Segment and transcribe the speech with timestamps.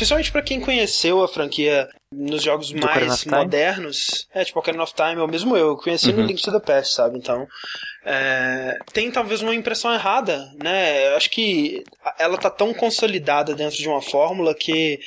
[0.00, 4.92] especialmente para quem conheceu a franquia nos jogos Do mais modernos, é tipo Ocarina of
[4.94, 6.26] Time, ou mesmo eu, conheci no Uhum.
[6.26, 7.16] Link to the Past, sabe?
[7.16, 7.46] Então,
[8.04, 11.08] é, tem talvez uma impressão errada, né?
[11.08, 11.84] Eu acho que
[12.18, 14.98] ela tá tão consolidada dentro de uma fórmula que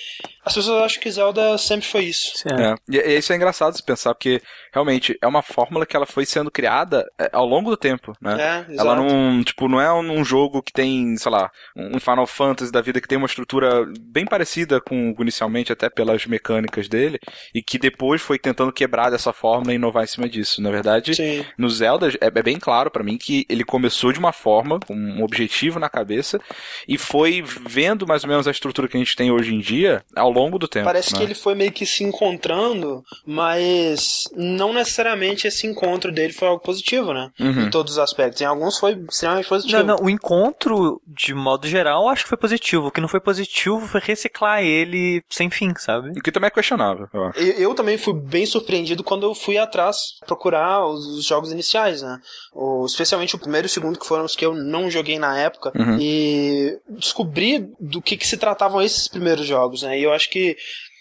[0.46, 2.38] as pessoas acham que Zelda sempre foi isso.
[2.38, 2.72] Sim, é.
[2.72, 2.76] É.
[2.90, 4.42] E, e isso é engraçado se pensar, porque
[4.72, 8.66] realmente é uma fórmula que ela foi sendo criada é, ao longo do tempo, né?
[8.70, 12.28] É, Ela não, tipo, não é um um jogo que tem, sei lá, um Final
[12.28, 16.88] Fantasy da vida que tem uma estrutura bem parecida com o inicialmente, até pelas mecânicas
[16.94, 17.20] dele,
[17.54, 20.62] e que depois foi tentando quebrar dessa fórmula e inovar em cima disso.
[20.62, 21.46] Na verdade, Sim.
[21.58, 24.96] no Zelda é, é bem claro pra mim que ele começou de uma forma, com
[24.96, 26.40] um objetivo na cabeça,
[26.88, 30.04] e foi vendo mais ou menos a estrutura que a gente tem hoje em dia
[30.16, 30.86] ao longo do tempo.
[30.86, 31.20] Parece né?
[31.20, 36.64] que ele foi meio que se encontrando, mas não necessariamente esse encontro dele foi algo
[36.64, 37.30] positivo, né?
[37.40, 37.64] Uhum.
[37.64, 38.42] Em todos os aspectos.
[38.42, 39.84] Em alguns foi extremamente positivo.
[39.84, 42.88] Não, não, o encontro, de modo geral, acho que foi positivo.
[42.88, 46.12] O que não foi positivo foi reciclar ele sem fim, sabe?
[46.12, 46.83] O que também é questionável,
[47.14, 47.40] eu acho.
[47.40, 52.02] Eu, eu também fui bem surpreendido quando eu fui atrás procurar os, os jogos iniciais,
[52.02, 52.20] né?
[52.54, 55.38] O, especialmente o primeiro e o segundo, que foram os que eu não joguei na
[55.38, 55.72] época.
[55.76, 55.98] Uhum.
[56.00, 60.00] E descobri do que, que se tratavam esses primeiros jogos, né?
[60.00, 60.56] E eu acho que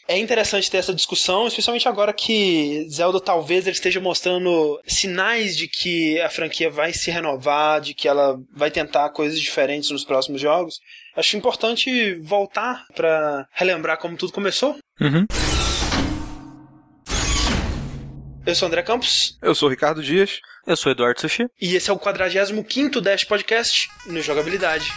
[0.08, 5.69] é interessante ter essa discussão, especialmente agora que Zelda talvez ele esteja mostrando sinais de
[5.69, 10.41] que a franquia vai se renovar, de que ela vai tentar coisas diferentes nos próximos
[10.41, 10.80] jogos.
[11.17, 14.77] Acho importante voltar pra relembrar como tudo começou.
[15.00, 15.27] Uhum.
[18.44, 20.40] Eu sou o André Campos Eu sou o Ricardo Dias.
[20.66, 21.46] Eu sou Eduardo Sushi.
[21.60, 24.92] e esse é o 45º Dash Podcast no Jogabilidade.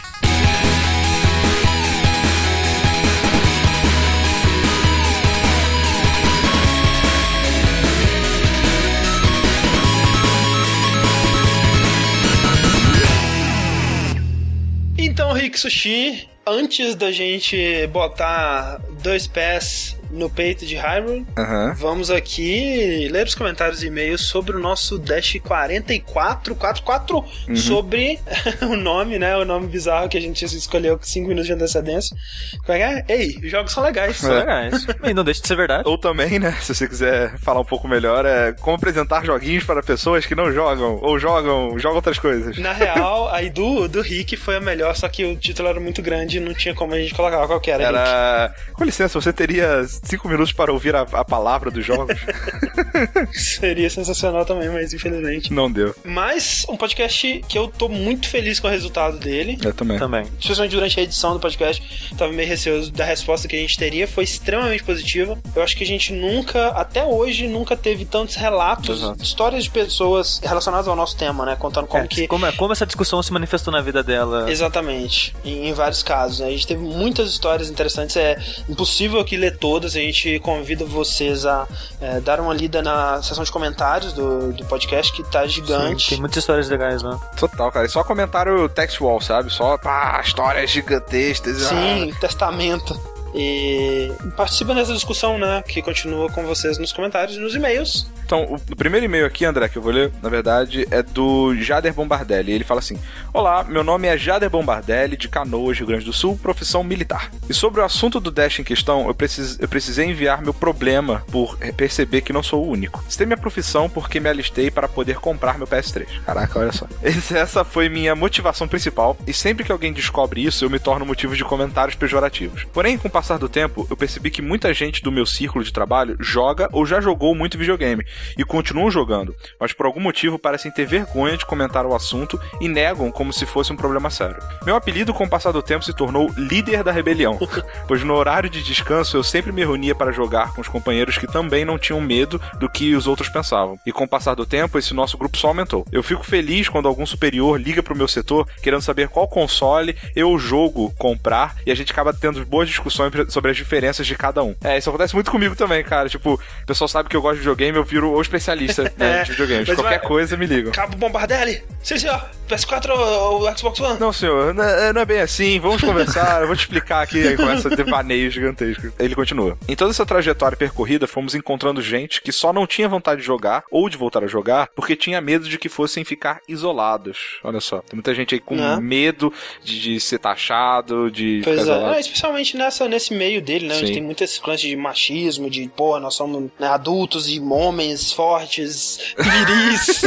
[14.98, 21.74] Então, Rick Sushi, antes da gente botar dois pés no peito de Hyrule, Aham.
[21.76, 27.24] Vamos aqui ler os comentários e e-mails sobre o nosso Dash 4444
[27.54, 28.18] sobre
[28.62, 29.36] o nome, né?
[29.36, 32.16] O nome bizarro que a gente escolheu com 5 minutos de antecedência.
[32.64, 33.16] Como é que é?
[33.16, 34.16] Ei, os jogos são legais.
[34.16, 34.86] São legais.
[35.04, 35.82] e não deixa de ser verdade.
[35.86, 39.82] Ou também, né, se você quiser falar um pouco melhor, é como apresentar joguinhos para
[39.82, 42.56] pessoas que não jogam, ou jogam, jogam outras coisas.
[42.58, 46.02] Na real, aí do, do Rick foi a melhor, só que o título era muito
[46.02, 47.84] grande e não tinha como a gente colocar qual que era.
[47.84, 48.54] Era.
[48.72, 52.16] Com licença, você teria cinco minutos para ouvir a, a palavra dos jogos?
[53.32, 55.52] Seria sensacional também, mas infelizmente.
[55.52, 55.94] não deu.
[56.04, 59.58] Mas um podcast que eu tô muito feliz com o resultado dele.
[59.62, 59.98] Eu também.
[59.98, 60.26] Também.
[60.40, 64.06] especialmente durante a edição do podcast, tava meio receoso da resposta que a gente teria,
[64.08, 65.38] foi extremamente positiva.
[65.54, 69.22] Eu acho que a gente nunca, até hoje, nunca teve tantos relatos, Exato.
[69.22, 71.56] histórias de pessoas relacionadas ao nosso tema, né?
[71.56, 72.26] Contando como É, que.
[72.26, 74.50] como, como essa discussão se manifestou na vida dela.
[74.50, 76.40] Exatamente, em, em vários casos.
[76.40, 76.46] né?
[76.48, 78.16] A gente teve muitas histórias interessantes.
[78.16, 78.36] É
[78.68, 79.85] impossível aqui ler todas.
[79.94, 81.66] A gente convida vocês a
[82.00, 86.10] é, dar uma lida na seção de comentários do, do podcast, que tá Sim, gigante.
[86.10, 87.16] tem muitas histórias legais lá.
[87.36, 87.86] Total, cara.
[87.86, 89.52] E só comentário textual, sabe?
[89.52, 91.58] Só, pá, histórias gigantescas.
[91.58, 92.98] Sim, testamento.
[93.34, 95.62] E participa dessa discussão, né?
[95.68, 98.06] Que continua com vocês nos comentários e nos e-mails.
[98.26, 101.94] Então, o, primeiro e-mail aqui, André, que eu vou ler, na verdade, é do Jader
[101.94, 102.50] Bombardelli.
[102.50, 102.98] Ele fala assim:
[103.32, 107.30] Olá, meu nome é Jader Bombardelli, de Canoas, Rio Grande do Sul, profissão militar.
[107.48, 111.24] E sobre o assunto do Dash em questão, eu, precis, eu precisei enviar meu problema
[111.30, 113.04] por perceber que não sou o único.
[113.08, 116.06] Citei minha profissão porque me alistei para poder comprar meu PS3.
[116.26, 116.88] Caraca, olha só.
[117.32, 121.36] Essa foi minha motivação principal, e sempre que alguém descobre isso, eu me torno motivo
[121.36, 122.64] de comentários pejorativos.
[122.72, 125.72] Porém, com o passar do tempo, eu percebi que muita gente do meu círculo de
[125.72, 128.04] trabalho joga ou já jogou muito videogame
[128.36, 132.68] e continuam jogando, mas por algum motivo parecem ter vergonha de comentar o assunto e
[132.68, 134.42] negam como se fosse um problema sério.
[134.64, 137.38] Meu apelido, com o passar do tempo, se tornou líder da rebelião,
[137.86, 141.26] pois no horário de descanso eu sempre me reunia para jogar com os companheiros que
[141.26, 143.78] também não tinham medo do que os outros pensavam.
[143.86, 145.86] E com o passar do tempo, esse nosso grupo só aumentou.
[145.90, 150.38] Eu fico feliz quando algum superior liga pro meu setor querendo saber qual console eu
[150.38, 154.54] jogo comprar e a gente acaba tendo boas discussões sobre as diferenças de cada um.
[154.62, 156.08] É, isso acontece muito comigo também, cara.
[156.08, 159.22] Tipo, o pessoal sabe que eu gosto de videogame, eu viro o especialista né, É,
[159.24, 159.68] de videogames.
[159.68, 160.72] mas Qualquer vai- coisa me ligam.
[160.72, 161.62] Cabo Bombardelli?
[161.82, 162.22] Sim, senhor.
[162.48, 163.98] PS4 ou ou Xbox One?
[163.98, 165.58] Não, senhor, não é não é bem assim.
[165.58, 168.92] Vamos conversar, eu vou te explicar aqui com essa devaneio gigantesco.
[169.00, 169.58] Ele continua.
[169.68, 173.64] Em toda essa trajetória percorrida, fomos encontrando gente que só não tinha vontade de jogar
[173.70, 177.38] ou de voltar a jogar porque tinha medo de que fossem ficar isolados.
[177.42, 178.78] Olha só, tem muita gente aí com Né?
[178.80, 179.32] medo
[179.64, 181.96] de, de ser taxado, de Pois é.
[181.96, 183.74] É, especialmente nessa, nesse meio dele, né?
[183.74, 187.40] A gente tem muito esse lance de machismo, de, pô, nós somos né, adultos e
[187.40, 190.02] homens fortes, viris.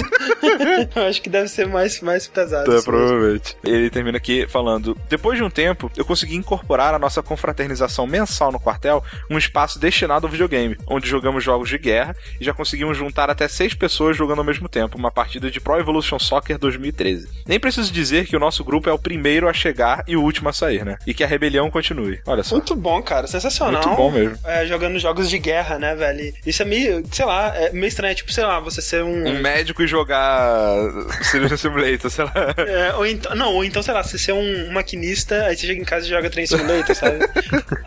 [0.95, 2.75] Eu acho que deve ser mais, mais pesado.
[2.75, 3.55] Tá, provavelmente.
[3.63, 8.51] Ele termina aqui falando: Depois de um tempo, eu consegui incorporar a nossa confraternização mensal
[8.51, 12.97] no quartel um espaço destinado ao videogame, onde jogamos jogos de guerra e já conseguimos
[12.97, 17.27] juntar até seis pessoas jogando ao mesmo tempo, uma partida de Pro Evolution Soccer 2013.
[17.47, 20.49] Nem preciso dizer que o nosso grupo é o primeiro a chegar e o último
[20.49, 20.97] a sair, né?
[21.05, 22.19] E que a rebelião continue.
[22.25, 22.55] Olha só.
[22.55, 23.27] Muito bom, cara.
[23.27, 23.81] Sensacional.
[23.83, 24.37] Muito bom mesmo.
[24.45, 26.33] É, jogando jogos de guerra, né, velho?
[26.45, 28.15] Isso é meio, sei lá, é meio estranho.
[28.15, 29.27] Tipo, sei lá, você ser um.
[29.27, 30.75] Um médico e jogar
[31.23, 32.33] Citizen Simulator, sei lá.
[32.57, 35.81] É, ou então, não, ou então, sei lá, você ser um maquinista, aí você chega
[35.81, 37.19] em casa e joga Train Simulator, sabe?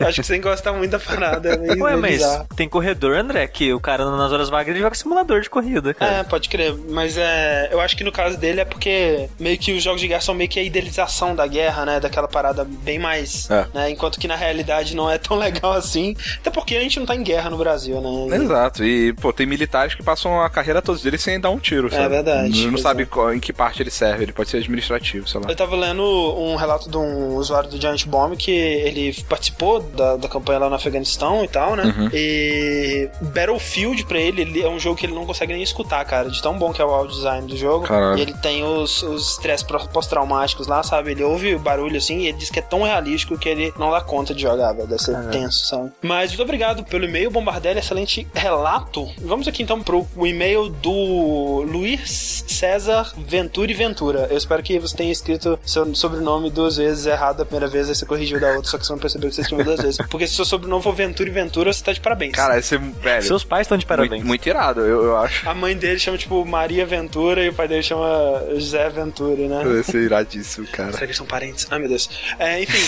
[0.01, 1.55] Eu acho que você gosta muito da parada.
[1.55, 2.47] É meio, Ué, mas bizarro.
[2.57, 6.19] tem corredor, André, que o cara nas horas vagas ele joga simulador de corrida, cara.
[6.19, 6.75] É, pode crer.
[6.89, 10.09] Mas é, eu acho que no caso dele é porque meio que os jogos de
[10.09, 12.01] guerra são meio que a idealização da guerra, né?
[12.01, 13.51] Daquela parada bem mais.
[13.51, 13.67] É.
[13.75, 16.17] Né, enquanto que na realidade não é tão legal assim.
[16.39, 18.37] Até porque a gente não tá em guerra no Brasil, né?
[18.37, 18.85] Exato.
[18.85, 19.47] E, pô, tem
[19.83, 22.09] militares que passam a carreira todos deles sem dar um tiro, sabe?
[22.09, 23.35] verdade, Não sabe é.
[23.35, 24.25] em que parte ele serve.
[24.25, 25.47] Ele pode ser administrativo, sei lá.
[25.49, 30.17] Eu tava lendo um relato de um usuário do Giant Bomb que ele participou da,
[30.17, 31.85] da campanha lá no Afeganistão e tal, né?
[31.85, 32.11] Uhum.
[32.13, 36.31] E Battlefield pra ele, ele é um jogo que ele não consegue nem escutar, cara,
[36.31, 37.87] de tão bom que é o audio design do jogo.
[37.87, 38.19] Caralho.
[38.19, 41.13] E ele tem os os estresse pós-traumáticos lá, sabe?
[41.13, 43.91] Ele ouve o barulho assim e ele diz que é tão realístico que ele não
[43.91, 44.87] dá conta de jogar, velho.
[44.87, 45.91] Deve ser tenso, sabe?
[46.03, 49.09] Mas muito obrigado pelo e-mail, Bombardelli, excelente relato.
[49.19, 54.27] Vamos aqui então pro o e-mail do Luiz César Venturi Ventura.
[54.31, 57.95] Eu espero que você tenha escrito seu sobrenome duas vezes errado a primeira vez, aí
[57.95, 59.99] você corrigiu da outra, só que você não percebeu que você escreveu duas vezes.
[60.11, 62.33] Porque se seu sobrenome for Venturi Ventura, você tá de parabéns.
[62.33, 63.23] Cara, esse velho.
[63.23, 64.11] Seus pais estão de parabéns.
[64.13, 65.49] Muito, muito irado, eu, eu acho.
[65.49, 69.81] A mãe dele chama, tipo, Maria Ventura e o pai dele chama José Ventura, né?
[69.81, 70.93] Esse é iradíssimo, cara.
[70.93, 71.67] Será que eles são parentes?
[71.71, 72.09] Ai, meu Deus.
[72.39, 72.83] É, enfim,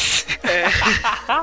[0.45, 0.65] é,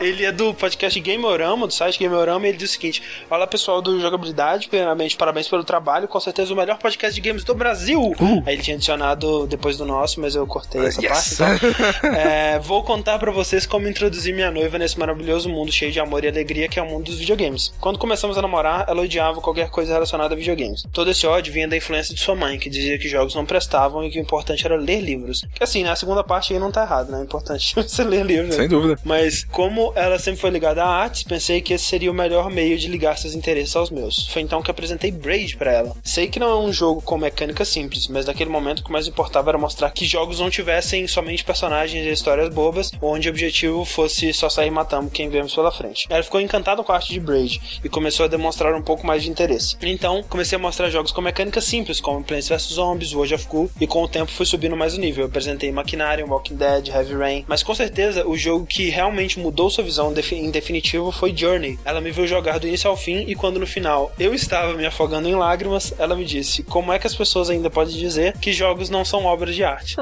[0.05, 3.81] ele é do podcast Gameorama, do site Gameorama, e ele diz o seguinte: Olá, pessoal
[3.81, 8.11] do Jogabilidade, primeiramente, parabéns pelo trabalho, com certeza o melhor podcast de games do Brasil.
[8.43, 11.37] Aí ele tinha adicionado depois do nosso, mas eu cortei essa Yes.
[11.37, 11.65] parte.
[11.67, 15.99] Então, é, vou contar pra vocês como introduzir minha noiva nesse maravilhoso mundo cheio de
[15.99, 17.71] amor e alegria que é o mundo dos videogames.
[17.79, 20.83] Quando começamos a namorar, ela odiava qualquer coisa relacionada a videogames.
[20.91, 24.03] Todo esse ódio vinha da influência de sua mãe, que dizia que jogos não prestavam
[24.03, 25.45] e que o importante era ler livros.
[25.53, 27.19] Que assim, né, a segunda parte aí não tá errado, né?
[27.19, 28.55] O importante é você ler livros.
[28.55, 28.99] Sem dúvida.
[29.03, 32.75] Mas como ela sempre foi ligada a artes, pensei que esse seria o melhor meio
[32.75, 34.27] de ligar seus interesses aos meus.
[34.29, 35.95] Foi então que apresentei Braid pra ela.
[36.03, 39.07] Sei que não é um jogo com mecânica simples, mas naquele momento o que mais
[39.07, 43.85] importava era mostrar que jogos não tivessem somente personagens e histórias bobas, onde o objetivo
[43.85, 46.07] fosse só sair matando quem vemos pela frente.
[46.09, 49.23] Ela ficou encantada com a arte de Braid e começou a demonstrar um pouco mais
[49.23, 49.77] de interesse.
[49.81, 53.71] Então, comecei a mostrar jogos com mecânicas simples, como Plants vs Zombies, World of Goo,
[53.79, 55.23] e com o tempo fui subindo mais o nível.
[55.23, 59.69] Eu apresentei Maquinarium, Walking Dead, Heavy Rain, mas com certeza o jogo que realmente mudou
[59.69, 61.79] sua visão em definitivo foi Journey.
[61.83, 64.85] Ela me viu jogar do início ao fim e quando no final eu estava me
[64.85, 68.51] afogando em lágrimas, ela me disse: Como é que as pessoas ainda podem dizer que
[68.51, 69.95] jogos não são obras de arte?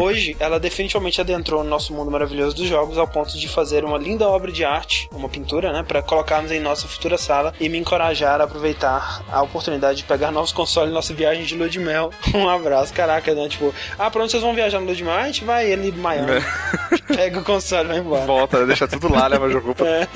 [0.00, 3.98] Hoje, ela definitivamente adentrou no nosso mundo maravilhoso dos jogos ao ponto de fazer uma
[3.98, 7.78] linda obra de arte, uma pintura, né, para colocarmos em nossa futura sala e me
[7.78, 11.78] encorajar a aproveitar a oportunidade de pegar novos consoles em nossa viagem de lua de
[11.78, 12.10] mel.
[12.38, 13.48] Um abraço, caraca, né?
[13.48, 15.14] Tipo, ah, pra onde vocês vão viajar no lua de mel?
[15.14, 16.40] A gente vai em Miami.
[17.08, 18.26] Pega o console e vai embora.
[18.26, 19.88] Volta, deixa tudo lá, leva jogo pra...
[19.98, 20.06] É.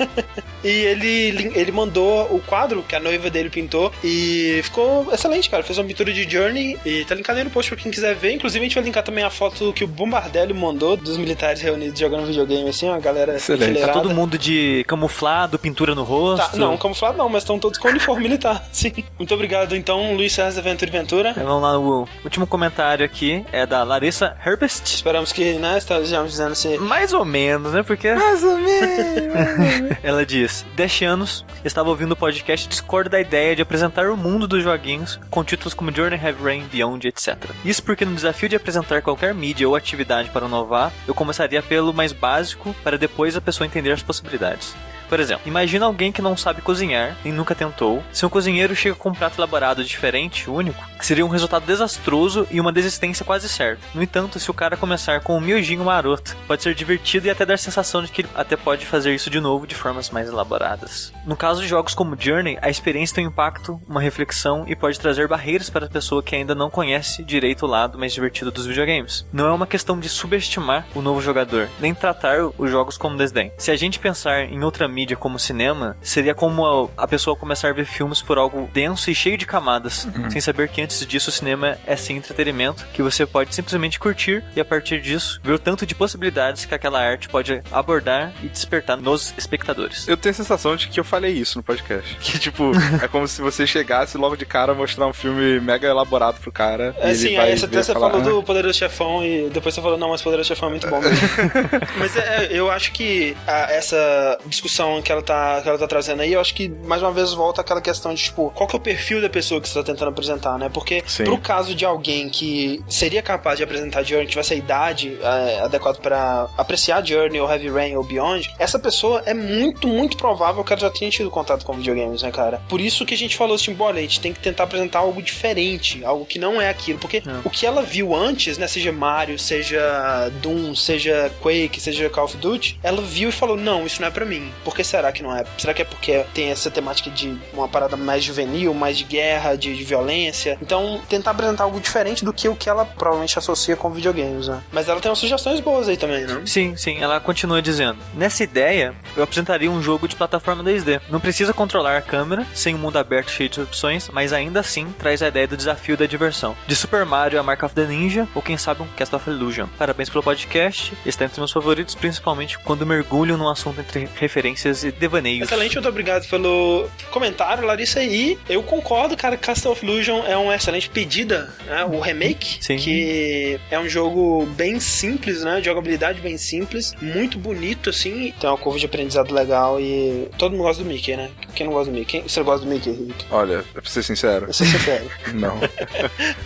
[0.63, 5.63] E ele, ele mandou o quadro que a noiva dele pintou e ficou excelente, cara.
[5.63, 8.33] Fez uma pintura de Journey e tá linkado aí no post pra quem quiser ver.
[8.33, 11.99] Inclusive, a gente vai linkar também a foto que o Bombardelli mandou dos militares reunidos
[11.99, 13.79] jogando videogame, assim, ó, a galera Excelente.
[13.79, 16.51] Tá todo mundo de camuflado, pintura no rosto.
[16.51, 18.91] Tá, não, camuflado não, mas estão todos com uniforme militar, sim.
[19.17, 21.33] Muito obrigado, então, Luiz César Ventura e Ventura.
[21.33, 24.95] Vamos lá, o último comentário aqui é da Larissa Herbest.
[24.95, 26.77] Esperamos que, né, estejamos dizendo se...
[26.77, 27.83] Mais ou menos, né?
[27.83, 28.11] Porque.
[28.13, 29.97] Mais ou menos.
[30.03, 34.17] Ela diz: 10 anos, estava ouvindo o podcast e discordo da ideia de apresentar o
[34.17, 37.37] mundo dos joguinhos com títulos como Journey, Heavy Rain, Beyond, etc.
[37.63, 41.93] Isso porque no desafio de apresentar qualquer mídia ou atividade para inovar, eu começaria pelo
[41.93, 44.75] mais básico para depois a pessoa entender as possibilidades.
[45.13, 48.01] Por exemplo, imagina alguém que não sabe cozinhar e nunca tentou.
[48.11, 52.59] Se um cozinheiro chega com um prato elaborado diferente, único, seria um resultado desastroso e
[52.59, 53.83] uma desistência quase certa.
[53.93, 57.45] No entanto, se o cara começar com um miojinho maroto, pode ser divertido e até
[57.45, 60.29] dar a sensação de que ele até pode fazer isso de novo de formas mais
[60.29, 61.13] elaboradas.
[61.27, 64.99] No caso de jogos como Journey, a experiência tem um impacto, uma reflexão e pode
[64.99, 68.65] trazer barreiras para a pessoa que ainda não conhece direito o lado mais divertido dos
[68.65, 69.27] videogames.
[69.31, 73.51] Não é uma questão de subestimar o novo jogador, nem tratar os jogos como desdém.
[73.59, 77.69] Se a gente pensar em outra mídia mídia como cinema, seria como a pessoa começar
[77.69, 80.31] a ver filmes por algo denso e cheio de camadas, uhum.
[80.31, 84.41] sem saber que antes disso o cinema é sim entretenimento, que você pode simplesmente curtir
[84.55, 88.47] e a partir disso ver o tanto de possibilidades que aquela arte pode abordar e
[88.47, 90.07] despertar nos espectadores.
[90.07, 92.17] Eu tenho a sensação de que eu falei isso no podcast.
[92.23, 96.39] Que tipo, é como se você chegasse logo de cara mostrar um filme mega elaborado
[96.39, 96.95] pro cara.
[96.99, 98.23] É, sim, aí você, você falou ah.
[98.23, 101.27] do Poderoso Chefão e depois você falou, não, mas Poderoso Chefão é muito bom mesmo.
[101.99, 106.21] mas é, eu acho que a, essa discussão que ela, tá, que ela tá trazendo
[106.21, 108.77] aí, eu acho que mais uma vez volta aquela questão de tipo, qual que é
[108.77, 110.69] o perfil da pessoa que você tá tentando apresentar, né?
[110.69, 111.23] Porque sim.
[111.23, 115.99] pro caso de alguém que seria capaz de apresentar Journey, tivesse a idade é, adequada
[115.99, 120.73] para apreciar Journey ou Heavy Rain ou Beyond, essa pessoa é muito, muito provável que
[120.73, 122.61] ela já tenha tido contato com videogames, né, cara?
[122.67, 125.21] Por isso que a gente falou assim, olha, a gente tem que tentar apresentar algo
[125.21, 127.21] diferente, algo que não é aquilo, porque é.
[127.43, 132.37] o que ela viu antes, né, seja Mario, seja Doom, seja Quake, seja Call of
[132.37, 134.51] Duty, ela viu e falou, não, isso não é para mim.
[134.73, 135.45] Por que será que não é?
[135.55, 139.55] Será que é porque tem essa temática de uma parada mais juvenil, mais de guerra,
[139.55, 140.57] de, de violência?
[140.59, 144.63] Então, tentar apresentar algo diferente do que o que ela provavelmente associa com videogames, né?
[144.71, 146.41] Mas ela tem umas sugestões boas aí também, né?
[146.47, 146.97] Sim, sim.
[146.99, 151.01] Ela continua dizendo: Nessa ideia, eu apresentaria um jogo de plataforma 2D.
[151.07, 154.87] Não precisa controlar a câmera, sem um mundo aberto cheio de opções, mas ainda assim
[154.97, 156.55] traz a ideia do desafio da diversão.
[156.65, 159.67] De Super Mario a Mark of the Ninja, ou quem sabe um Cast of Illusion.
[159.77, 164.91] Parabéns pelo podcast, está entre meus favoritos, principalmente quando mergulho num assunto entre referências e
[164.91, 165.43] devaneios.
[165.43, 168.01] Excelente, muito obrigado pelo comentário, Larissa.
[168.03, 171.85] E eu concordo, cara, Cast of Illusion é uma excelente pedida, né?
[171.85, 172.77] O remake, Sim.
[172.77, 175.59] que é um jogo bem simples, né?
[175.59, 178.33] De jogabilidade bem simples, muito bonito, assim.
[178.39, 181.29] Tem uma curva de aprendizado legal e todo mundo gosta do Mickey, né?
[181.53, 182.21] Quem não gosta do Mickey?
[182.21, 183.25] Você gosta do Mickey, Rick?
[183.29, 184.45] Olha, pra ser sincero.
[184.45, 185.09] Pra ser sincero.
[185.33, 185.59] não.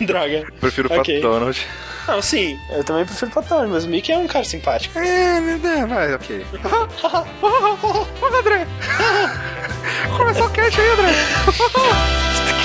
[0.04, 0.46] Droga.
[0.60, 1.20] Prefiro o okay.
[1.20, 1.66] Donald.
[2.08, 4.98] Não, sim, eu também prefiro o Patrone, mas o Mickey é um cara simpático.
[4.98, 6.44] É, né, vai, ok.
[8.38, 8.66] André!
[10.16, 11.12] Começou o cast aí, André!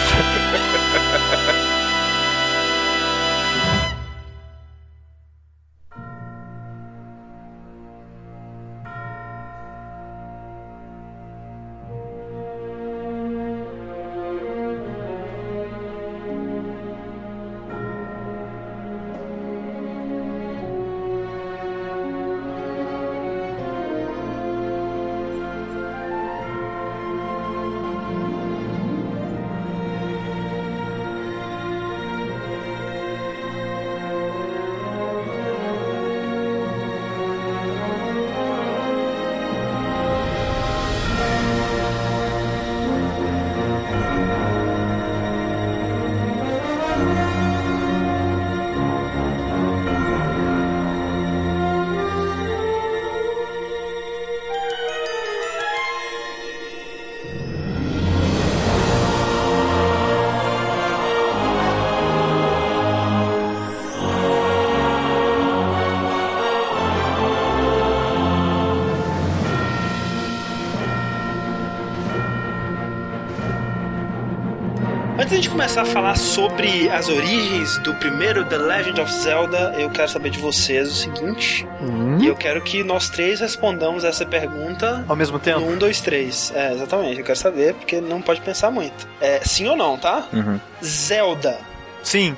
[75.43, 79.89] Antes de começar a falar sobre as origens do primeiro The Legend of Zelda, eu
[79.89, 81.67] quero saber de vocês o seguinte.
[81.81, 82.17] Hum?
[82.21, 85.59] E eu quero que nós três respondamos essa pergunta ao mesmo tempo.
[85.59, 86.50] um, dois, três.
[86.55, 87.19] É, exatamente.
[87.19, 89.05] Eu quero saber, porque não pode pensar muito.
[89.19, 90.29] É, sim ou não, tá?
[90.31, 90.57] Uhum.
[90.81, 91.59] Zelda.
[92.01, 92.38] Sim.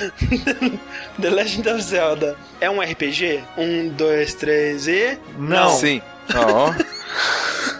[1.20, 3.44] The Legend of Zelda é um RPG?
[3.58, 5.18] Um, dois, três e.
[5.36, 5.68] Não.
[5.72, 6.00] Sim.
[6.34, 6.72] Oh.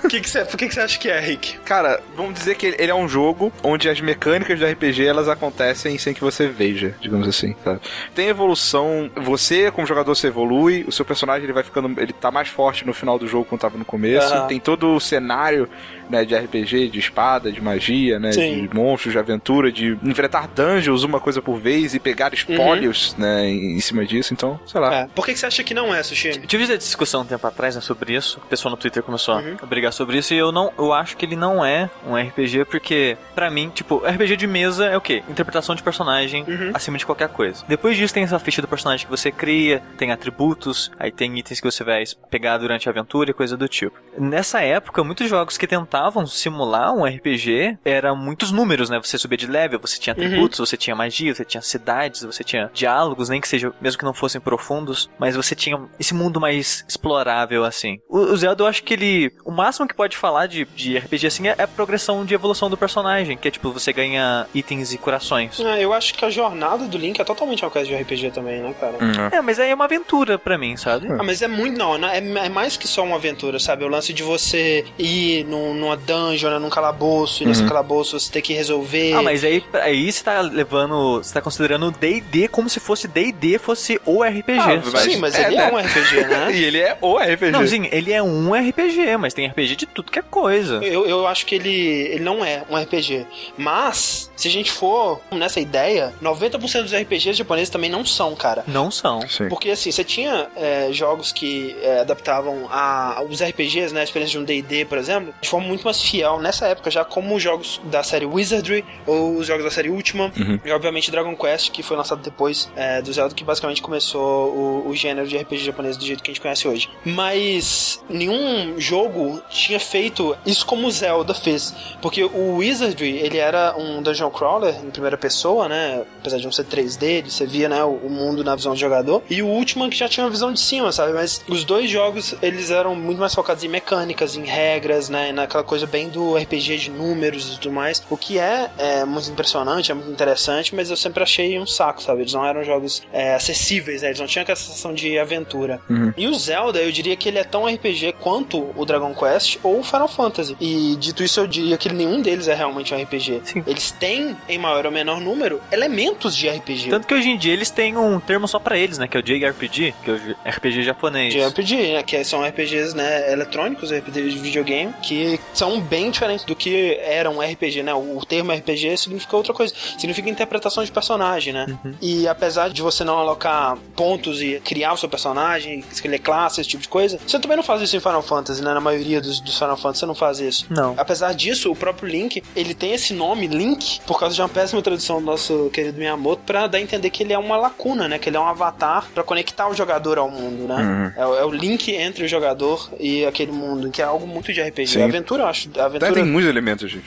[0.08, 1.58] que que cê, por que, que você acha que é, Rick?
[1.60, 5.96] Cara, vamos dizer que ele é um jogo onde as mecânicas do RPG elas acontecem
[5.98, 7.54] sem que você veja, digamos assim.
[7.64, 7.78] Tá?
[8.14, 12.30] Tem evolução, você como jogador você evolui, o seu personagem ele vai ficando, ele tá
[12.30, 14.34] mais forte no final do jogo quando tava no começo.
[14.34, 14.46] Uhum.
[14.46, 15.68] Tem todo o cenário
[16.10, 18.66] né, de RPG, de espada, de magia, né, Sim.
[18.66, 23.20] de monstros, de aventura, de enfrentar dungeons uma coisa por vez e pegar espólios, uhum.
[23.20, 24.34] né, em, em, cima disso.
[24.34, 24.94] Então, sei lá.
[24.94, 25.08] É.
[25.14, 26.40] Por que, que você acha que não é, Sushi?
[26.46, 28.38] Tive essa discussão um tempo atrás né, sobre isso.
[28.44, 29.56] O pessoal no Twitter começou uhum.
[29.62, 32.64] a brigar sobre isso e eu não, eu acho que ele não é um RPG
[32.66, 35.22] porque para mim, tipo, RPG de mesa é o quê?
[35.28, 36.72] Interpretação de personagem uhum.
[36.74, 37.64] acima de qualquer coisa.
[37.68, 41.60] Depois disso tem essa ficha do personagem que você cria, tem atributos, aí tem itens
[41.60, 43.96] que você vai pegar durante a aventura e coisa do tipo.
[44.18, 48.98] Nessa época, muitos jogos que tentavam simular um RPG, era muitos números, né?
[49.02, 50.24] Você subia de level, você tinha uhum.
[50.24, 50.66] atributos, uhum.
[50.66, 54.14] você tinha magia, você tinha cidades, você tinha diálogos, nem que seja, mesmo que não
[54.14, 57.98] fossem profundos, mas você tinha esse mundo mais explorável, assim.
[58.08, 60.98] O, o Zelda, eu acho que ele, o máximo máximo que pode falar de, de
[60.98, 64.92] RPG assim é a progressão de evolução do personagem, que é tipo, você ganha itens
[64.92, 65.58] e corações.
[65.60, 68.60] É, eu acho que a jornada do Link é totalmente uma coisa de RPG também,
[68.60, 68.94] né, cara?
[69.00, 69.36] Hum, é.
[69.36, 71.08] É, mas aí é uma aventura pra mim, sabe?
[71.08, 71.78] Ah, mas é muito.
[71.78, 73.84] Não, não, é, é mais que só uma aventura, sabe?
[73.84, 78.30] O lance de você ir num, numa dungeon, né, num calabouço, e nesse calabouço você
[78.30, 79.14] ter que resolver.
[79.14, 81.18] Ah, mas aí, aí você tá levando.
[81.22, 84.58] Você tá considerando o DD como se fosse DD fosse o RPG.
[84.58, 85.68] Ah, sim, mas é, ele né?
[85.68, 86.50] é um RPG, né?
[86.60, 87.50] E ele é o RPG.
[87.50, 90.76] Não, sim, ele é um RPG, mas tem RPG de tudo que é coisa.
[90.82, 93.26] Eu, eu acho que ele, ele não é um RPG.
[93.56, 98.64] Mas, se a gente for nessa ideia, 90% dos RPGs japoneses também não são, cara.
[98.66, 99.20] Não são.
[99.28, 99.48] Sim.
[99.48, 104.00] Porque assim, você tinha é, jogos que é, adaptavam a, os RPGs, né?
[104.00, 107.04] A experiência de um DD, por exemplo, de forma muito mais fiel nessa época, já
[107.04, 110.32] como os jogos da série Wizardry ou os jogos da série Ultima.
[110.64, 114.88] E obviamente Dragon Quest, que foi lançado depois é, do Zelda, que basicamente começou o,
[114.88, 116.88] o gênero de RPG japonês do jeito que a gente conhece hoje.
[117.04, 121.74] Mas nenhum jogo tinha feito isso como o Zelda fez.
[122.00, 126.02] Porque o Wizardry, ele era um dungeon crawler em primeira pessoa, né?
[126.20, 129.22] Apesar de não ser 3D, você via né, o, mundo na visão do jogador.
[129.28, 131.12] E o Ultima que já tinha uma visão de cima, sabe?
[131.12, 135.32] Mas os dois jogos, eles eram muito mais focados em mecânicas, em regras, né?
[135.32, 138.02] Naquela coisa bem do RPG de números e tudo mais.
[138.10, 142.02] O que é, é muito impressionante, é muito interessante, mas eu sempre achei um saco,
[142.02, 142.22] sabe?
[142.22, 144.08] Eles não eram jogos é, acessíveis, né?
[144.08, 145.80] Eles não tinham aquela sensação de aventura.
[146.16, 149.80] E o Zelda, eu diria que ele é tão RPG quanto o Dragon Quest ou
[149.80, 150.56] o Final Fantasy.
[150.60, 153.40] E dito isso, eu diria que nenhum deles é realmente um RPG.
[153.44, 153.64] Sim.
[153.66, 156.90] Eles têm, em maior ou menor número, elementos de RPG.
[156.90, 159.08] Tanto que hoje em dia eles têm um termo só pra eles, né?
[159.08, 161.32] Que é o JRPG, que é o RPG japonês.
[161.32, 162.02] de RPG, né?
[162.02, 167.30] Que são RPGs né, eletrônicos, RPGs de videogame, que são bem diferentes do que era
[167.30, 167.94] um RPG, né?
[167.94, 169.74] O termo RPG significa outra coisa.
[169.98, 171.66] Significa interpretação de personagem, né?
[172.00, 176.70] E apesar de você não alocar pontos e criar o seu personagem, escolher classe, esse
[176.70, 178.74] tipo de coisa, você também não faz isso em Final Fantasy, né?
[178.74, 180.66] Na maioria dos, dos Final Fantasy você não faz isso.
[180.70, 180.94] Não.
[180.96, 184.80] Apesar disso, o próprio Link, ele tem esse nome, Link, por causa de uma péssima
[184.82, 188.18] tradução do nosso querido Miyamoto, pra dar a entender que ele é uma lacuna, né?
[188.18, 191.14] Que ele é um avatar pra conectar o jogador ao mundo, né?
[191.16, 194.52] É, o- é o link entre o jogador e aquele mundo, que é algo muito
[194.52, 194.86] de RPG.
[194.92, 195.02] Sim.
[195.02, 195.68] A aventura, eu acho.
[195.78, 196.12] A aventura.
[196.12, 197.04] tem muitos elementos, gente.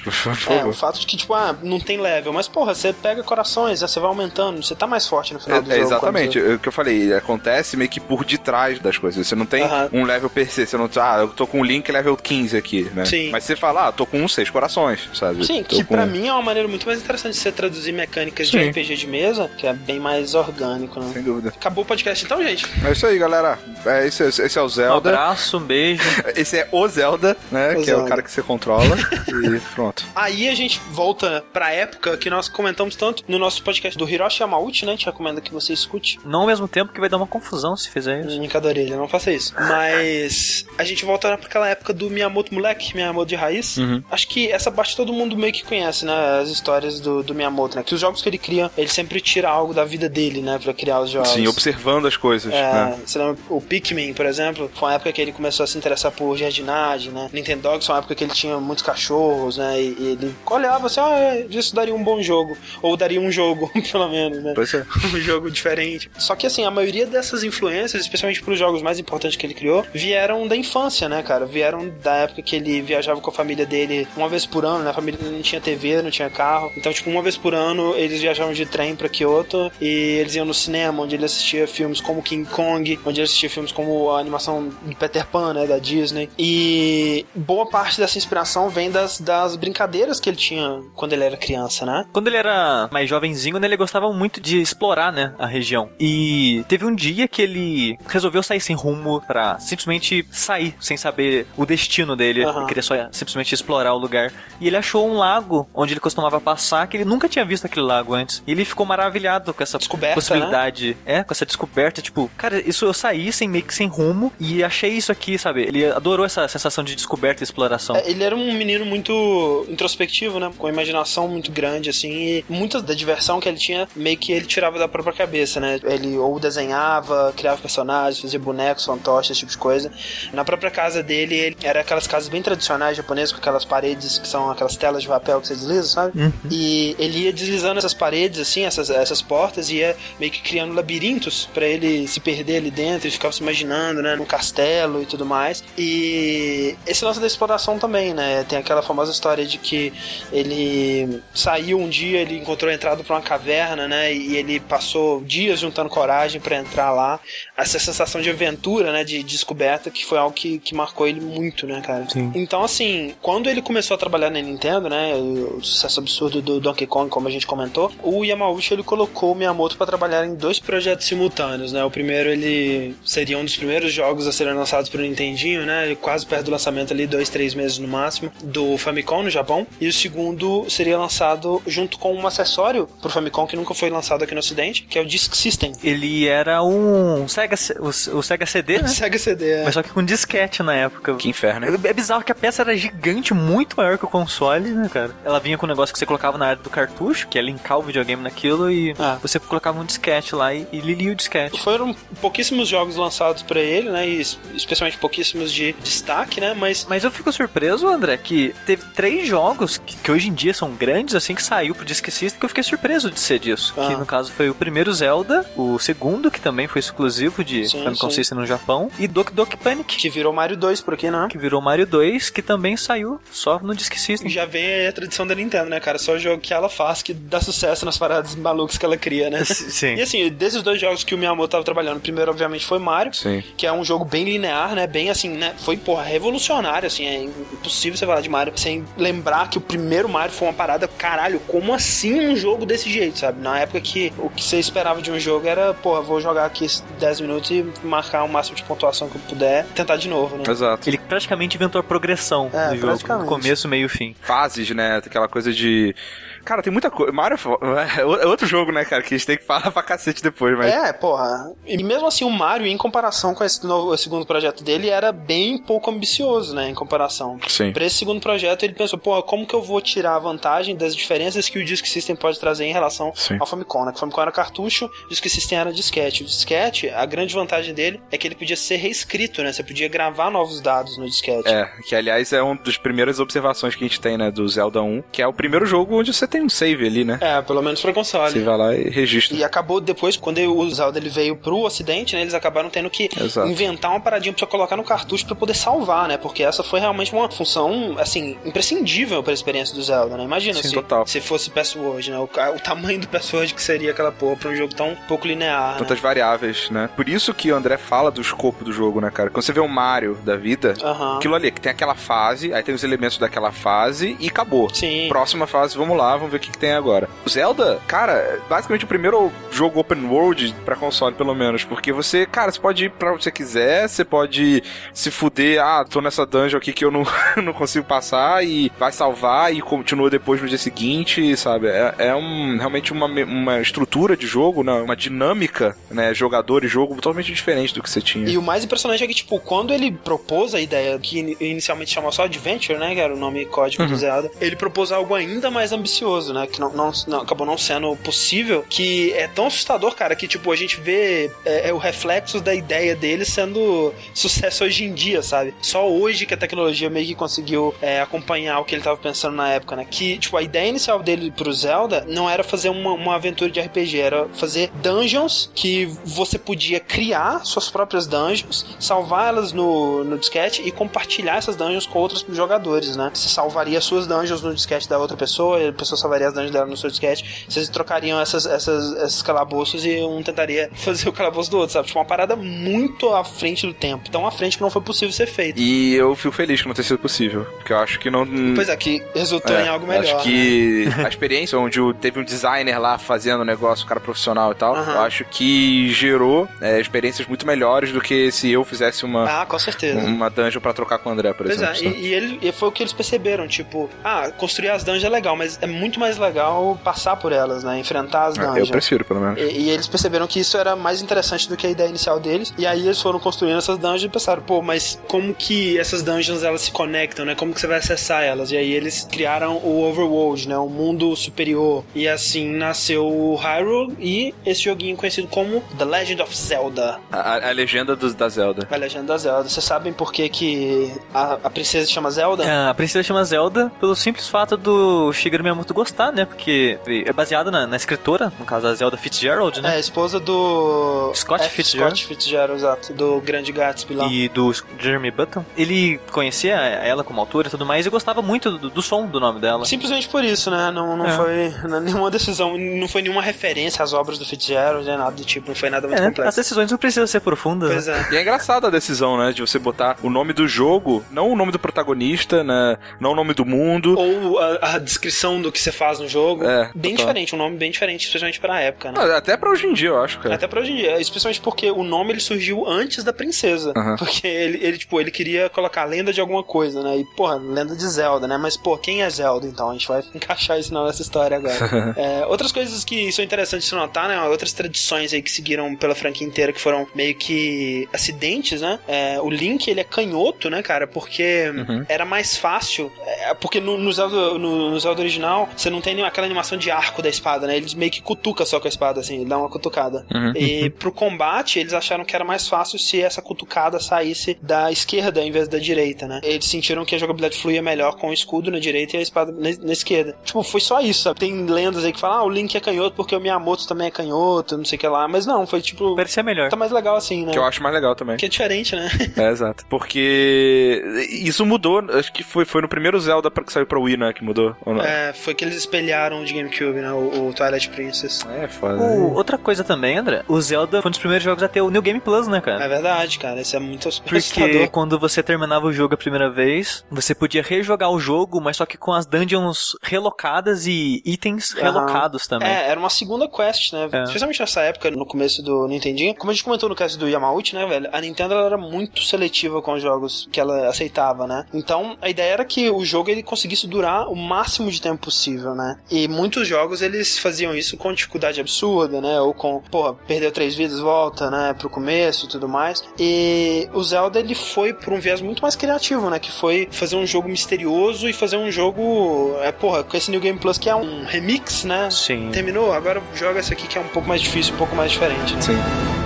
[0.50, 3.82] É, o fato de que, tipo, ah, não tem level, mas porra, você pega corações,
[3.82, 5.88] né, você vai aumentando, você tá mais forte no final do É, jogo.
[5.88, 9.26] exatamente, é o que eu falei, acontece meio que por detrás das coisas.
[9.26, 9.90] Você não tem Aham.
[9.94, 12.84] um level per se, você não ah, eu tô com um link level 15 aqui,
[12.94, 13.06] né?
[13.06, 13.30] Sim.
[13.32, 15.46] Mas você fala, ah, tô com uns seis corações, sabe?
[15.46, 17.92] Sim, Tô que com- pra mim é uma maneira muito mais interessante de você traduzir
[17.92, 18.70] mecânicas de Sim.
[18.70, 21.10] RPG de mesa, que é bem mais orgânico, né?
[21.14, 21.50] Sem dúvida.
[21.50, 22.66] Acabou o podcast então, gente?
[22.86, 23.58] É isso aí, galera.
[23.86, 25.10] É, esse, esse é o Um Zelda.
[25.10, 26.04] abraço, um beijo.
[26.36, 27.72] Esse é o Zelda, né?
[27.72, 28.10] O que é o Zelda.
[28.10, 28.96] cara que você controla.
[29.28, 30.04] e pronto.
[30.16, 34.42] Aí a gente volta pra época que nós comentamos tanto no nosso podcast do Hiroshi
[34.42, 34.94] Yamauchi, né?
[34.94, 36.20] A gente recomenda que você escute.
[36.26, 38.42] Não ao mesmo tempo que vai dar uma confusão se fizer isso.
[38.42, 39.54] Em cada orelha, não faça isso.
[39.58, 43.76] Mas a gente volta pra aquela época do Miyamoto moleque, Miyamoto de raiz.
[44.10, 46.40] Acho que essa parte todo mundo meio que conhece, né?
[46.42, 47.84] As histórias do, do Miyamoto, né?
[47.84, 50.60] Que os jogos que ele cria, ele sempre tira algo da vida dele, né?
[50.62, 51.30] Pra criar os jogos.
[51.30, 52.54] Sim, observando as coisas.
[52.54, 53.00] É, né?
[53.06, 56.12] você lembra o Pikmin, por exemplo, foi uma época que ele começou a se interessar
[56.12, 57.28] por jardinagem, né?
[57.34, 59.82] Nintendogs foi uma época que ele tinha muitos cachorros, né?
[59.82, 62.56] E, e ele olhava assim, ah, é, isso daria um bom jogo.
[62.84, 64.54] Ou daria um jogo, pelo menos, né?
[64.54, 64.86] Pois é.
[65.12, 66.12] um jogo diferente.
[66.20, 69.84] Só que assim, a maioria dessas influências, especialmente pros jogos mais importantes que ele criou,
[69.92, 71.48] vieram da infância, né, cara?
[71.48, 74.92] Vieram da época que ele viajava com a família dele uma vez por ano, né?
[74.92, 76.72] A família não tinha TV, não tinha carro.
[76.78, 79.88] Então, tipo, uma vez por ano eles viajavam de trem pra Kyoto e
[80.20, 83.63] eles iam no cinema, onde ele assistia filmes como King Kong, onde ele assistia filmes
[83.72, 86.30] como a animação de Peter Pan, né, da Disney.
[86.38, 91.38] E boa parte dessa inspiração vem das, das brincadeiras que ele tinha quando ele era
[91.38, 92.06] criança, né?
[92.12, 95.90] Quando ele era mais jovenzinho, né, ele gostava muito de explorar, né, a região.
[96.00, 101.48] E teve um dia que ele resolveu sair sem rumo pra simplesmente sair, sem saber
[101.58, 102.44] o destino dele.
[102.44, 102.60] Aham.
[102.60, 104.32] Ele queria só simplesmente explorar o lugar.
[104.60, 107.86] E ele achou um lago onde ele costumava passar, que ele nunca tinha visto aquele
[107.86, 108.44] lago antes.
[108.46, 110.98] E ele ficou maravilhado com essa Descoberta, possibilidade.
[111.06, 114.64] É, com essa descoberta, tipo, cara, isso eu saí sem meio que sem rumo e
[114.64, 115.62] achei isso aqui, sabe?
[115.62, 117.96] Ele adorou essa sensação de descoberta e exploração.
[117.96, 120.52] É, ele era um menino muito introspectivo, né?
[120.58, 122.12] Com imaginação muito grande, assim.
[122.12, 125.80] E muita da diversão que ele tinha, meio que ele tirava da própria cabeça, né?
[125.84, 129.92] Ele ou desenhava, criava personagens, fazia bonecos, fantoches, esse tipo de coisa.
[130.34, 134.28] Na própria casa dele, ele era aquelas casas bem tradicionais japonesas, com aquelas paredes que
[134.28, 136.34] são aquelas telas de papel que você desliza, sabe?
[136.50, 140.74] E ele ia deslizando essas paredes, assim, essas, essas portas, e ia meio que criando
[140.74, 144.16] labirintos pra ele se perder ali dentro e ficava se imaginando, né?
[144.16, 145.64] No castelo e tudo mais.
[145.78, 148.44] E esse lance da exploração também, né?
[148.48, 149.94] Tem aquela famosa história de que
[150.32, 154.14] ele saiu um dia, ele encontrou a entrada pra uma caverna, né?
[154.14, 157.20] E ele passou dias juntando coragem pra entrar lá.
[157.56, 159.04] Essa sensação de aventura, né?
[159.04, 161.44] De descoberta, que foi algo que, que marcou ele muito.
[161.44, 162.08] muito, né, cara?
[162.10, 162.32] Sim.
[162.36, 166.88] Então, assim, quando ele começou a trabalhar na Nintendo, né, o sucesso absurdo do Donkey
[166.88, 170.60] Kong, como a gente comentou, o Yamauchi, ele colocou o Miyamoto para trabalhar em dois
[170.60, 171.84] projetos simultâneos, né?
[171.84, 175.96] O primeiro, ele seria um dos primeiros jogos a serem lançados pro Nintendinho, né?
[176.02, 179.66] Quase perto do lançamento ali, dois, três meses no máximo, do Famicom no Japão.
[179.80, 184.24] E o segundo seria lançado junto com um acessório pro Famicom que nunca foi lançado
[184.24, 185.74] aqui no ocidente, que é o Disk System.
[185.84, 188.88] Ele era um Sega, o, o Sega CD, né?
[188.90, 189.64] Sega CD, é.
[189.64, 191.16] Mas só que com disquete na época.
[191.16, 191.80] Que inferno, hein?
[191.84, 195.12] É bizarro que a peça era gigante, muito maior que o console, né, cara?
[195.24, 197.80] Ela vinha com um negócio que você colocava na área do cartucho, que é linkar
[197.80, 199.18] o videogame naquilo, e Ah.
[199.22, 201.60] você colocava um disquete lá e, e lilia o disquete.
[201.62, 203.13] Foram pouquíssimos jogos lançados
[203.48, 204.08] pra ele, né?
[204.08, 206.54] E es- especialmente pouquíssimos de destaque, né?
[206.54, 210.54] Mas Mas eu fico surpreso, André, que teve três jogos que, que hoje em dia
[210.54, 213.74] são grandes, assim, que saiu pro Disque System, que eu fiquei surpreso de ser disso.
[213.78, 213.88] Ah.
[213.88, 217.84] Que no caso foi o primeiro Zelda, o segundo, que também foi exclusivo de Sim,
[217.84, 218.16] Famicom sim.
[218.18, 221.28] System no Japão, e Doki Doki Panic, que virou Mario 2 por aqui, né?
[221.30, 224.30] que virou Mario 2, que também saiu só no Disque System.
[224.30, 225.98] Já vem aí a tradição da Nintendo, né, cara?
[225.98, 229.30] Só o jogo que ela faz que dá sucesso nas paradas malucas que ela cria,
[229.30, 229.44] né?
[229.46, 229.96] Sim.
[229.96, 233.03] E assim, desses dois jogos que o Miyamoto tava trabalhando, o primeiro, obviamente, foi Mario,
[233.12, 233.44] Sim.
[233.58, 234.86] que é um jogo bem linear, né?
[234.88, 235.54] Bem assim, né?
[235.58, 237.06] Foi, porra, revolucionário, assim.
[237.06, 240.88] É impossível você falar de Mario sem lembrar que o primeiro Mario foi uma parada,
[240.88, 243.42] caralho, como assim um jogo desse jeito, sabe?
[243.42, 246.66] Na época que o que você esperava de um jogo era, porra, vou jogar aqui
[246.66, 250.38] esses 10 minutos e marcar o máximo de pontuação que eu puder, tentar de novo,
[250.38, 250.44] né?
[250.48, 250.88] Exato.
[250.90, 253.28] Ele praticamente inventou a progressão É, do jogo, praticamente.
[253.28, 254.16] começo, meio e fim.
[254.22, 254.98] Fases, né?
[254.98, 255.96] Aquela coisa de.
[256.44, 257.12] Cara, tem muita coisa.
[257.12, 257.38] Mario
[258.22, 259.02] é outro jogo, né, cara?
[259.02, 260.72] Que a gente tem que falar pra cacete depois, mas.
[260.72, 261.52] É, porra.
[261.66, 265.58] E mesmo assim, o Mario, em comparação com esse novo, segundo projeto dele, era bem
[265.58, 266.70] pouco ambicioso, né?
[266.70, 267.40] Em comparação.
[267.48, 267.72] Sim.
[267.72, 270.96] Pra esse segundo projeto, ele pensou, porra, como que eu vou tirar a vantagem das
[270.96, 273.38] diferenças que o Disk System pode trazer em relação Sim.
[273.40, 273.92] ao Famicom, né?
[273.92, 276.24] Que o Famicom era cartucho, o Disk System era disquete.
[276.24, 279.52] O disquete, a grande vantagem dele é que ele podia ser reescrito, né?
[279.52, 281.48] Você podia gravar novos dados no disquete.
[281.48, 284.82] É, que aliás é uma das primeiras observações que a gente tem, né, do Zelda
[284.82, 287.18] 1, que é o primeiro jogo onde você tem um save ali, né?
[287.22, 288.32] É, pelo menos pra console.
[288.34, 289.38] Você vai lá e registra.
[289.38, 292.22] E acabou depois, quando o Zelda ele veio pro ocidente, né?
[292.22, 293.48] Eles acabaram tendo que Exato.
[293.48, 296.18] inventar uma paradinha pra você colocar no cartucho pra poder salvar, né?
[296.18, 300.24] Porque essa foi realmente uma função, assim, imprescindível pra experiência do Zelda, né?
[300.24, 301.06] Imagina Sim, se, total.
[301.08, 302.18] se fosse Password, né?
[302.18, 305.78] O, o tamanho do Password que seria aquela porra pra um jogo tão pouco linear.
[305.78, 306.90] Tantas variáveis, né?
[306.96, 309.30] Por isso que o André fala do escopo do jogo, né, cara?
[309.30, 310.84] Quando você vê o Mario da vida, Né?
[310.84, 311.18] Aham.
[311.18, 314.74] aquilo ali, que tem aquela fase, aí tem os elementos daquela fase e acabou.
[314.74, 315.08] Sim.
[315.10, 317.10] Próxima fase, vamos lá, vamos ver o que, que tem agora.
[317.26, 321.64] O Zelda, cara, é basicamente o primeiro jogo open world pra console, pelo menos.
[321.64, 325.86] Porque você, cara, você pode ir pra onde você quiser, você pode se fuder, ah,
[325.88, 327.04] tô nessa dungeon aqui que eu não,
[327.44, 331.68] não consigo passar e vai salvar e continua depois no dia seguinte, sabe?
[331.68, 334.74] É, é um, realmente uma, uma estrutura de jogo, né?
[334.74, 336.14] uma dinâmica, né?
[336.14, 338.30] Jogador e jogo totalmente diferente do que você tinha.
[338.30, 341.92] E o mais impressionante é que, tipo, quando ele propôs a ideia, que in- inicialmente
[341.92, 342.94] chamou só Adventure, né?
[342.94, 346.48] Que era o nome código do Zelda, ele propôs algo ainda mais ambicioso, né?
[346.48, 350.52] Que não, não- não- acabou não sendo possível, que é tão assustador, cara, que, tipo,
[350.52, 355.22] a gente vê é, é o reflexo da ideia dele sendo sucesso hoje em dia,
[355.22, 355.54] sabe?
[355.62, 359.36] Só hoje que a tecnologia meio que conseguiu é, acompanhar o que ele tava pensando
[359.36, 359.86] na época, né?
[359.90, 363.60] Que, tipo, a ideia inicial dele pro Zelda não era fazer uma, uma aventura de
[363.60, 370.18] RPG, era fazer dungeons que você podia criar suas próprias dungeons, salvar elas no, no
[370.18, 373.12] disquete e compartilhar essas dungeons com outros jogadores, né?
[373.14, 376.52] Você salvaria as suas dungeons no disquete da outra pessoa, a pessoa salvaria as dungeons
[376.52, 381.14] dela no seu disquete, vocês trocariam essas, essas, esses calabouços e um tentaria fazer o
[381.14, 381.88] calabouço do outro, sabe?
[381.88, 385.12] Tipo, uma parada muito à frente do tempo, tão à frente que não foi possível
[385.14, 385.60] ser feito.
[385.60, 387.46] E eu fico feliz que não tenha sido possível.
[387.58, 388.26] Porque eu acho que não.
[388.56, 390.04] Pois é, que resultou É, em algo melhor.
[390.04, 390.22] Acho né?
[390.24, 394.56] que a experiência onde teve um designer lá fazendo o negócio, um cara profissional e
[394.56, 394.94] tal, Aham.
[394.94, 399.46] eu acho que gerou é, experiências muito melhores do que se eu fizesse uma, Ah,
[399.46, 400.00] com certeza.
[400.00, 401.76] uma dungeon pra trocar com o André, por Pois é, exemplo.
[401.92, 401.96] sabe?
[402.02, 405.10] e, e ele, e foi o que eles perceberam, tipo, ah, construir as dungeons é
[405.10, 407.80] legal, mas é muito mais legal passar por elas, né?
[407.80, 408.70] Enfrentar as Ah, eu dungeons.
[408.72, 409.40] prefiro, pelo menos.
[409.40, 412.54] E, e eles perceberam que isso era mais interessante do que a ideia inicial deles.
[412.58, 416.44] E aí eles foram construindo essas dungeons e pensaram, pô, mas como que essas dungeons
[416.44, 417.36] elas se conectam, né?
[417.36, 418.52] Como que você vai acessar elas?
[418.52, 420.58] E aí eles criaram o Overworld, né?
[420.58, 421.84] O mundo superior.
[421.96, 427.00] E assim nasceu o Hyrule e esse joguinho conhecido como The Legend of Zelda.
[427.12, 428.68] A, a legenda dos, da Zelda.
[428.72, 429.50] A Legenda da Zelda.
[429.50, 432.44] Vocês sabem por que, que a, a princesa se chama Zelda?
[432.48, 436.26] Ah, A princesa chama Zelda pelo simples fato do Shigeru Miyamoto gostar, né?
[436.26, 439.76] Porque é baseado na, na escritora, no caso a Zelda Fitzgerald, né?
[439.76, 441.12] É, esposa do.
[441.16, 441.56] Scott F.
[441.56, 441.98] Fitzgerald.
[442.00, 442.94] Scott Fitzgerald, exato.
[442.94, 444.08] Do Grande Gatsby lá.
[444.08, 445.46] E do Jeremy Button.
[445.58, 449.20] Ele conhecia ela como autora e tudo mais e gostava muito do, do som do
[449.20, 449.66] nome dela.
[449.66, 450.72] Simplesmente por isso, né?
[450.72, 451.12] Não, não É.
[451.16, 455.24] foi não- nenhuma decisão, não foi nenhuma referência às obras do Fitzgerald, nem nada do
[455.26, 456.08] tipo, não foi nada muito É, né?
[456.08, 456.38] As complexo.
[456.40, 457.72] decisões não precisam ser profundas.
[457.72, 458.08] Pois né?
[458.10, 458.14] é.
[458.14, 459.32] E é engraçada a decisão, né?
[459.32, 462.78] De você botar o nome do jogo, não o nome do protagonista, né?
[463.00, 463.96] Não o nome do mundo.
[463.98, 466.44] Ou a, a descrição do que você faz no jogo.
[466.44, 467.08] É, bem total.
[467.08, 469.00] diferente, um nome bem diferente, especialmente pra época, né?
[469.00, 470.36] Ah, Até pra hoje em dia, eu acho, cara.
[470.36, 473.74] Até pra hoje em dia, especialmente porque o nome ele surgiu antes da princesa.
[473.76, 473.96] Aham.
[473.98, 476.98] Porque ele, ele, tipo, ele queria colocar lenda de alguma coisa, né?
[476.98, 478.38] E, porra, lenda de Zelda, né?
[478.38, 479.48] Mas, pô, quem é Zelda?
[479.48, 481.54] Então, a gente vai encaixar isso na nossa história agora.
[481.96, 484.22] É, outras coisas que são interessantes de notar, né?
[484.24, 488.80] Outras tradições aí que seguiram pela franquia inteira, que foram meio que acidentes, né?
[488.88, 490.88] É, o Link, ele é canhoto, né, cara?
[490.88, 491.86] Porque Uhum.
[491.88, 492.92] era mais fácil.
[493.06, 496.58] é, porque no, no, Zelda, no, no Zelda original, você não tem nenhuma, aquela animação
[496.58, 497.56] de arco da espada, né?
[497.58, 500.06] Eles meio que cutuca só com a espada, assim, ele dá uma cutucada.
[500.14, 500.34] Uhum.
[500.36, 505.22] E pro combate, eles acharam que era mais fácil se essa cutucada saísse da esquerda
[505.22, 506.20] em vez da direita, né?
[506.24, 509.32] Eles sentiram que a jogabilidade fluía melhor com o escudo na direita e a espada
[509.32, 510.16] na, na esquerda.
[510.24, 511.20] Tipo, foi só isso, sabe?
[511.20, 513.92] Tem lendas aí que falam, ah, o Link é canhoto porque o Miyamoto também é
[513.92, 515.08] canhoto, não sei o que lá.
[515.08, 515.96] Mas não, foi tipo.
[515.96, 516.50] Parecia melhor.
[516.50, 517.32] Tá mais legal assim, né?
[517.32, 518.18] Que eu acho mais legal também.
[518.18, 518.90] Que é diferente, né?
[519.16, 519.66] É, exato.
[519.70, 523.98] Porque isso mudou, acho que foi, foi no primeiro Zelda pra- que saiu pra Wii,
[523.98, 524.14] né?
[524.14, 524.56] Que mudou.
[524.66, 524.84] Ou não?
[524.84, 526.92] É, foi que eles espelharam de GameCube, né?
[526.92, 528.26] O, o Twilight Princess.
[528.30, 528.76] É, foda.
[528.82, 531.70] O- outra coisa também, André, o Zelda foi um dos primeiros jogos a ter o
[531.70, 532.64] New Game Plus, né, cara?
[532.64, 533.42] É verdade, cara.
[533.42, 537.92] Isso é muito Porque quando você terminava o jogo a primeira vez, você podia rejogar
[537.92, 541.64] o jogo, mas só que com as dungeons relocadas e itens Aham.
[541.64, 542.48] relocados também.
[542.48, 543.90] É, era uma segunda quest, né?
[543.92, 544.04] É.
[544.04, 546.16] Especialmente nessa época, no começo do Nintendinho.
[546.16, 547.90] Como a gente comentou no caso do Yamauchi, né, velho?
[547.92, 551.46] A Nintendo ela era muito seletiva com os jogos que ela aceitava, né?
[551.54, 555.33] Então, a ideia era que o jogo ele conseguisse durar o máximo de tempo possível,
[555.56, 555.78] né?
[555.90, 559.20] E muitos jogos eles faziam isso com dificuldade absurda, né?
[559.22, 561.54] Ou com, porra, perdeu três vidas, volta, né?
[561.58, 562.84] Pro começo e tudo mais.
[563.00, 566.20] E o Zelda ele foi por um viés muito mais criativo, né?
[566.20, 570.20] Que foi fazer um jogo misterioso e fazer um jogo, é, porra, com esse New
[570.20, 571.90] Game Plus que é um remix, né?
[571.92, 572.30] Sim.
[572.32, 575.36] Terminou, agora joga esse aqui que é um pouco mais difícil, um pouco mais diferente.
[575.36, 575.42] né?
[575.42, 576.03] Sim.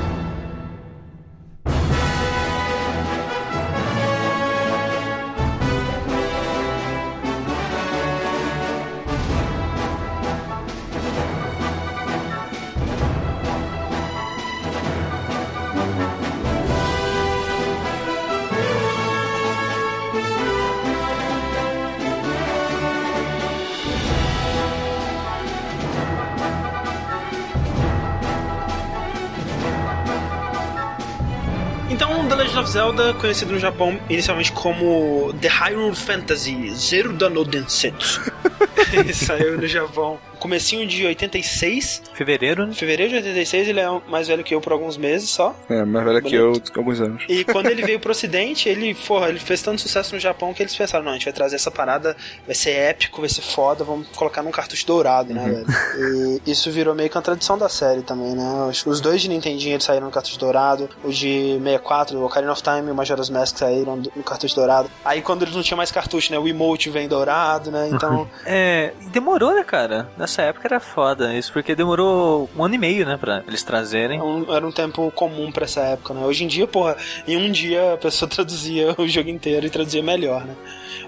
[32.98, 38.22] Zelda, conhecido no Japão inicialmente como The Hyrule Fantasy Zelda no Densetsu.
[38.92, 42.74] Ele saiu no Japão comecinho de 86, Fevereiro, né?
[42.74, 45.56] fevereiro de 86, ele é mais velho que eu por alguns meses só.
[45.70, 47.24] É, mais velha que eu, alguns anos.
[47.28, 50.64] E quando ele veio pro ocidente, ele, porra, ele fez tanto sucesso no Japão que
[50.64, 53.84] eles pensaram, não, a gente vai trazer essa parada, vai ser épico, vai ser foda,
[53.84, 56.42] vamos colocar num cartucho dourado, né, velho?
[56.46, 58.72] E isso virou meio que uma tradição da série também, né?
[58.86, 62.62] Os, dois de Nintendinho eles saíram no cartucho dourado, o de 64, o Ocarina of
[62.62, 64.90] Time e o Majora's Mask saíram no cartucho dourado.
[65.04, 67.90] Aí quando eles não tinham mais cartucho, né, o emote vem dourado, né?
[67.92, 70.10] Então, É, e demorou, né, cara?
[70.28, 74.20] Nessa época era foda isso, porque demorou um ano e meio, né, pra eles trazerem.
[74.20, 76.26] era um, era um tempo comum pra essa época, né?
[76.26, 80.04] Hoje em dia, porra, em um dia a pessoa traduzia o jogo inteiro e traduzia
[80.04, 80.54] melhor, né?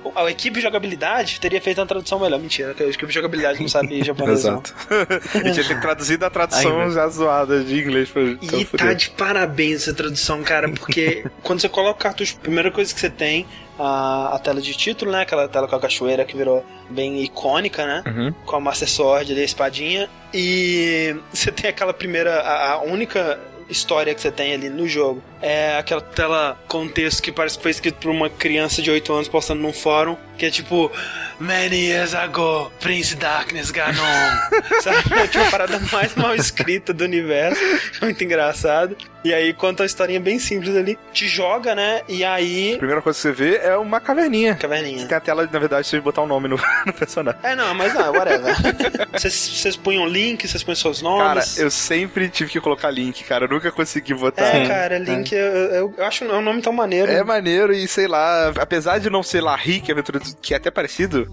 [0.03, 2.39] O- A equipe de jogabilidade teria feito uma tradução melhor.
[2.39, 4.39] Mentira, que a equipe de jogabilidade não sabe japonês.
[4.39, 4.73] Exato.
[5.45, 6.93] e tinha que traduzido a tradução Ainda.
[6.93, 11.69] já zoada de inglês pra E tá de parabéns essa tradução, cara, porque quando você
[11.69, 13.45] coloca o cartucho, a primeira coisa que você tem
[13.77, 15.21] a, a tela de título, né?
[15.21, 18.03] Aquela tela com a cachoeira que virou bem icônica, né?
[18.07, 18.33] Uhum.
[18.45, 20.09] Com a Master Sword ali, a espadinha.
[20.33, 25.21] E você tem aquela primeira, a, a única história que você tem ali no jogo.
[25.41, 29.13] É aquela tela com texto que parece que foi escrito por uma criança de 8
[29.13, 30.91] anos postando num fórum, que é tipo
[31.39, 33.95] Many years ago, Prince Darkness Ganon.
[34.83, 34.97] Sabe?
[35.21, 37.61] É tipo a parada mais mal escrita do universo.
[38.01, 38.97] Muito engraçado.
[39.23, 40.99] E aí conta uma historinha bem simples ali.
[41.13, 42.01] Te joga, né?
[42.09, 42.73] E aí.
[42.73, 44.55] A primeira coisa que você vê é uma caverninha.
[44.55, 45.07] Caverninha.
[45.07, 47.39] Tem a tela, na verdade, você botar um nome no, no personagem.
[47.41, 48.53] É, não, mas não, whatever.
[49.13, 51.57] Vocês punham link, vocês põem seus Cara, nomes.
[51.57, 53.45] eu sempre tive que colocar link, cara.
[53.45, 54.45] Eu nunca consegui botar.
[54.45, 57.11] É, cara, Link, eu, eu, eu acho um nome tão maneiro.
[57.11, 60.53] É maneiro e sei lá, apesar de não ser lá rica a aventura do que
[60.53, 61.27] é até parecido.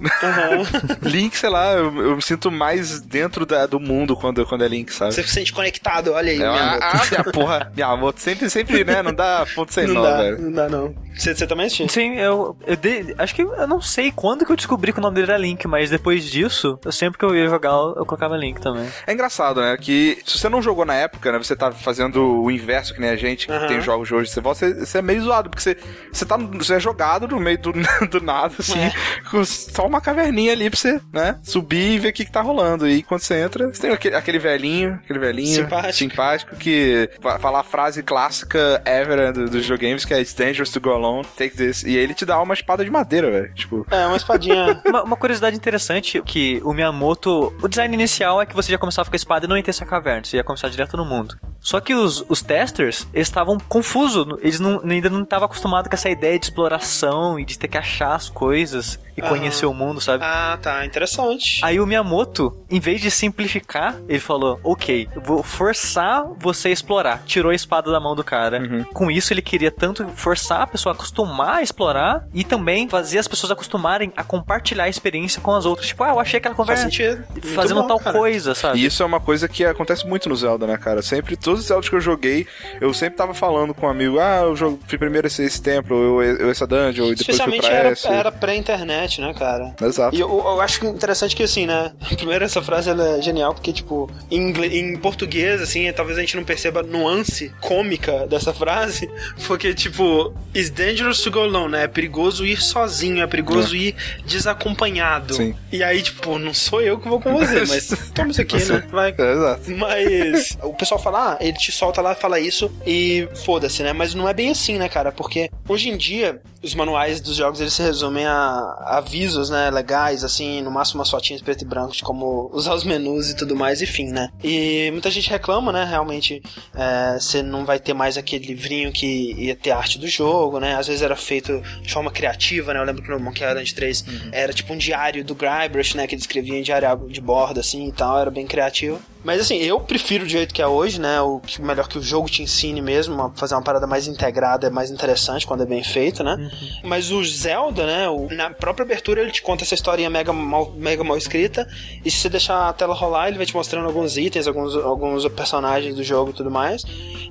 [1.02, 4.68] Link, sei lá, eu, eu me sinto mais dentro da, do mundo quando, quando é
[4.68, 5.12] Link, sabe?
[5.14, 6.82] Você se sente conectado, olha aí, É, minha ah, moto.
[6.82, 9.02] ah, minha porra, minha moto sempre, sempre, né?
[9.02, 10.38] Não dá ponto sem Não nó, dá, velho.
[10.40, 10.94] não dá não.
[11.16, 11.88] Você, você também assistiu?
[11.88, 15.02] Sim, eu, eu dei- acho que eu não sei quando que eu descobri que o
[15.02, 18.06] nome dele era Link, mas depois disso, eu sempre que eu ia jogar, eu, eu
[18.06, 18.86] colocava Link também.
[19.06, 19.76] É engraçado, né?
[19.80, 21.38] Que se você não jogou na época, né?
[21.38, 23.66] Você tá fazendo o inverso que nem a gente, que Aham.
[23.66, 25.76] tem jogos de hoje, você volta, você, você é meio zoado, porque você,
[26.12, 27.72] você, tá, você é jogado no meio do,
[28.10, 28.92] do nada, assim, É.
[29.30, 31.38] com só uma caverninha ali pra você, né?
[31.42, 32.88] Subir e ver o que, que tá rolando.
[32.88, 35.92] E quando você entra, você tem aquele, aquele velhinho, aquele velhinho Simpático.
[35.94, 40.34] simpático que vai falar a frase clássica ever né, do- dos videogames, que é It's
[40.34, 41.82] dangerous to go alone, take this.
[41.84, 43.54] E aí ele te dá uma espada de madeira, velho.
[43.54, 44.80] Tipo, É, uma espadinha.
[44.86, 49.08] Uma, uma curiosidade interessante que o Miyamoto, o design inicial é que você já começava
[49.08, 51.36] com a espada e não ia ter essa caverna, você ia começar direto no mundo.
[51.60, 55.94] Só que os, os testers, eles estavam confusos, eles não- ainda não estavam acostumados com
[55.94, 59.28] essa ideia de exploração e de ter que achar as coisas e Aham.
[59.30, 60.24] conhecer o mundo, sabe?
[60.24, 61.60] Ah, tá, interessante.
[61.62, 66.70] Aí o Miyamoto, em vez de simplificar, ele falou: Ok, eu vou forçar você a
[66.70, 67.22] explorar.
[67.24, 68.60] Tirou a espada da mão do cara.
[68.60, 68.84] Uhum.
[68.92, 73.18] Com isso, ele queria tanto forçar a pessoa a acostumar a explorar e também fazer
[73.18, 75.88] as pessoas acostumarem a compartilhar a experiência com as outras.
[75.88, 77.24] Tipo, ah, eu achei aquela Faz conversa sentido.
[77.30, 78.18] Muito fazendo bom, tal cara.
[78.18, 78.78] coisa, sabe?
[78.80, 81.00] E isso é uma coisa que acontece muito no Zelda, né, cara?
[81.02, 82.46] Sempre, todos os Zeldas que eu joguei,
[82.80, 86.22] eu sempre tava falando com um amigo, ah, eu jogo, fui primeiro esse, esse templo,
[86.22, 88.08] eu, eu essa dungeon, e depois fui pra era, essa.
[88.08, 89.74] era pré-internet, né, cara?
[89.80, 90.16] Exato.
[90.16, 91.92] E eu, eu acho interessante que, assim, né?
[92.16, 96.44] Primeiro, essa frase é genial, porque, tipo, em, em português, assim, talvez a gente não
[96.44, 99.10] perceba a nuance cômica dessa frase,
[99.46, 101.84] porque, tipo, it's dangerous to go alone, né?
[101.84, 105.34] É perigoso ir sozinho, é perigoso ir desacompanhado.
[105.34, 105.54] Sim.
[105.72, 108.82] E aí, tipo, não sou eu que vou com você, mas toma isso aqui, né?
[108.90, 109.14] Vai.
[109.16, 109.70] É, exato.
[109.72, 113.92] Mas o pessoal fala, ah, ele te solta lá, fala isso e foda-se, né?
[113.92, 115.10] Mas não é bem assim, né, cara?
[115.10, 120.24] Porque hoje em dia os manuais dos jogos eles se resumem a avisos, né, legais,
[120.24, 123.54] assim, no máximo umas fotinhas preto e branco de como usar os menus e tudo
[123.56, 124.28] mais, enfim, né?
[124.42, 126.42] E muita gente reclama, né, realmente,
[126.74, 130.58] é, você não vai ter mais aquele livrinho que ia ter a arte do jogo,
[130.58, 130.74] né?
[130.76, 132.80] Às vezes era feito de forma criativa, né?
[132.80, 136.14] Eu lembro que no Monkey Island 3 era tipo um diário do Guybrush, né, que
[136.14, 138.98] ele escrevia em diário de borda, assim, e tal, era bem criativo.
[139.24, 141.20] Mas assim, eu prefiro do jeito que é hoje, né?
[141.20, 144.68] O que- melhor que o jogo te ensine mesmo, uma- fazer uma parada mais integrada
[144.68, 146.36] é mais interessante quando é bem feito, né?
[146.82, 148.08] Mas o Zelda, né?
[148.08, 151.66] o- na própria abertura ele te conta essa historinha mega mal, mega mal escrita.
[152.04, 155.26] E se você deixar a tela rolar, ele vai te mostrando alguns itens, alguns, alguns
[155.28, 156.84] personagens do jogo e tudo mais.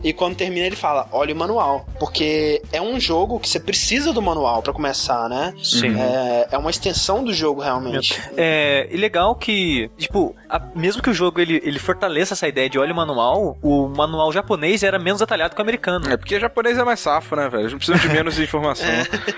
[0.04, 1.86] E quando termina, ele fala: olha o manual.
[2.00, 5.54] Porque é um jogo que você precisa do manual pra começar, né?
[5.64, 5.98] Sim.
[6.00, 8.20] É, é uma extensão do jogo, realmente.
[8.38, 12.70] É, e legal que, tipo, a- mesmo que o jogo ele, ele fortaleça essa ideia
[12.70, 16.12] de olha o manual, o manual japonês era menos detalhado que o americano.
[16.12, 17.62] É porque japonês é mais safo, né, velho?
[17.64, 18.86] Eles não precisam de menos informação.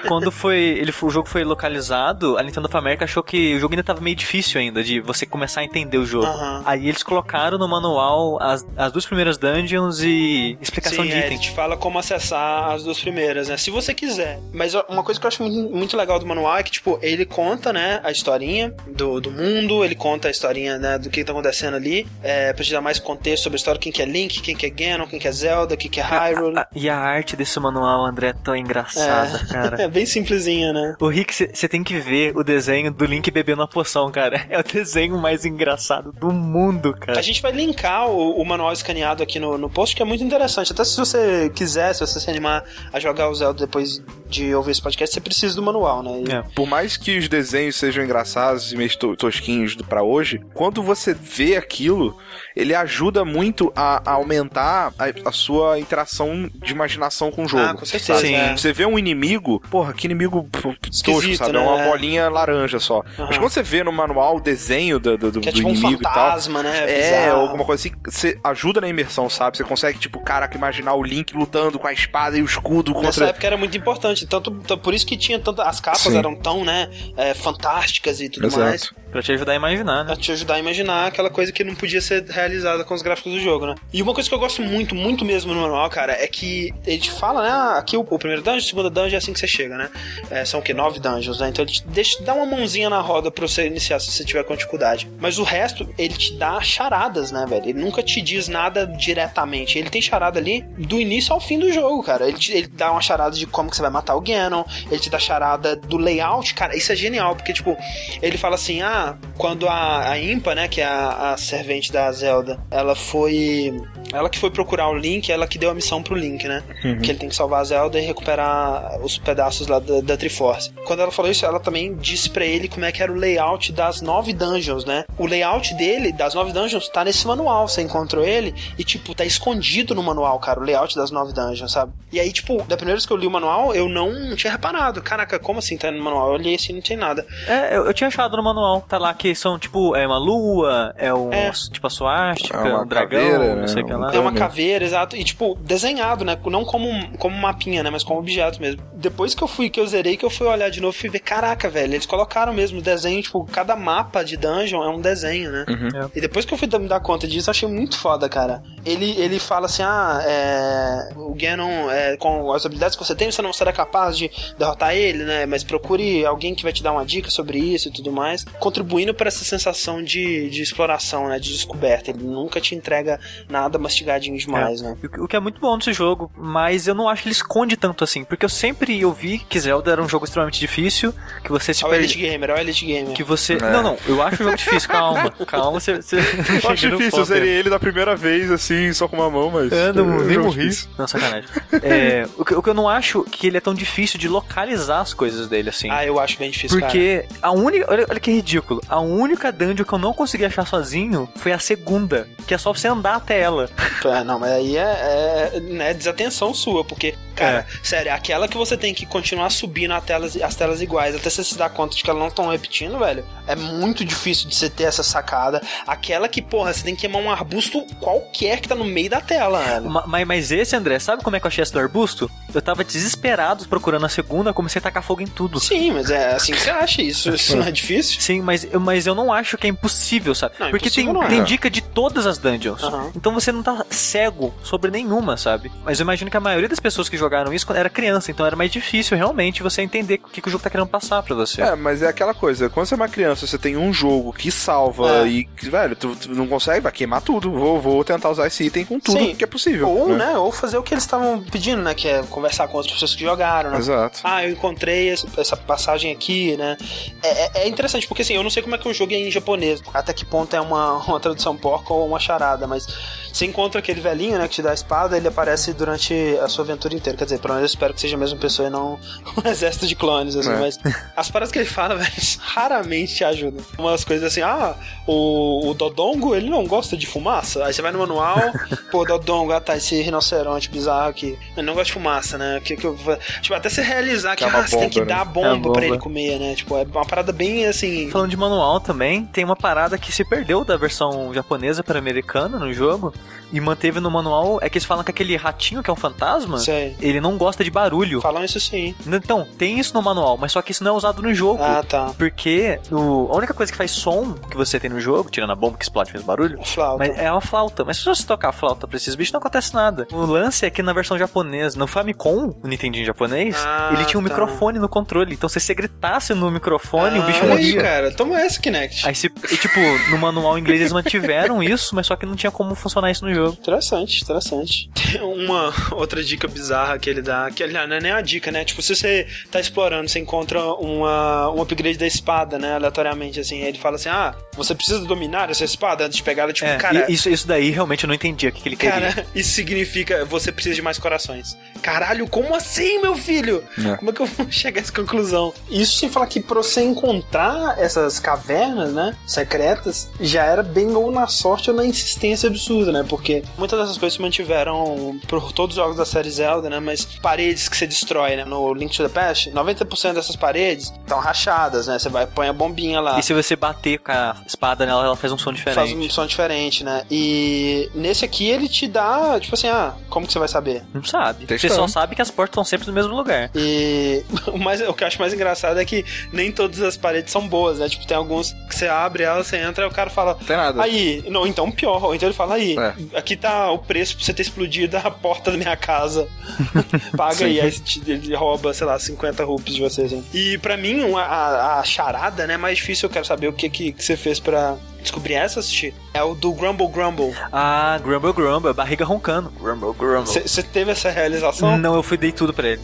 [0.08, 3.74] Quando foi, ele, o jogo foi localizado, a Nintendo of America achou que o jogo
[3.74, 6.26] ainda tava meio difícil ainda, de você começar a entender o jogo.
[6.26, 6.64] Aham.
[6.66, 11.20] Aí eles colocaram no manual as, as duas primeiras dungeons e explicação Sim, de é,
[11.20, 11.32] item.
[11.32, 13.58] ele te fala como acessar as duas primeiras, né?
[13.58, 14.40] Se você quiser.
[14.54, 17.74] Mas uma coisa que eu acho muito, legal do manual é que, tipo, ele conta,
[17.74, 21.76] né, a historinha do, do mundo, ele conta a historinha, né, do que tá acontecendo
[21.76, 24.56] ali, é, pra te dar mais contexto sobre a história, quem que é Link, quem
[24.56, 26.60] que é Ganon, quem que é Zelda, quem que é Hyrule.
[26.60, 29.78] Ah, e a arte desse manual, André, é tão engraçada, cara.
[29.88, 30.96] É bem simplesinha, né?
[31.00, 34.46] O Rick, você tem que ver o desenho do Link bebendo a poção, cara.
[34.50, 37.20] É o desenho mais engraçado do mundo, cara.
[37.20, 40.24] A gente vai linkar o, o manual escaneado aqui no, no post, que é muito
[40.24, 40.72] interessante.
[40.72, 44.72] Até se você quiser, se você se animar a jogar o Zelda depois de ouvir
[44.72, 46.22] esse podcast, você precisa do manual, né?
[46.26, 46.44] E- É.
[46.56, 51.14] Por mais que os desenhos sejam engraçados e meio to- tosquinhos pra hoje, quando você
[51.14, 52.18] vê aquilo,
[52.56, 57.64] ele ajuda muito a, a aumentar a, a sua interação de imaginação com o jogo.
[57.64, 58.20] Ah, com certeza.
[58.20, 58.36] Sim.
[58.36, 58.56] é.
[58.56, 61.54] Você vê um inimigo, porra, que inimigo tosco, Esquisito, sabe?
[61.54, 61.60] né?
[61.60, 61.90] É uma É.
[61.90, 63.00] bolinha laranja só.
[63.18, 63.28] Aham.
[63.28, 65.72] Mas quando você vê no manual o desenho do, do, do Que é tipo um
[65.72, 66.14] inimigo e tal.
[66.14, 67.00] fantasma, né?
[67.28, 69.58] É, ou alguma coisa assim, você ajuda na imersão, sabe?
[69.58, 73.06] Você consegue, tipo, caraca, imaginar o Link lutando com a espada e o escudo Nessa
[73.06, 73.26] contra.
[73.30, 75.64] época era muito importante, tanto, por isso que tinha tanta.
[75.64, 76.18] As capas Sim.
[76.18, 78.64] eram tão, né, é, fantásticas e tudo Exato.
[78.64, 78.92] mais.
[79.12, 80.06] Pra te ajudar a imaginar, né?
[80.14, 83.34] Pra te ajudar a imaginar aquela coisa que não podia ser realizada com os gráficos
[83.34, 83.76] do jogo, né?
[83.94, 86.98] E uma coisa que eu gosto muito, muito mesmo no manual, cara, é que ele
[87.00, 87.50] te fala, né?
[87.50, 89.90] ah, Aqui o, o primeiro dungeon, o segundo dungeon é assim que você chega, né?
[90.30, 90.74] É, são o que?
[90.74, 91.50] Nove dungeons, né?
[91.50, 94.44] Então ele te deixa, dá uma mãozinha na roda pra você iniciar se você tiver
[94.44, 95.08] com dificuldade.
[95.20, 97.70] Mas o resto, ele te dá charadas, né, velho?
[97.70, 99.78] Ele nunca te diz nada diretamente.
[99.78, 102.28] Ele tem charada ali do início ao fim do jogo, cara.
[102.28, 105.00] Ele, te, ele dá uma charada de como que você vai matar o Ganon, ele
[105.00, 107.78] te dá charada do layout, cara, isso é genial, porque, tipo,
[108.22, 112.12] ele fala assim, ah, quando a, a Impa, né, que é a, a servente da
[112.12, 113.74] Zelda, ela foi...
[114.14, 116.64] Ela que foi procurar o Link, ela que deu a missão pro Link, né?
[116.84, 117.00] Uhum.
[117.00, 120.72] Que ele tem que salvar a Zelda e recuperar os pedaços lá da, da Triforce.
[120.86, 123.74] Quando ela falou isso, ela também disse para ele como é que era o layout
[123.74, 125.04] das nove dungeons, né?
[125.18, 127.68] O layout dele, das nove dungeons, tá nesse manual.
[127.68, 131.72] Você encontrou ele e, tipo, tá escondido no manual, cara, o layout das nove dungeons,
[131.74, 131.92] sabe?
[132.12, 135.02] E aí, tipo, da primeira vez que eu li o manual, eu não tinha reparado.
[135.02, 136.28] Caraca, como assim tá no manual?
[136.30, 137.26] Eu olhei assim não tem nada.
[137.48, 138.82] É, eu, eu tinha achado no manual.
[138.88, 141.52] Tá lá que são, tipo, é uma lua, é um, É.
[141.52, 143.68] tipo, a suástica, É um dragão, caveira, não né?
[143.68, 144.10] sei o que lá.
[144.10, 145.16] Tem uma caveira, exato.
[145.18, 146.38] E, tipo, desenhado, né?
[146.46, 146.88] Não como,
[147.18, 147.90] como mapinha, né?
[147.90, 148.82] Mas como objeto mesmo.
[149.18, 151.18] Depois que eu fui, que eu zerei, que eu fui olhar de novo, fui ver,
[151.18, 155.52] caraca, velho, eles colocaram mesmo o desenho, tipo, cada mapa de dungeon é um desenho,
[155.52, 155.66] né?
[155.68, 156.18] É.
[156.20, 158.62] E depois que eu fui me dar conta disso, eu achei muito foda, cara.
[158.86, 163.32] Ele, ele fala assim, ah, é, o Ganon, é, com as habilidades que você tem,
[163.32, 165.48] você não será capaz de derrotar ele, né?
[165.48, 169.16] Mas procure alguém que vai te dar uma dica sobre isso e tudo mais, contribuindo
[169.16, 171.40] para essa sensação de, de exploração, né?
[171.40, 172.12] De descoberta.
[172.12, 174.96] Ele nunca te entrega nada mastigadinho demais, né?
[175.04, 177.34] O que- O que é muito bom nesse jogo, mas eu não acho que ele
[177.36, 181.50] esconde tanto assim, porque eu sempre ouvi que Zelda era um jogo extremamente difícil, que
[181.50, 182.14] você se Olha o perde.
[182.14, 183.14] Elite Gamer, olha o Elite Gamer.
[183.14, 183.54] Que você.
[183.54, 183.60] É.
[183.60, 185.32] Não, não, eu acho o jogo difícil, calma.
[185.48, 185.96] Calma, você.
[186.02, 189.50] você Eu acho difícil, eu zerei ele da primeira vez, assim, só com uma mão,
[189.50, 189.72] mas.
[189.72, 190.60] É, não, é nem morri.
[190.68, 190.90] difícil.
[190.98, 191.50] Não, sacanagem.
[191.82, 195.02] É, o, que, o que eu não acho que ele é tão difícil de localizar
[195.02, 195.90] as coisas dele, assim.
[195.90, 197.90] Ah, eu acho bem difícil, Porque a única.
[197.90, 198.82] Olha, olha que ridículo.
[198.90, 202.28] A única dungeon que eu não consegui achar sozinho foi a segunda.
[202.46, 203.70] Que é só você andar até ela.
[204.02, 204.20] cara.
[204.20, 208.76] É, não, mas aí é, é, né, desatenção sua, porque, cara, sério, aquela que você
[208.78, 212.04] tem que continuar subindo as telas, as telas iguais até você se dar conta de
[212.04, 215.62] que elas não estão repetindo, velho, é muito difícil de você ter essa sacada.
[215.86, 219.22] Aquela que, porra, você tem que queimar um arbusto qualquer que tá no meio da
[219.22, 219.90] tela, velho.
[219.90, 222.30] Ma- Mas, mas esse, André, sabe como é que eu achei essa do arbusto?
[222.54, 225.60] Eu tava desesperado procurando a segunda, comecei a tacar fogo em tudo.
[225.60, 227.30] Sim, mas é assim que você acha isso.
[227.34, 228.20] Isso não é difícil?
[228.20, 230.56] Sim, mas, eu- mas eu não acho que é impossível, sabe?
[230.60, 231.28] Não, Porque tem, é.
[231.28, 232.82] tem dica de todas as dungeons.
[232.84, 233.12] Aham.
[233.16, 235.72] Então você não tá cego sobre nenhuma, sabe?
[235.86, 238.56] Mas eu imagino que a maioria das pessoas que jogaram isso era criança, então era
[238.56, 241.62] mais difícil realmente você entender o que, que o jogo tá querendo passar pra você.
[241.62, 244.52] É, mas é aquela coisa, quando você é uma criança, você tem um jogo que
[244.52, 245.28] salva É.
[245.28, 247.52] e, que, velho, tu, tu não consegue, vai queimar tudo.
[247.52, 249.36] Vou, vou tentar usar esse item com tudo Sim.
[249.36, 249.90] que é possível.
[249.90, 252.94] Ou, né, ou fazer o que eles estavam pedindo, né, que é conversar com outras
[252.94, 253.78] pessoas que jogaram, né?
[253.78, 254.20] Exato.
[254.24, 256.78] Ah, eu encontrei essa passagem aqui, né?
[257.24, 259.18] É, é- é interessante, porque assim, eu não sei como é que o jogo é
[259.18, 262.86] em japonês, até que ponto é uma, uma tradução porca ou uma charada, mas
[263.32, 266.64] você encontra aquele velhinho, né, que te dá a espada, ele aparece durante a sua
[266.64, 267.18] aventura inteira.
[267.18, 269.00] Quer dizer, pelo menos eu espero que seja a mesma pessoa e não
[269.44, 270.60] um exército de clones, assim, É.
[270.60, 270.80] mas
[271.16, 273.64] as paradas que ele fala, velho, raramente te ajudam.
[273.78, 277.66] Umas coisas assim, ah, o, o Dodongo, ele não gosta de fumaça.
[277.66, 278.38] Aí você vai no manual,
[278.92, 281.38] pô, Dodongo, ah tá, esse rinoceronte bizarro aqui.
[281.56, 282.62] Ele não gosta de fumaça, né?
[282.64, 285.00] Que, que eu, vou- tipo, até você realizar que, Que é ah, você tem que
[285.00, 285.18] bomba, né?
[285.18, 285.86] dar bomba, É uma pra bomba.
[285.86, 286.56] ele comer, né?
[286.56, 288.10] Tipo, é uma parada bem assim.
[288.10, 292.58] Falando de manual também, tem uma parada que se perdeu da versão japonesa para americana
[292.60, 293.14] no jogo
[293.52, 296.58] e manteve no manual, é que eles falam que aquele ratinho que é um fantasma,
[296.60, 296.96] Sei.
[297.00, 298.22] ele não gosta de barulho.
[298.22, 298.96] Falam isso sim.
[299.06, 301.62] Então, tem isso no manual, mas só que isso não é usado no jogo.
[301.64, 302.12] Ah, tá.
[302.18, 305.56] Porque o, a única coisa que faz som que você tem no jogo, tirando a
[305.56, 306.98] bomba que explode faz barulho, Flauta.
[307.00, 307.84] mas é uma flauta.
[307.86, 310.08] Mas se você tocar a flauta pra esses bichos, não acontece nada.
[310.12, 314.20] O lance é que na versão japonesa, no Famicom, o Nintendinho japonês, Ah, ele tinha
[314.20, 314.30] um tá.
[314.30, 315.34] microfone no controle.
[315.34, 317.82] Então se você gritasse no microfone, o bicho Ah, olha aí, morria.
[317.82, 318.12] cara.
[318.12, 319.08] Toma essa, Kinect.
[319.08, 319.80] Aí se, e, tipo,
[320.12, 323.32] no manual inglês eles mantiveram isso, mas só que não tinha como funcionar isso no
[323.38, 323.58] jogo.
[323.60, 324.90] Interessante, interessante.
[324.94, 328.52] Tem uma outra dica bizarra que ele dá, que aliás, não é nem uma dica,
[328.52, 328.64] né?
[328.66, 332.74] Tipo, se você tá explorando, você encontra uma, um upgrade da espada, né?
[332.76, 333.62] Aleatoriamente, assim.
[333.62, 336.54] Aí ele fala assim: ah, você precisa dominar essa espada antes de pegar ela.
[336.54, 337.12] Tipo, É, cara.
[337.12, 339.12] isso, isso daí realmente eu não entendi o que, que ele queria.
[339.12, 341.58] Cara, isso significa você precisa de mais corações.
[341.82, 343.64] Caralho, como assim, meu filho?
[343.78, 343.96] É.
[343.98, 345.54] Como é que eu vou chegar a essa conclusão?
[345.70, 351.12] Isso sem falar que pra você encontrar essas cavernas, né, secretas, já era bem ou
[351.12, 353.06] na sorte ou na insistência absurda, né?
[353.08, 353.27] Porque
[353.58, 356.80] muitas dessas coisas se mantiveram por todos os jogos da série Zelda, né?
[356.80, 358.46] Mas paredes que você destrói, né?
[358.46, 362.00] No Link to the Past, 90% dessas paredes estão rachadas, né?
[362.00, 363.20] Você vai põe a bombinha lá.
[363.20, 365.76] E se você bater com a espada nela, ela faz um som diferente.
[365.76, 367.04] Faz um som diferente, né?
[367.10, 370.84] E nesse aqui ele te dá, tipo assim, ah, como que você vai saber?
[370.94, 371.46] Não sabe.
[371.46, 373.50] Você só sabe que as portas estão sempre no mesmo lugar.
[373.56, 377.32] E o, mais, o que eu acho mais engraçado é que nem todas as paredes
[377.32, 377.90] são boas, né?
[377.90, 380.36] Tipo, tem alguns que você abre ela, você entra e o cara fala.
[380.36, 380.82] Tem nada.
[380.82, 382.04] Aí, não, então pior.
[382.04, 383.17] Ou então ele fala aí, É.
[383.18, 386.28] aqui tá o preço pra você ter explodido a porta da minha casa.
[387.18, 387.74] Paga aí, aí
[388.08, 390.24] ele rouba, sei lá, 50 rupias de você, assim.
[390.34, 393.70] E pra mim, uma- a, a charada, né, mais difícil, eu quero saber o que,
[393.70, 394.76] que, que você fez pra
[395.08, 395.94] descobrir essa, assistir.
[396.14, 397.34] é o do Grumble Grumble.
[397.52, 399.50] Ah, Grumble Grumble, barriga roncando.
[399.60, 400.26] Grumble Grumble.
[400.42, 401.78] Você teve essa realização?
[401.78, 402.82] Não, eu fui dei tudo pra ele.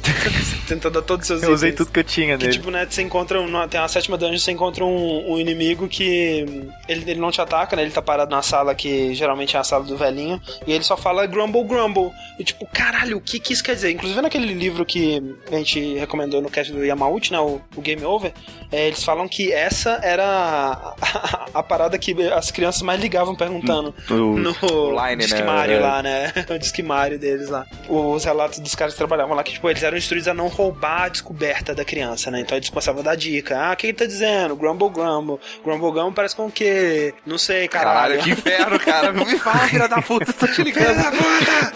[0.67, 1.85] Tentando dar todos os seus Eu usei itens.
[1.85, 2.57] tudo que eu tinha Que nele.
[2.57, 3.39] tipo, né, você encontra.
[3.39, 6.45] um- Tem uma sétima dungeon, você encontra um, um inimigo que.
[6.87, 7.81] Ele, ele não te ataca, né?
[7.81, 10.41] Ele tá parado na sala que geralmente é a sala do velhinho.
[10.65, 12.11] E ele só fala Grumble Grumble.
[12.39, 13.91] E tipo, caralho, o que, que isso quer dizer?
[13.91, 15.21] Inclusive naquele livro que
[15.51, 17.39] a gente recomendou no cast do Yamauchi, né?
[17.39, 18.33] O, o Game Over,
[18.71, 23.35] é, eles falam que essa era a, a- a parada que as crianças mais ligavam
[23.35, 23.93] perguntando.
[24.09, 25.45] O, No o Line, Disque né?
[25.45, 25.79] Mario É.
[25.79, 26.31] lá, né?
[26.49, 27.65] O Disque Mario deles lá.
[27.89, 31.03] Os relatos dos caras que trabalhavam lá, que tipo, eles eram instruídos a não roubar
[31.03, 32.39] a descoberta da criança, né?
[32.41, 33.57] Então eles começavam a dar dica.
[33.59, 34.55] Ah, o que ele tá dizendo?
[34.55, 35.39] Grumble Grumble.
[35.63, 37.13] Grumble Grumble parece com o quê?
[37.25, 37.93] Não sei, caralho.
[38.17, 39.11] Caralho, que inferno, cara.
[39.13, 40.95] Me fala, filha da puta, tô te Filha ligando.
[40.97, 41.73] da puta!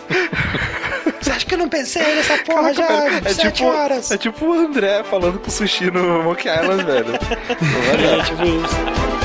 [1.21, 2.85] Você acha que eu não pensei nessa porra já?
[2.85, 4.11] é, sete tipo, horas.
[4.11, 7.05] é tipo o André falando com o sushi no Monkey Island, velho.
[7.11, 7.17] Não.
[8.19, 9.16] É, tipo isso.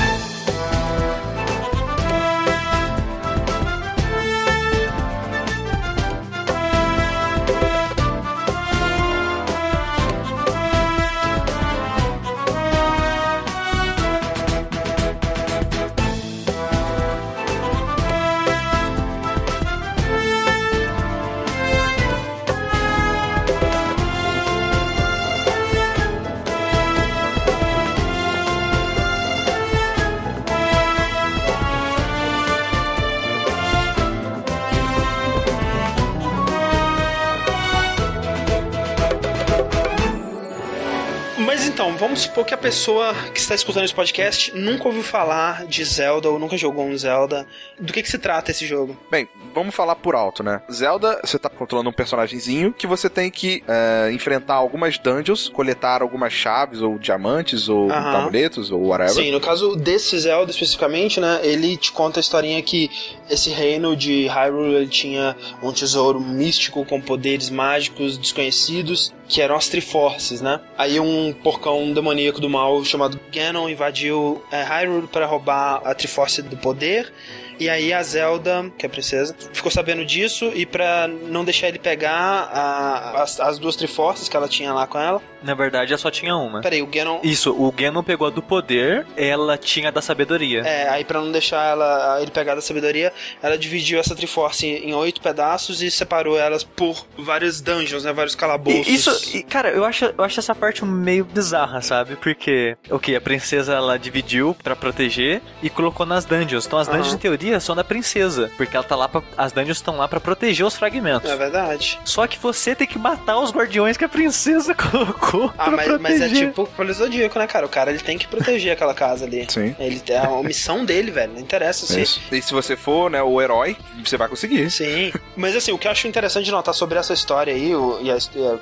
[42.13, 46.29] Vamos supor que a pessoa que está escutando esse podcast nunca ouviu falar de Zelda
[46.29, 47.47] ou nunca jogou um Zelda.
[47.79, 48.95] Do que, que se trata esse jogo?
[49.09, 50.61] Bem, vamos falar por alto, né?
[50.71, 56.01] Zelda, você tá controlando um personagemzinho que você tem que é, enfrentar algumas dungeons, coletar
[56.01, 58.17] algumas chaves ou diamantes ou Aham.
[58.17, 59.13] amuletos ou whatever.
[59.13, 61.39] Sim, no caso desse Zelda especificamente, né?
[61.43, 62.89] Ele te conta a historinha que
[63.29, 69.55] esse reino de Hyrule ele tinha um tesouro místico com poderes mágicos desconhecidos, que eram
[69.55, 70.59] as Triforces, né?
[70.77, 76.41] Aí um porcão demoníaco do mal chamado Ganon invadiu é, Hyrule para roubar a Triforce
[76.41, 77.11] do poder.
[77.59, 81.67] E aí a Zelda, que é a princesa, ficou sabendo disso e pra não deixar
[81.69, 82.13] ele pegar
[82.51, 85.21] a- as, as duas Triforces que ela tinha lá com ela.
[85.43, 86.61] Na verdade, ela só tinha uma.
[86.61, 90.61] Peraí, o Ganon Isso, o Ganon pegou a do poder, ela tinha a da sabedoria.
[90.61, 94.93] É, aí pra não deixar ela, ele pegar da sabedoria, ela dividiu essa Triforce em,
[94.93, 98.13] oito pedaços e separou elas por várias dungeons, né?
[98.13, 98.87] Vários calabouços.
[98.87, 102.15] E isso, e, cara, eu acho, eu acho essa parte meio bizarra, sabe?
[102.15, 103.15] Porque, o que?
[103.15, 106.65] A princesa ela dividiu pra proteger e colocou nas dungeons.
[106.65, 107.15] Então as dungeons, Aham.
[107.15, 108.51] em teoria, são da princesa.
[108.55, 111.29] Porque ela tá lá pra, As dungeons estão lá pra proteger os fragmentos.
[111.29, 111.99] É verdade.
[112.05, 116.21] Só que você tem que matar os guardiões que a princesa colocou Ah, mas, mas
[116.21, 117.65] é tipo o Zodíaco, né, cara?
[117.65, 119.45] O cara ele tem que proteger aquela casa ali.
[119.51, 119.75] Sim.
[119.79, 121.33] Ele é a missão dele, velho.
[121.33, 122.01] Não interessa se.
[122.01, 122.21] Isso.
[122.31, 124.69] E se você for, né, o herói, você vai conseguir.
[124.69, 125.11] Sim.
[125.35, 128.11] Mas assim, o que eu acho interessante de notar sobre essa história aí, o- e
[128.11, 128.17] a-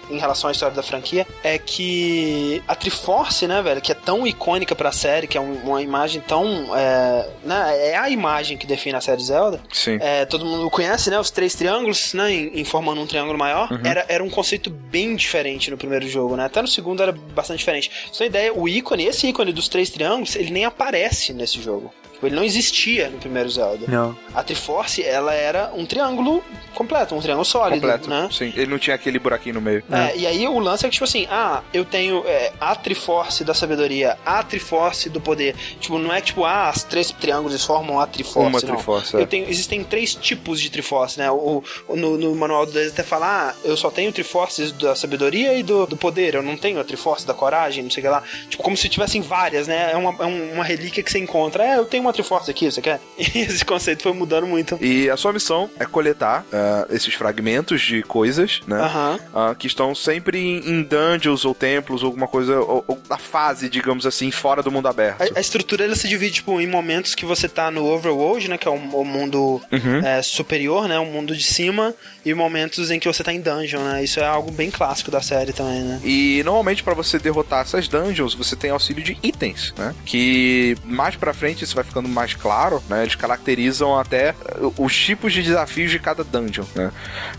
[0.10, 4.26] em relação à história da franquia, é que a Triforce, né, velho, que é tão
[4.28, 6.70] icônica pra série, que é um- uma imagem tão.
[6.76, 9.60] É, né, é a imagem que define a série Zelda.
[9.72, 9.98] Sim.
[10.02, 11.20] É, todo mundo conhece, né?
[11.20, 12.32] Os três triângulos, né?
[12.32, 13.68] Em, em formando um triângulo maior.
[13.84, 16.46] Era, era um conceito bem diferente no primeiro jogo, né?
[16.46, 17.92] Até no segundo era bastante diferente.
[18.18, 21.94] Ter ideia, o ícone, esse ícone dos três triângulos, ele nem aparece nesse jogo.
[22.22, 23.86] Tipo, ele não existia no primeiro Zelda.
[23.88, 24.16] Não.
[24.36, 26.44] A Triforce, ela era um triângulo
[26.76, 28.08] completo, um triângulo sólido, Completo.
[28.08, 28.30] né?
[28.32, 28.54] Sim.
[28.56, 29.84] Ele não tinha aquele buraquinho no meio.
[29.92, 33.44] É, e aí o lance é que, tipo assim, ah, eu tenho é, a Triforce
[33.44, 35.56] da sabedoria, a Triforce do poder.
[35.80, 38.40] Tipo, não é tipo, ah, as três triângulos formam a Triforce.
[38.50, 38.76] Uma não.
[38.76, 39.22] Triforce, é.
[39.22, 41.32] Eu tenho, existem três tipos de Triforce, né?
[41.32, 44.96] O, o- no, no manual do 10 até fala, ah, eu só tenho Triforces da
[44.96, 48.06] sabedoria e do, do poder, eu não tenho a Triforce da coragem, não sei o
[48.06, 48.24] que lá.
[48.48, 49.90] Tipo, como se tivessem várias, né?
[49.92, 51.66] É uma, é um- uma relíquia que você encontra.
[51.66, 53.00] É, eu tenho uma Triforce aqui, você quer?
[53.18, 54.78] E esse conceito foi mudando muito.
[54.82, 58.78] E a sua missão é coletar ah, esses fragmentos de coisas, né?
[59.34, 63.18] Ah, que estão sempre em, em dungeons ou templos ou alguma coisa, ou, ou na
[63.18, 65.22] fase, digamos assim, fora do mundo aberto.
[65.22, 68.58] A, a estrutura ela se divide tipo, em momentos que você tá no Overworld, né?
[68.58, 70.00] Que é o, o mundo Uhum.
[70.06, 70.98] é, superior, né?
[71.00, 71.94] O mundo de cima,
[72.26, 74.04] e momentos em que você tá em dungeon, né?
[74.04, 76.00] Isso é algo bem clássico da série também, né?
[76.04, 79.94] E normalmente pra você derrotar essas dungeons, você tem auxílio de itens, né?
[80.06, 83.02] Que mais pra frente isso vai ficando mais claro, né?
[83.04, 84.36] Eles caracterizam até eh,
[84.78, 86.92] os tipos de desafios de cada dungeon, né?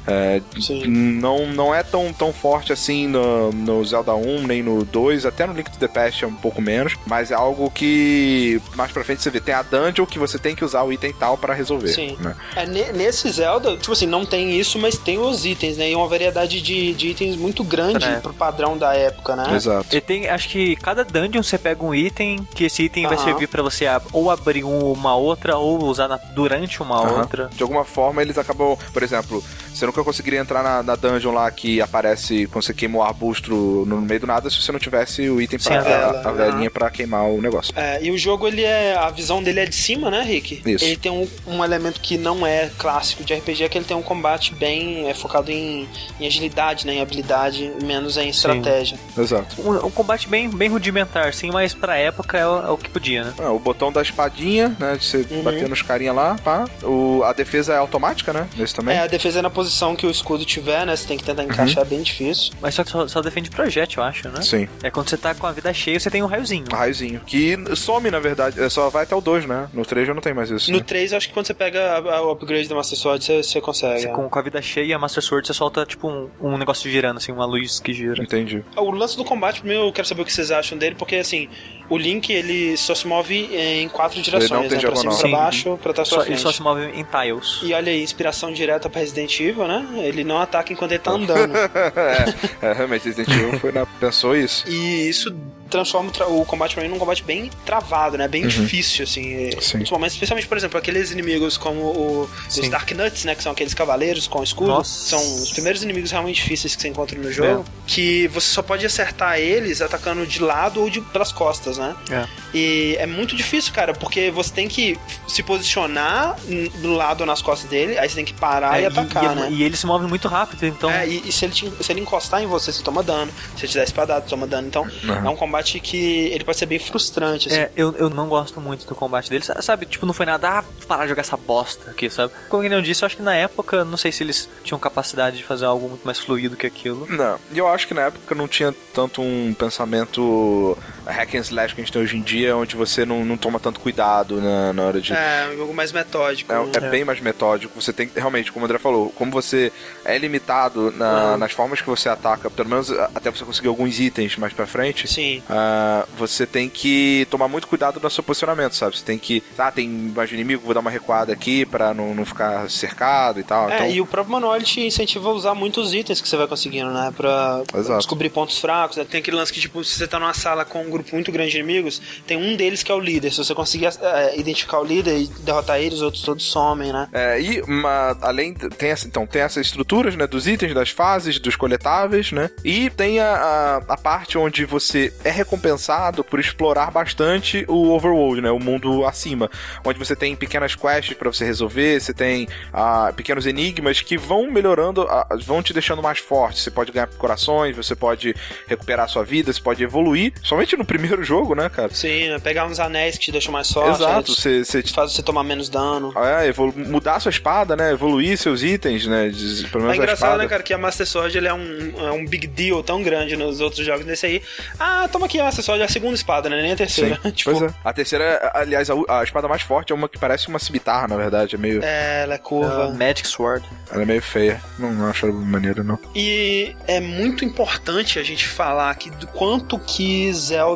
[0.06, 0.40] É,
[0.86, 5.46] não, não é tão, tão forte assim no, no Zelda 1, nem no 2, até
[5.46, 9.04] no Link to the Past é um pouco menos, mas é algo que mais pra
[9.04, 11.54] frente você vê, tem a dungeon que você tem que usar o item tal pra
[11.54, 12.16] resolver, Sim.
[12.20, 12.34] né?
[12.56, 15.90] É, ne- nesse Zelda, tipo assim, não tem isso, mas tem os itens, né?
[15.90, 18.16] E uma variedade de, de itens muito grande É.
[18.16, 19.54] pro padrão da época, né?
[19.54, 19.94] Exato.
[19.94, 23.46] E tem, acho que cada dungeon você pega um item, que esse item vai servir
[23.48, 27.20] pra você ab- ou abrir uma outra ou usar na- durante uma Aham.
[27.20, 27.50] outra.
[27.54, 28.76] De alguma forma, eles acabam.
[28.92, 29.42] Por exemplo,
[29.72, 33.52] você nunca conseguiria entrar na, na dungeon lá que aparece quando você queima o arbusto
[33.86, 36.28] no meio do nada se você não tivesse o item Sim, pra a vela, a,
[36.28, 37.72] a velhinha pra queimar o negócio.
[37.76, 38.96] É, e o jogo, ele é.
[38.96, 40.62] A visão dele é de cima, né, Rick?
[40.66, 40.84] Isso.
[40.84, 44.02] Ele tem um, um elemento que não é clássico de RPG, que ele tem um
[44.02, 45.88] combate bem é, focado em,
[46.20, 46.94] em agilidade, né?
[46.94, 48.98] Em habilidade, menos em estratégia.
[49.16, 49.60] Exato.
[49.62, 52.88] Um, um combate bem, bem rudimentar, sim, mas pra época é o, é o que
[52.88, 53.34] podia, né?
[53.38, 54.96] Ah, o botão da espadinha, né?
[54.96, 55.42] De você Uhum.
[55.42, 56.64] bater nos carinha lá, pá.
[56.82, 58.48] O, a defesa é automática, né?
[58.56, 58.96] Nesse também.
[58.96, 60.96] É, a defesa é na posição que o escudo tiver, né?
[60.96, 62.52] Você tem que tentar encaixar, é bem difícil.
[62.60, 64.42] Mas só que só, só defende projétil, eu acho, né?
[64.42, 64.68] Sim.
[64.82, 66.64] É quando você tá com a vida cheia, você tem um raiozinho.
[66.72, 67.20] Um raiozinho.
[67.26, 68.60] Que some, na verdade.
[68.60, 69.68] É, Só vai até o 2, né?
[69.72, 70.70] No 3 já não tem mais isso.
[70.70, 70.84] No né?
[70.84, 74.00] 3, acho que quando você pega o upgrade da Master Sword, você, você consegue.
[74.00, 74.10] Você é.
[74.12, 77.18] com, com a vida cheia, a Master Sword, você solta tipo um, um negócio girando,
[77.18, 78.22] assim, uma luz que gira.
[78.22, 78.64] Entendi.
[78.76, 81.48] O lance do combate, primeiro eu quero saber o que vocês acham dele, porque assim,
[81.88, 84.78] o Link ele só se move em quatro direções, Ele não tem né?
[84.80, 85.18] Pra cima, diagonal.
[85.18, 85.30] pra Sim.
[85.32, 86.42] baixo, pra trás, Só, pra ele frente.
[86.42, 87.60] só se move em tiles.
[87.62, 89.86] E olha aí, inspiração direta pra Resident Evil, né?
[89.98, 91.54] Ele não ataca enquanto ele tá andando.
[91.56, 94.64] é, é, realmente, Resident Evil foi na, pensou isso.
[94.68, 95.34] e isso
[95.72, 98.28] transforma o combate pra mim num combate bem travado, né?
[98.28, 99.46] Bem difícil, assim.
[99.54, 99.60] Uhum.
[99.60, 99.84] Sim.
[99.90, 102.68] Momentos, especialmente, por exemplo, aqueles inimigos como o, os.
[102.68, 103.34] Dark Nuts, né?
[103.34, 104.68] Que são aqueles cavaleiros com escudo.
[104.70, 105.08] Nossa.
[105.08, 107.64] São os primeiros inimigos realmente difíceis que você encontra no jogo.
[107.86, 111.94] Que você só pode acertar eles atacando de lado ou de, pelas costas, né?
[112.10, 112.26] É.
[112.54, 116.36] E é muito difícil, cara, porque você tem que se posicionar
[116.82, 119.40] do lado ou nas costas dele, aí você tem que parar É, e atacar, e,
[119.40, 119.48] né?
[119.50, 120.90] e ele se move muito rápido, então.
[120.90, 123.30] É, e, e se, ele te- se ele encostar em você, você toma dano.
[123.56, 124.68] Se ele te der espadado, você toma dano.
[124.68, 125.26] Então, Uhum.
[125.26, 125.96] é um combate que
[126.32, 127.58] ele pode ser bem frustrante, assim.
[127.58, 129.44] É, eu, eu não gosto muito do combate dele.
[129.44, 132.32] Sa- Sabe, tipo, não foi nada, ah, parar de jogar essa bosta aqui, sabe?
[132.48, 135.44] Como eu disse, eu acho que na época, não sei se eles tinham capacidade de
[135.44, 137.06] fazer algo muito mais fluido que aquilo.
[137.08, 140.76] Não, e eu acho que na época não tinha tanto um pensamento
[141.06, 143.58] hack and slash que a gente tem hoje em dia, onde você não, não toma
[143.60, 145.12] tanto cuidado na, na hora de.
[145.12, 146.52] É, um jogo mais metódico.
[146.52, 146.70] É, né?
[146.74, 147.80] é bem mais metódico.
[147.80, 149.72] Você tem que, realmente, como o André falou, como você
[150.04, 151.36] é limitado na- Uhum.
[151.38, 155.06] nas formas que você ataca, pelo menos até você conseguir alguns itens mais pra frente,
[155.06, 155.42] Sim.
[155.48, 158.96] ah, você tem que tomar muito cuidado no seu posicionamento, sabe?
[158.96, 159.42] Você tem que.
[159.58, 163.42] Ah, tem mais inimigo, vou dar uma recuada aqui pra não, não ficar cercado e
[163.44, 163.70] tal.
[163.70, 166.46] É, então, e o próprio manual te incentiva a usar muitos itens que você vai
[166.46, 167.12] conseguindo, né?
[167.16, 167.98] Pra Exato.
[167.98, 168.96] descobrir pontos fracos.
[168.96, 169.04] né?
[169.08, 171.58] Tem aquele lance que, tipo, se você tá numa sala com grupo muito grande de
[171.58, 173.30] inimigos, tem um deles que é o líder.
[173.30, 177.08] Se você conseguir é, identificar o líder e derrotar ele, os outros todos somem, né?
[177.12, 181.38] É, e uma, além tem essa, então tem essas estruturas, né, dos itens, das fases,
[181.38, 182.50] dos coletáveis, né?
[182.64, 188.40] E tem a, a, a parte onde você é recompensado por explorar bastante o overworld,
[188.40, 189.50] né, o mundo acima,
[189.84, 194.50] onde você tem pequenas quests pra você resolver, você tem ah, pequenos enigmas que vão
[194.50, 196.60] melhorando, ah, vão te deixando mais forte.
[196.60, 198.34] Você pode ganhar corações, você pode
[198.66, 201.92] recuperar sua vida, você pode evoluir, somente no primeiro jogo, né, cara?
[201.92, 202.38] Sim, né?
[202.38, 204.00] pegar uns anéis que te deixam mais forte.
[204.02, 206.12] Exato, você, você Faz você tomar menos dano.
[206.16, 207.92] é, evolu- mudar sua espada, né?
[207.92, 209.28] Evoluir seus itens, né?
[209.28, 210.42] De, pelo menos É a engraçado, espada.
[210.42, 213.36] né, cara, que a Master Sword ele é um, é um big deal tão grande
[213.36, 214.42] nos outros jogos desse aí.
[214.78, 216.60] Ah, toma aqui a Master Sword, é a segunda espada, né?
[216.60, 217.18] Nem a terceira.
[217.22, 217.30] Sim.
[217.32, 217.74] tipo, Pois é.
[217.84, 221.16] A terceira, aliás, a, a espada mais forte é uma que parece uma cimitarra, na
[221.16, 221.54] verdade.
[221.54, 221.80] É meio.
[221.82, 222.88] é, ela é curva.
[222.88, 223.64] Uh, Magic Sword.
[223.90, 224.60] Ela é meio feia.
[224.78, 225.98] Não, não acho maneira, não.
[226.14, 230.71] E é muito importante a gente falar aqui do quanto que Zelda,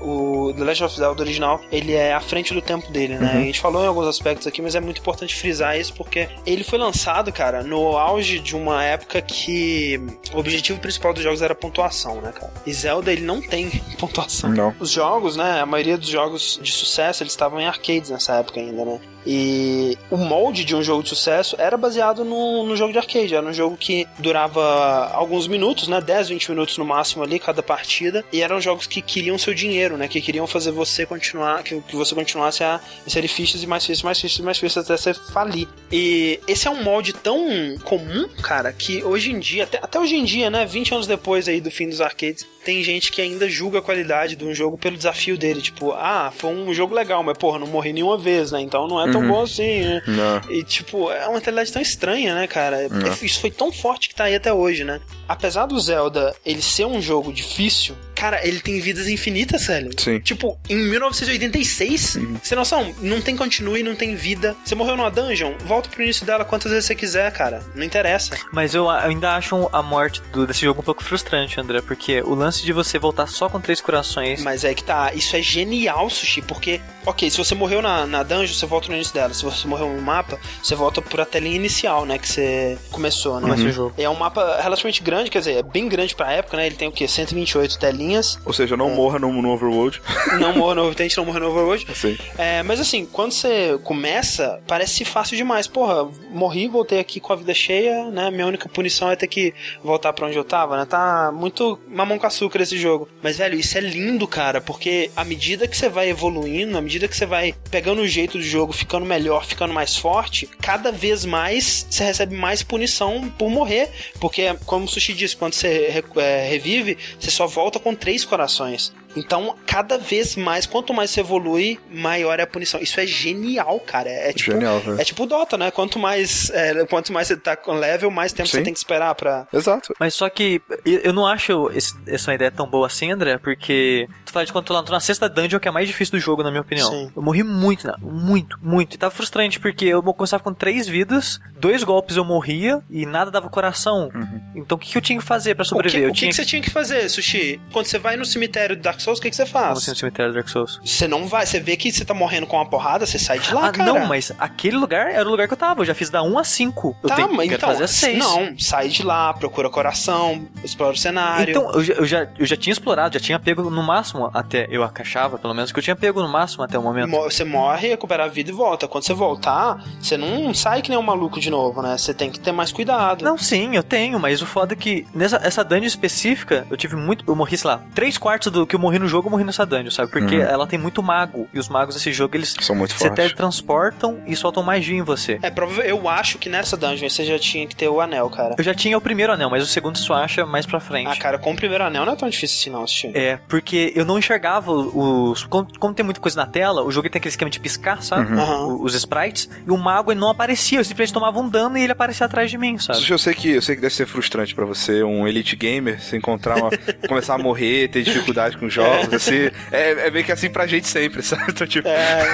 [0.00, 3.32] o The Legend of Zelda original, ele é à frente do tempo dele, né?
[3.32, 3.40] Uhum.
[3.40, 6.64] A gente falou em alguns aspectos aqui, mas é muito importante frisar isso porque ele
[6.64, 10.00] foi lançado, cara, no auge de uma época que
[10.32, 12.52] o objetivo principal dos jogos era pontuação, né, cara?
[12.66, 14.50] E Zelda, ele não tem pontuação.
[14.50, 14.74] Não.
[14.78, 18.60] Os jogos, né, a maioria dos jogos de sucesso, eles estavam em arcades nessa época
[18.60, 19.00] ainda, né?
[19.26, 23.34] E o molde de um jogo de sucesso era baseado no, no jogo de arcade.
[23.34, 26.00] Era um jogo que durava alguns minutos, né?
[26.00, 28.24] 10, 20 minutos no máximo ali, cada partida.
[28.32, 30.06] E eram jogos que queriam seu dinheiro, né?
[30.06, 34.02] Que queriam fazer você continuar, que, que você continuasse a inserir fichas e mais fichas,
[34.02, 35.66] mais fichas, mais fichas até você falir.
[35.90, 40.14] E esse é um molde tão comum, cara, que hoje em dia, até, até hoje
[40.14, 40.64] em dia, né?
[40.64, 44.34] 20 anos depois aí do fim dos arcades, tem gente que ainda julga a qualidade
[44.34, 45.62] de um jogo pelo desafio dele.
[45.62, 48.60] Tipo, ah, foi um jogo legal, mas porra, não morri nenhuma vez, né?
[48.60, 50.02] Então não é tão bom assim, né?
[50.04, 50.52] Não.
[50.52, 52.82] E, tipo, é uma mentalidade tão estranha, né, cara?
[52.82, 52.88] É.
[53.24, 55.00] Isso foi tão forte que tá aí até hoje, né?
[55.28, 59.90] Apesar do Zelda ele ser um jogo difícil, cara, ele tem vidas infinitas, sério.
[59.96, 60.18] Sim.
[60.20, 62.00] Tipo, em 1986,
[62.42, 62.94] você tem noção?
[63.00, 64.56] Não tem continue, não tem vida.
[64.64, 67.62] Você morreu numa dungeon, volta pro início dela quantas vezes você quiser, cara.
[67.74, 68.36] Não interessa.
[68.52, 72.34] Mas eu ainda acho a morte do- desse jogo um pouco frustrante, André, porque o
[72.34, 74.42] lance de você voltar só com três corações.
[74.42, 78.22] Mas é que tá, isso é genial, Sushi, porque, ok, se você morreu na, na
[78.22, 79.32] dungeon, você volta no início dela.
[79.34, 83.56] Se você morreu no mapa, você volta pra telinha inicial, né, que você começou, né?
[83.70, 83.94] Jogo.
[83.98, 86.66] É um mapa relativamente grande, quer dizer, é bem grande pra época, né?
[86.66, 87.08] Ele tem o quê?
[87.08, 88.05] 128 telinhas.
[88.44, 90.00] Ou seja, não morra no, no Overworld.
[90.40, 91.86] Não morra no Tente não morrer no Overworld.
[91.94, 92.18] Sim.
[92.36, 95.66] É, mas assim, quando você começa, parece fácil demais.
[95.66, 98.30] Porra, morri, voltei aqui com a vida cheia, né?
[98.30, 100.84] Minha única punição é ter que voltar pra onde eu tava, né?
[100.84, 103.08] Tá muito mamão com açúcar esse jogo.
[103.22, 107.08] Mas, velho, isso é lindo, cara, porque à medida que você vai evoluindo, à medida
[107.08, 111.24] que você vai pegando o jeito do jogo, ficando melhor, ficando mais forte, cada vez
[111.24, 113.90] mais você recebe mais punição por morrer.
[114.20, 118.92] Porque, como o Sushi disse, quando você é, revive, você só volta com três corações.
[119.16, 122.80] Então, cada vez mais, quanto mais você evolui, maior é a punição.
[122.80, 124.08] Isso é genial, cara.
[124.10, 125.70] É tipo, Genial, é tipo Dota, né?
[125.70, 128.58] Quanto mais, é, quanto mais você tá com level, mais tempo Sim.
[128.58, 129.46] você tem que esperar pra.
[129.52, 129.94] Exato.
[129.98, 134.32] Mas só que eu não acho esse- essa ideia tão boa assim, André, porque tu
[134.32, 136.20] fala de quando tu lá tô na sexta dungeon, que é a mais difícil do
[136.20, 136.90] jogo, na minha opinião.
[136.90, 137.10] Sim.
[137.16, 137.94] Eu morri muito, né?
[138.00, 138.94] muito, muito.
[138.94, 143.30] E tava frustrante, porque eu começava com três vidas, dois golpes eu morria e nada
[143.30, 144.10] dava coração.
[144.54, 146.06] Então o que, que eu tinha que fazer pra O que, sobreviver?
[146.06, 147.60] o eu que, tinha que você tinha que fazer, Sushi?
[147.72, 149.78] Quando você vai no cemitério do Dark Souls, o que, que você Como faz?
[149.78, 150.80] assim no cemitério do Dark Souls?
[150.84, 153.54] Você não vai, você vê que você tá morrendo com uma porrada, você sai de
[153.54, 153.92] lá, ah, cara.
[153.92, 155.80] não, mas aquele lugar era o lugar que eu tava.
[155.80, 156.96] Eu já fiz da 1 a 5.
[157.02, 157.68] Eu Tá, tenho, mas então.
[157.70, 158.18] fazer a 6.
[158.18, 161.50] Não, sai de lá, procura coração, explora o cenário.
[161.50, 164.66] Então, eu já, eu, já, eu já tinha explorado, já tinha pego no máximo até.
[164.70, 167.08] Eu achava, pelo menos, que eu tinha pego no máximo até o momento.
[167.08, 168.88] Mo- Você morre, recupera a vida e volta.
[168.88, 171.96] Quando você voltar, você não sai que nem um maluco de novo, né?
[171.96, 173.24] Você tem que ter mais cuidado.
[173.24, 176.96] Não, sim, eu tenho, mas o foda é que nessa essa dungeon específica, eu tive
[176.96, 177.24] muito.
[177.28, 179.64] Eu morri, sei lá, três quartos do que eu morri no jogo, eu morri nessa
[179.66, 180.10] dungeon, sabe?
[180.10, 180.42] Porque Uhum.
[180.42, 181.48] ela tem muito mago.
[181.52, 185.38] E os magos desse jogo, eles São muito se teletransportam e soltam magia em você.
[185.42, 185.52] É
[185.84, 188.54] eu acho que nessa dungeon você já tinha que ter o anel, cara.
[188.58, 191.08] Eu já tinha o primeiro anel, mas o segundo você só acha mais pra frente.
[191.10, 193.16] Ah, cara, com o primeiro anel não é tão difícil assim, não, assistir.
[193.16, 195.44] É, porque eu não enxergava os.
[195.44, 198.32] Como, como tem muita coisa na tela, o jogo tem aquele esquema de piscar, sabe?
[198.32, 198.38] Uhum.
[198.40, 198.66] Aham.
[198.66, 199.48] O- Os sprites.
[199.66, 202.50] E o mago ele não aparecia, eu simplesmente tomava um dano e ele aparecia atrás
[202.50, 202.98] de mim, sabe?
[203.08, 206.16] Eu sei que eu sei que deve ser frustrante pra você, um elite gamer, você
[206.16, 206.70] encontrar uma,
[207.08, 210.88] começar a morrer, ter dificuldade com jogos, assim, é, é meio que assim pra gente
[210.88, 211.44] sempre, sabe?
[211.48, 212.24] Então, tipo, É.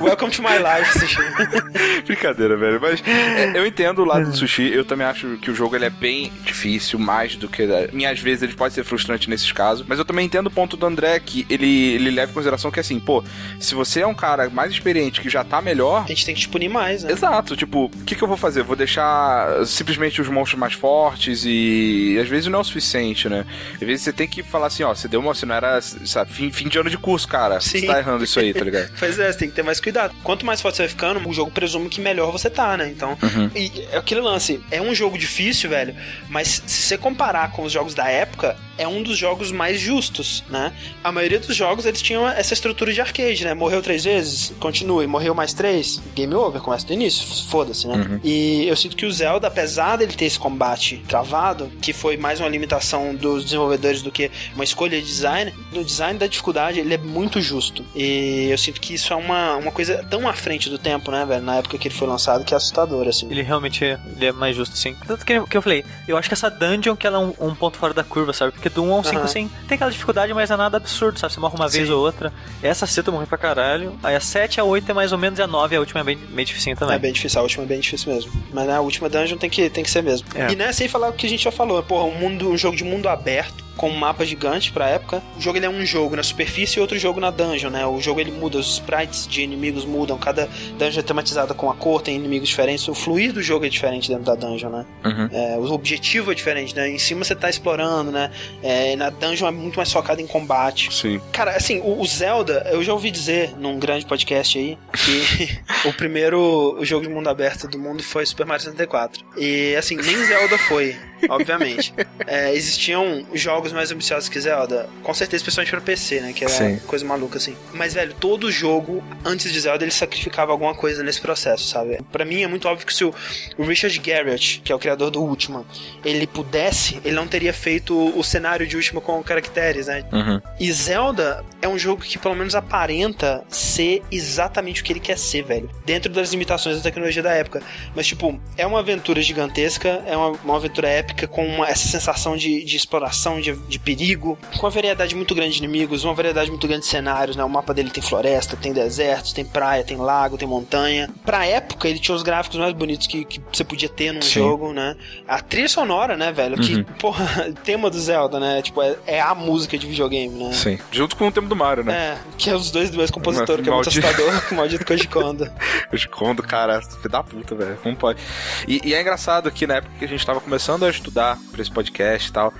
[0.00, 1.18] Welcome to my life, Sushi.
[2.06, 2.80] brincadeira, velho.
[2.80, 5.84] Mas é, eu entendo o lado do sushi, eu também acho que o jogo ele
[5.84, 7.66] é bem difícil, mais do que.
[7.92, 10.76] E às vezes ele pode ser frustrante nesses casos, mas eu também entendo o ponto
[10.76, 13.22] do André que ele, ele leva em consideração que assim, pô,
[13.58, 16.04] se você é um cara mais experiente que já tá melhor.
[16.04, 17.12] A gente tem que te punir mais, né?
[17.12, 18.62] Exato, tipo, o que, que eu vou fazer?
[18.62, 23.44] Vou deixar simplesmente os monstros mais fortes e às vezes não é o suficiente, né?
[23.74, 26.32] Às vezes você tem que falar assim, ó, você deu uma, você não era, sabe,
[26.32, 27.60] fim, fim de ano de curso, cara.
[27.60, 27.80] Sim.
[27.80, 28.90] Você tá errando isso aí, tá ligado?
[28.98, 30.14] Pois é, você tem que ter mais cuidado.
[30.22, 32.88] Quanto mais forte você vai ficando, o jogo presume que melhor você tá, né?
[32.88, 33.50] Então, Uhum.
[33.54, 35.94] e é aquele lance, é um jogo difícil, velho,
[36.28, 40.42] mas se você comparar com os jogos da época, é um dos jogos mais justos,
[40.48, 40.72] né?
[41.04, 43.52] A maioria dos jogos, eles tinham essa estrutura de arcade, né?
[43.52, 45.06] Morreu três vezes, continue.
[45.06, 47.94] Morreu mais três, game over, começa do início, foda-se, né?
[47.94, 48.20] Uhum.
[48.24, 52.40] E eu sinto que o Zelda, apesar dele ter esse combate travado, que foi mais
[52.40, 56.94] uma limitação dos desenvolvedores do que uma escolha de design, no design da dificuldade, ele
[56.94, 57.84] é muito justo.
[57.94, 61.26] E eu sinto que isso é uma, uma coisa tão à frente do tempo, né,
[61.26, 61.44] velho?
[61.44, 63.30] Na época que ele foi lançado, que é assustador, assim.
[63.30, 64.96] Ele realmente é, ele é mais justo, sim.
[65.06, 67.54] Tanto que, que eu falei, eu acho que essa dungeon que ela é um, um
[67.54, 68.52] ponto fora da curva, sabe?
[68.52, 69.24] Porque do 1 ao 5, Aham.
[69.24, 71.32] assim, tem aquela dificuldade, mas é nada absurdo, sabe?
[71.32, 71.92] Você morre uma vez Sim.
[71.92, 72.32] ou outra.
[72.62, 73.98] Essa sexta eu morri pra caralho.
[74.02, 76.04] Aí a 7 a 8 é mais ou menos, e a 9 a última é
[76.04, 76.96] bem, bem dificinho também.
[76.96, 78.32] É bem difícil, a última é bem difícil mesmo.
[78.52, 80.26] Mas né, a última dungeon tem que, tem que ser mesmo.
[80.34, 80.52] É.
[80.52, 82.76] E né, sem falar o que a gente já falou, porra, um, mundo, um jogo
[82.76, 85.22] de mundo aberto, com um mapa gigante pra época.
[85.38, 87.86] O jogo ele é um jogo na superfície e outro jogo na dungeon, né?
[87.86, 91.74] O jogo ele muda, os sprites de inimigos mudam, cada dungeon é tematizada com a
[91.74, 94.86] cor, tem inimigos diferentes, o fluir do jogo é diferente dentro da dungeon, né?
[95.02, 95.28] Uhum.
[95.32, 96.90] É, o objetivo é diferente, né?
[96.90, 98.30] Em cima você tá explorando, né?
[98.62, 100.94] É, na dungeon é muito mais focado em combate.
[100.94, 101.18] Sim.
[101.32, 105.58] Cara, assim, o, o Zelda, eu já ouvi dizer num grande podcast aí que
[105.88, 109.24] o primeiro jogo de mundo aberto do mundo foi Super Mario 64.
[109.38, 110.94] E assim, nem Zelda foi,
[111.30, 111.94] obviamente.
[112.26, 116.32] É, existiam jogos mais ambiciosos que Zelda, com certeza, principalmente pra PC, né?
[116.32, 116.78] Que era Sim.
[116.86, 117.56] coisa maluca assim.
[117.72, 121.98] Mas, velho, todo jogo, antes de Zelda, ele sacrificava alguma coisa nesse processo, sabe?
[122.12, 123.14] Pra mim é muito óbvio que se o,
[123.58, 125.64] o Richard Garriott, que é o criador do Ultima,
[126.04, 130.04] ele pudesse, ele não teria feito o cenário de Ultima com caracteres, né?
[130.12, 130.40] Uhum.
[130.58, 135.18] E Zelda é um jogo que pelo menos aparenta ser exatamente o que ele quer
[135.18, 135.70] ser, velho.
[135.84, 137.62] Dentro das limitações da tecnologia da época.
[137.94, 142.36] Mas, tipo, é uma aventura gigantesca, é uma, uma aventura épica com uma- essa sensação
[142.36, 146.50] de, de exploração, de, de perigo, com uma variedade muito grande de inimigos, uma variedade
[146.50, 147.44] muito grande de cenários, né?
[147.44, 151.08] O mapa dele tem floresta, tem desertos, tem praia, tem lago, tem montanha.
[151.24, 154.40] Pra época, ele tinha os gráficos mais bonitos que, que você podia ter num Sim.
[154.40, 154.96] jogo, né?
[155.26, 156.56] A trilha sonora, né, velho?
[156.56, 156.84] Que, Uhum.
[156.98, 158.62] porra, tema do Zelda, né?
[158.62, 160.52] Tipo, é, é a música de videogame, né?
[160.52, 160.78] Sim.
[160.92, 161.92] Junto com o tema do Mario, né?
[161.92, 164.84] É, que é os dois do mesmo compositor, que é muito assustador, que o maldito
[164.86, 165.44] Koji Kondo.
[165.90, 167.76] Eu escondo, cara, filho da puta, velho.
[167.82, 168.20] Como pode?
[168.68, 171.60] E, e é engraçado que na época que a gente tava começando a, estudar pra
[171.62, 172.52] esse podcast e tal,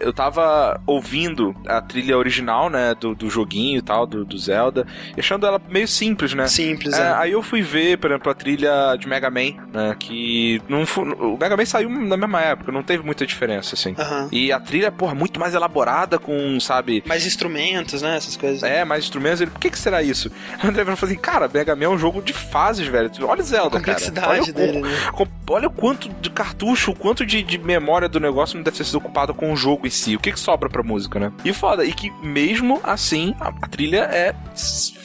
[0.00, 4.86] eu tava ouvindo a trilha original, né, do, do joguinho e tal, do, do Zelda,
[5.16, 6.46] e achando ela meio simples, né?
[6.46, 7.12] Simples, É, é.
[7.14, 11.38] Aí eu fui ver, por exemplo, a trilha de Mega Man, né, que não o
[11.38, 13.94] Mega Man saiu na mesma época, não teve muita diferença, assim.
[13.98, 14.28] Aham.
[14.32, 18.16] E a trilha, porra, muito mais elaborada com, sabe, Mais instrumentos, né?
[18.16, 18.62] Essas coisas.
[18.62, 19.40] é, mais instrumentos.
[19.40, 20.30] Ele, por que que será isso?
[20.62, 23.10] O André falou assim, cara, Mega Man é um jogo de fases, velho.
[23.22, 24.42] Olha o Zelda, A complexidade cara.
[24.42, 24.88] O- dele, né?
[25.12, 28.76] com- Olha o quanto de cartucho, o quanto de, de memória do negócio não deve
[28.76, 30.16] ter sido ocupado com o jogo em si.
[30.16, 31.32] O que que sobra pra música, né?
[31.44, 34.34] E foda, e que mesmo assim, a, a trilha é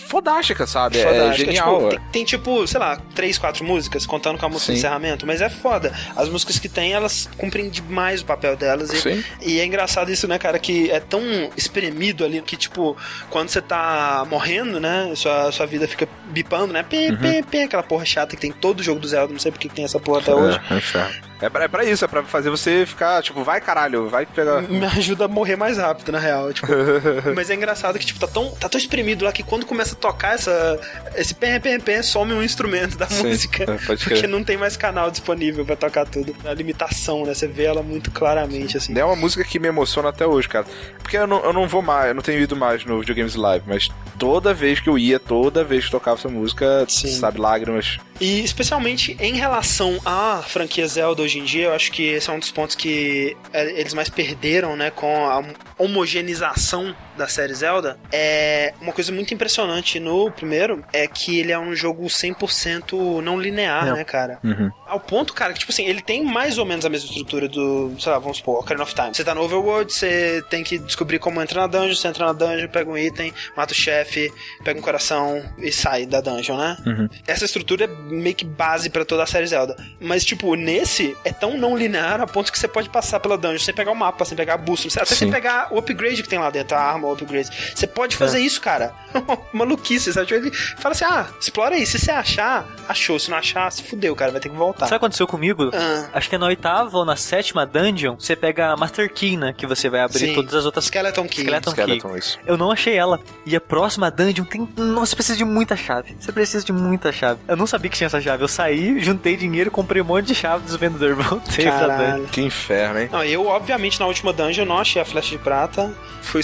[0.08, 1.00] fodástica, sabe?
[1.00, 1.46] É Fodástica.
[1.46, 1.76] genial.
[1.76, 1.90] Tipo, é.
[1.90, 4.74] tem, tem, tipo, sei lá, três, quatro músicas, contando com a música Sim.
[4.74, 5.94] de encerramento, mas é foda.
[6.16, 8.92] As músicas que tem, elas cumprem demais o papel delas.
[9.06, 11.22] E, e é engraçado isso, né, cara, que é tão
[11.56, 12.98] espremido ali que, tipo,
[13.30, 17.18] quando você tá morrendo, né, sua, sua vida fica bipando, né, pim, Uhum.
[17.18, 19.68] pim, pim, aquela porra chata que tem em todo jogo do Zelda, não sei porque
[19.70, 20.62] que tem essa porra até hoje.
[20.70, 21.31] É, é.
[21.42, 24.62] É pra, é pra isso, é pra fazer você ficar, tipo, vai caralho, vai pegar.
[24.70, 26.54] Me ajuda a morrer mais rápido, na real.
[26.54, 26.68] Tipo,
[27.36, 29.98] mas é engraçado que, tipo, tá tão, tá tão espremido lá que quando começa a
[29.98, 30.80] tocar essa,
[31.16, 33.64] esse pé, pé, pé, some um instrumento da Sim, música.
[33.64, 36.36] é, pode porque não tem mais canal disponível pra tocar tudo.
[36.46, 37.34] A limitação, né?
[37.34, 38.98] Você vê ela muito claramente, assim.
[38.98, 40.66] É uma música que me emociona até hoje, cara.
[41.02, 43.66] Porque eu não, eu não vou mais, eu não tenho ido mais no Videogames Live,
[43.68, 43.90] mas
[44.20, 47.08] toda vez que eu ia, toda vez que tocava essa música, Sim.
[47.08, 47.98] sabe, lágrimas.
[48.20, 52.34] E especialmente em relação à franquia Zelda hoje em dia, eu acho que esse é
[52.34, 55.42] um dos pontos que é, eles mais perderam, né, com a
[55.78, 57.98] homogeneização da série Zelda.
[58.12, 62.10] É uma coisa muito impressionante no primeiro é que ele é um jogo
[62.46, 63.94] 100% não linear, É.
[63.94, 64.40] né, cara?
[64.44, 64.70] Uhum.
[64.88, 67.94] Ao ponto, cara, que, tipo assim, ele tem mais ou menos a mesma estrutura do,
[68.00, 69.14] sei lá, vamos supor, Ocarina of Time.
[69.14, 72.34] Você tá no Overworld, você tem que descobrir como entrar na dungeon, você entra na
[72.34, 74.32] dungeon, pega um item, mata o chefe,
[74.64, 76.78] pega um coração e sai da dungeon, né?
[76.86, 77.08] Uhum.
[77.28, 79.76] Essa estrutura é meio que base pra toda a série Zelda.
[80.00, 83.60] Mas, tipo, nesse é tão não linear a ponto que você pode passar pela dungeon
[83.60, 85.16] sem pegar o mapa, sem pegar a bússola, até Sim.
[85.16, 87.50] sem pegar o upgrade que tem lá dentro, a arma, o upgrade.
[87.76, 88.94] Você pode fazer isso, cara.
[89.54, 90.28] Maluquice, sabe?
[90.28, 91.86] Tipo, Ele fala assim: ah, explora aí.
[91.86, 93.20] Se você achar, achou.
[93.20, 94.32] Se não achar, se fudeu, cara.
[94.32, 94.86] Vai ter que voltar.
[94.86, 95.72] Sabe o que aconteceu comigo?
[95.74, 96.10] Ah.
[96.14, 99.54] Acho que é na oitava ou na sétima dungeon, você pega a Master Key, né?
[99.56, 100.34] Que você vai abrir Sim.
[100.36, 101.42] todas as outras Skeleton Key.
[101.42, 101.82] Skeleton Key.
[101.82, 102.40] Skeleton, isso.
[102.46, 103.20] Eu não achei ela.
[103.46, 104.68] E a próxima dungeon tem.
[104.78, 106.16] Nossa, você precisa de muita chave.
[106.20, 107.40] Você precisa de muita chave.
[107.48, 108.44] Eu não sabia que tinha essa chave.
[108.44, 111.18] Eu saí, juntei dinheiro, comprei um monte de chave dos vendedores.
[111.26, 112.26] Voltei pra dungeon.
[112.28, 113.10] Que inferno, hein?
[113.12, 115.94] Não, eu, obviamente, na última dungeon não achei a flecha de prata.
[116.22, 116.44] Fui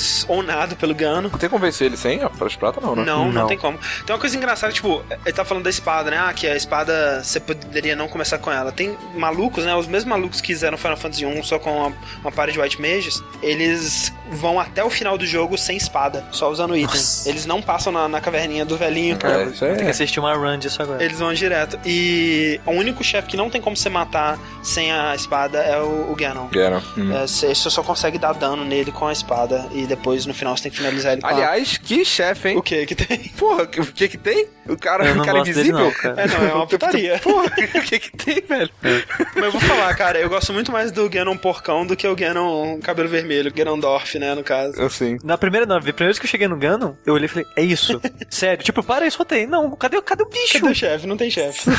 [0.75, 1.29] pelo Gano.
[1.29, 3.03] Não tem como vencer ele sem a flecha de prata, não, né?
[3.03, 3.47] Não, não, Não.
[3.47, 3.77] tem como.
[4.05, 6.17] Tem uma coisa engraçada, tipo, ele tá falando da espada, né?
[6.19, 8.71] Ah, que a espada você poderia não começar com ela.
[8.71, 9.75] Tem malucos, né?
[9.75, 12.81] Os mesmos malucos que fizeram Final Fantasy 1 só com uma, uma party de White
[12.81, 17.25] Mages, eles vão até o final do jogo sem espada, só usando itens.
[17.25, 19.17] Eles não passam na, na caverninha do velhinho.
[19.23, 21.03] É, isso Tem que assistir uma run disso agora.
[21.03, 21.79] Eles vão direto.
[21.85, 26.11] E o único chefe que não tem como você matar sem a espada é o,
[26.11, 26.47] o Ganon.
[26.47, 26.81] Ganon.
[26.97, 27.15] Hum.
[27.15, 30.63] É, Você só consegue dar dano nele com a espada e depois no final você
[30.63, 31.31] tem que finalizar ele com a...
[31.31, 32.57] Aliás, que chefe, hein?
[32.57, 33.17] O que que tem?
[33.37, 34.47] Porra, o que que tem?
[34.67, 35.79] O cara, o não cara gosto dele, invisível?
[35.85, 36.21] não, cara.
[36.21, 37.19] É, não, é uma putaria.
[37.23, 38.69] Porra, o que que tem, velho?
[39.35, 42.15] Mas eu vou falar, cara, eu gosto muito mais do Ganon porcão do que o
[42.15, 44.81] Ganon cabelo vermelho, Ganondorf, né, no caso.
[44.81, 45.17] Assim.
[45.23, 47.45] Na primeira, não, a primeira vez que eu cheguei no Ganon, eu olhei e falei,
[47.55, 47.99] é isso.
[48.29, 49.47] Sério, tipo, para isso, rotei.
[49.47, 50.59] Não, cadê, cadê o bicho?
[50.59, 51.07] Cadê o chefe?
[51.07, 51.69] Não tem chefe.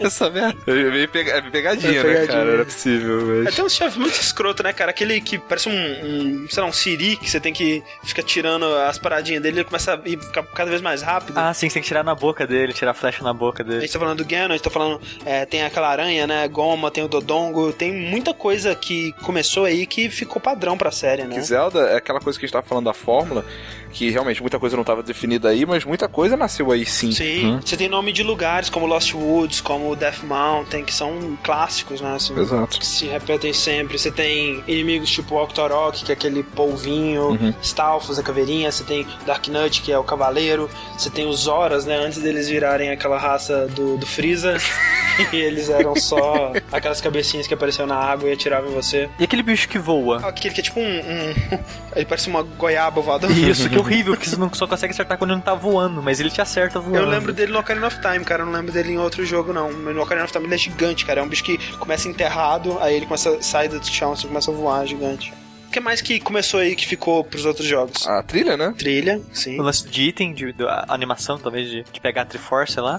[0.00, 0.56] Essa merda.
[0.66, 2.44] É meio pega- é pegadinha, É né, cara?
[2.44, 3.54] Não era possível, É, mas...
[3.54, 4.90] tem um chefe muito escroto, né, cara?
[4.90, 7.65] Aquele que parece um, um, sei lá, um siri que você tem que
[8.04, 10.18] ficar tirando as paradinhas dele, ele começa a ir
[10.54, 11.36] cada vez mais rápido.
[11.38, 13.66] Ah, sim, você tem que tirar na boca dele, tirar a flecha na boca A
[13.66, 13.80] dele.
[13.82, 15.00] gente tá falando do Ganon, a gente tá falando.
[15.24, 16.46] é, tem aquela aranha, né?
[16.48, 21.24] Goma, tem o Dodongo, tem muita coisa que começou aí que ficou padrão pra série,
[21.24, 21.34] né?
[21.34, 23.44] Que Zelda é aquela coisa que a gente tava falando da fórmula,
[23.92, 27.12] que realmente muita coisa não tava definida aí, mas muita coisa nasceu aí sim.
[27.12, 32.00] Sim, você tem nome de lugares como Lost Woods, como Death Mountain, que são clássicos,
[32.00, 32.14] né?
[32.14, 32.78] Assim, Exato.
[32.78, 33.98] que se repetem sempre.
[33.98, 37.54] Você tem inimigos tipo Octorok, que é aquele polvinho, Uhum.
[37.62, 38.70] Stalfos, a caveirinha.
[38.70, 40.68] Você tem Dark Knight, que é o cavaleiro.
[40.96, 41.96] Você tem os Zoras, né?
[41.96, 44.56] Antes deles virarem aquela raça do, do Freeza.
[45.32, 49.08] e eles eram só aquelas cabecinhas que apareciam na água e atiravam em você.
[49.18, 50.26] E aquele bicho que voa?
[50.26, 50.84] Aquele que é tipo um.
[50.84, 51.58] um-
[51.96, 53.32] ele parece uma goiaba voadora.
[53.32, 56.20] Isso, que horrível, porque você não só consegue acertar quando ele não tá voando, mas
[56.20, 56.98] ele te acerta voando.
[56.98, 58.42] Eu lembro dele no Ocarina of Time, cara.
[58.42, 59.72] Eu não lembro dele em outro jogo, não.
[59.72, 61.20] No Ocarina of Time ele é gigante, cara.
[61.20, 64.50] É um bicho que começa enterrado, aí ele começa a sair do chão, assim, começa
[64.50, 65.32] a voar gigante.
[65.76, 68.06] O que mais que começou aí que ficou pros outros jogos?
[68.06, 68.72] A trilha, né?
[68.78, 69.60] Trilha, sim.
[69.60, 72.98] O lance de item, de, da animação, talvez, de, de pegar a Triforce, lá.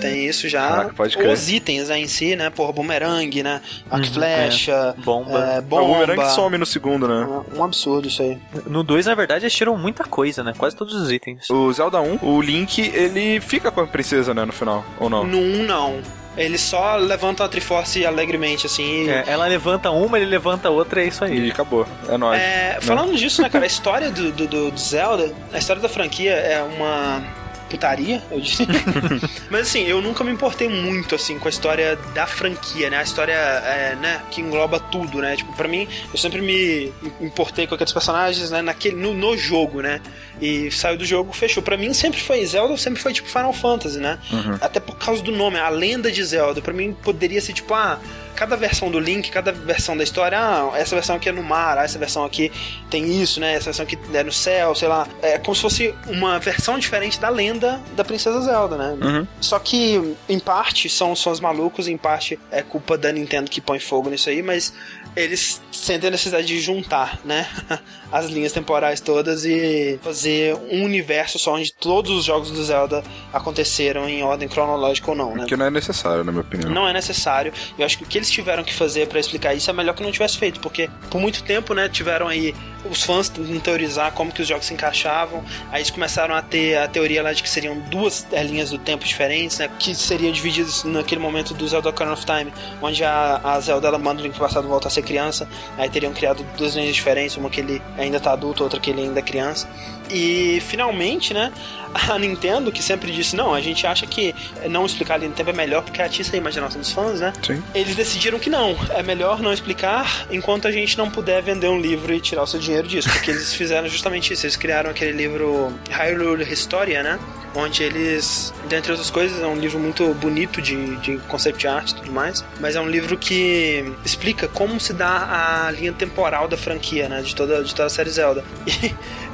[0.00, 0.66] Tem isso já.
[0.66, 1.30] Caraca, pode crer.
[1.34, 2.48] Os itens né, em si, né?
[2.48, 3.60] Porra, bumerangue, né?
[3.90, 5.38] Arco e Uhum, flecha, Bomba.
[5.38, 5.84] é, O bomba.
[5.84, 7.28] bumerangue some no segundo, né?
[7.54, 8.38] Um absurdo isso aí.
[8.66, 10.54] No 2, na verdade, eles tiram muita coisa, né?
[10.56, 11.50] Quase todos os itens.
[11.50, 15.24] O Zelda 1, o Link, ele fica com a princesa, né, no final, ou não?
[15.24, 16.00] No 1, não.
[16.36, 19.04] Eles só levantam a Triforce alegremente, assim.
[19.04, 19.10] E...
[19.10, 21.48] É, ela levanta uma, ele levanta outra, é isso aí.
[21.48, 21.86] E acabou.
[22.08, 22.40] É nóis.
[22.40, 26.32] É, falando disso, né, cara, a história do, do, do Zelda, a história da franquia
[26.32, 27.22] é uma
[27.68, 28.66] putaria, eu diria.
[29.50, 32.98] Mas assim, eu nunca me importei muito assim com a história da franquia, né?
[32.98, 35.36] A história, é, né, que engloba tudo, né?
[35.36, 39.80] Tipo, para mim, eu sempre me importei com aqueles personagens, né, naquele no, no jogo,
[39.80, 40.00] né?
[40.40, 41.62] E saiu do jogo, fechou.
[41.62, 44.18] Para mim sempre foi Zelda, sempre foi tipo Final Fantasy, né?
[44.32, 44.58] Uhum.
[44.60, 46.60] Até por causa do nome, a lenda de Zelda.
[46.60, 47.98] Para mim poderia ser tipo, ah,
[48.34, 51.78] cada versão do Link, cada versão da história, ah, essa versão aqui é no mar,
[51.78, 52.50] ah, essa versão aqui
[52.90, 53.54] tem isso, né?
[53.54, 55.06] Essa versão aqui é no céu, sei lá.
[55.22, 58.96] É como se fosse uma versão diferente da lenda da Princesa Zelda, né?
[59.00, 59.26] Uhum.
[59.40, 63.60] Só que, em parte, são, são os malucos, em parte é culpa da Nintendo que
[63.60, 64.72] põe fogo nisso aí, mas
[65.16, 67.48] eles sentem a necessidade de juntar, né?
[68.14, 73.02] As linhas temporais todas e fazer um universo só onde todos os jogos do Zelda
[73.32, 75.46] aconteceram em ordem cronológica ou não, né?
[75.48, 76.70] Que não é necessário, na minha opinião.
[76.70, 77.52] Não é necessário.
[77.76, 80.02] Eu acho que o que eles tiveram que fazer para explicar isso é melhor que
[80.04, 82.54] não tivesse feito, porque por muito tempo, né, tiveram aí
[82.88, 85.42] os fãs tentando teorizar como que os jogos se encaixavam.
[85.72, 88.78] Aí eles começaram a ter a teoria lá de que seriam duas é, linhas do
[88.78, 93.40] tempo diferentes, né, que seriam divididas naquele momento do Zelda Ocarina of Time, onde a,
[93.42, 95.48] a Zelda ela manda o Link passado volta a ser criança.
[95.76, 99.02] Aí teriam criado duas linhas diferentes, uma que ele ainda tá adulto, outra que ele
[99.02, 99.68] ainda é criança.
[100.10, 101.52] E finalmente, né,
[102.08, 104.34] a Nintendo, que sempre disse, não, a gente acha que
[104.68, 107.32] não explicar a linha do tempo é melhor porque atiça a imaginação dos fãs, né?
[107.42, 107.62] Sim.
[107.74, 111.80] Eles decidiram que não, é melhor não explicar enquanto a gente não puder vender um
[111.80, 115.12] livro e tirar o seu dinheiro disso, porque eles fizeram justamente isso, eles criaram aquele
[115.12, 117.18] livro Hyrule Historia, né?
[117.54, 121.94] onde eles, dentre outras coisas, é um livro muito bonito de, de concept art e
[121.94, 126.56] tudo mais, mas é um livro que explica como se dá a linha temporal da
[126.56, 128.44] franquia, né, de toda, de toda a série Zelda.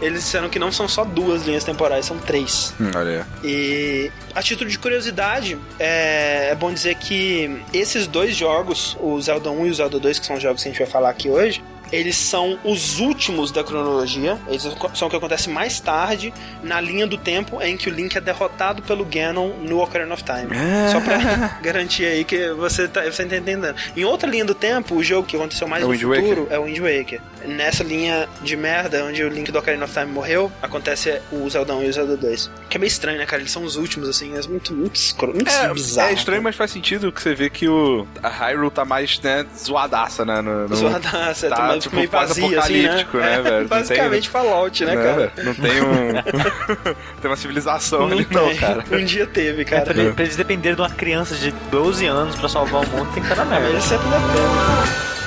[0.01, 2.74] E eles disseram que não são só duas linhas temporais, são três.
[2.78, 3.26] Hum, olha.
[3.42, 9.50] E a título de curiosidade, é, é bom dizer que esses dois jogos, o Zelda
[9.50, 11.30] 1 e o Zelda 2, que são os jogos que a gente vai falar aqui
[11.30, 14.62] hoje, eles são os últimos da cronologia, eles
[14.95, 16.32] são o que acontece mais tarde
[16.62, 20.22] na linha do tempo em que o Link é derrotado pelo Ganon no Ocarina of
[20.22, 20.49] Time.
[20.93, 23.74] Só pra garantir aí que você tá, você tá entendendo.
[23.97, 26.64] Em outra linha do tempo, o jogo que aconteceu mais É no futuro é o
[26.64, 27.20] Wind Waker.
[27.47, 31.74] Nessa linha de merda, onde o Link do Ocarina of Time morreu, acontece o Zelda
[31.74, 32.51] 1 e o Zelda 2.
[32.68, 33.43] Que é meio estranho, né, cara?
[33.43, 35.01] Eles são os últimos, assim, é muito, muito,
[35.34, 36.11] muito É, bizarro.
[36.11, 39.47] é estranho, mas faz sentido que você vê que o a Hyrule tá mais, né,
[39.59, 40.41] zoadaça, né?
[40.43, 43.07] No, no, Zoadaça, tá, tá, mais tipo, meio vazia, assim, né?
[43.12, 43.61] né, velho?
[43.62, 45.33] Não Basicamente Fallout, né, né, cara?
[45.45, 46.12] Não tem um...
[47.20, 48.57] tem uma civilização ali, não, tem.
[48.57, 48.85] cara.
[48.93, 49.83] Um dia teve, cara.
[49.83, 53.11] Pra, ele- pra eles dependerem de uma criança de 12 anos pra salvar o mundo,
[53.12, 53.68] tem que estar na Mas merda.
[53.76, 55.20] ele sempre depende.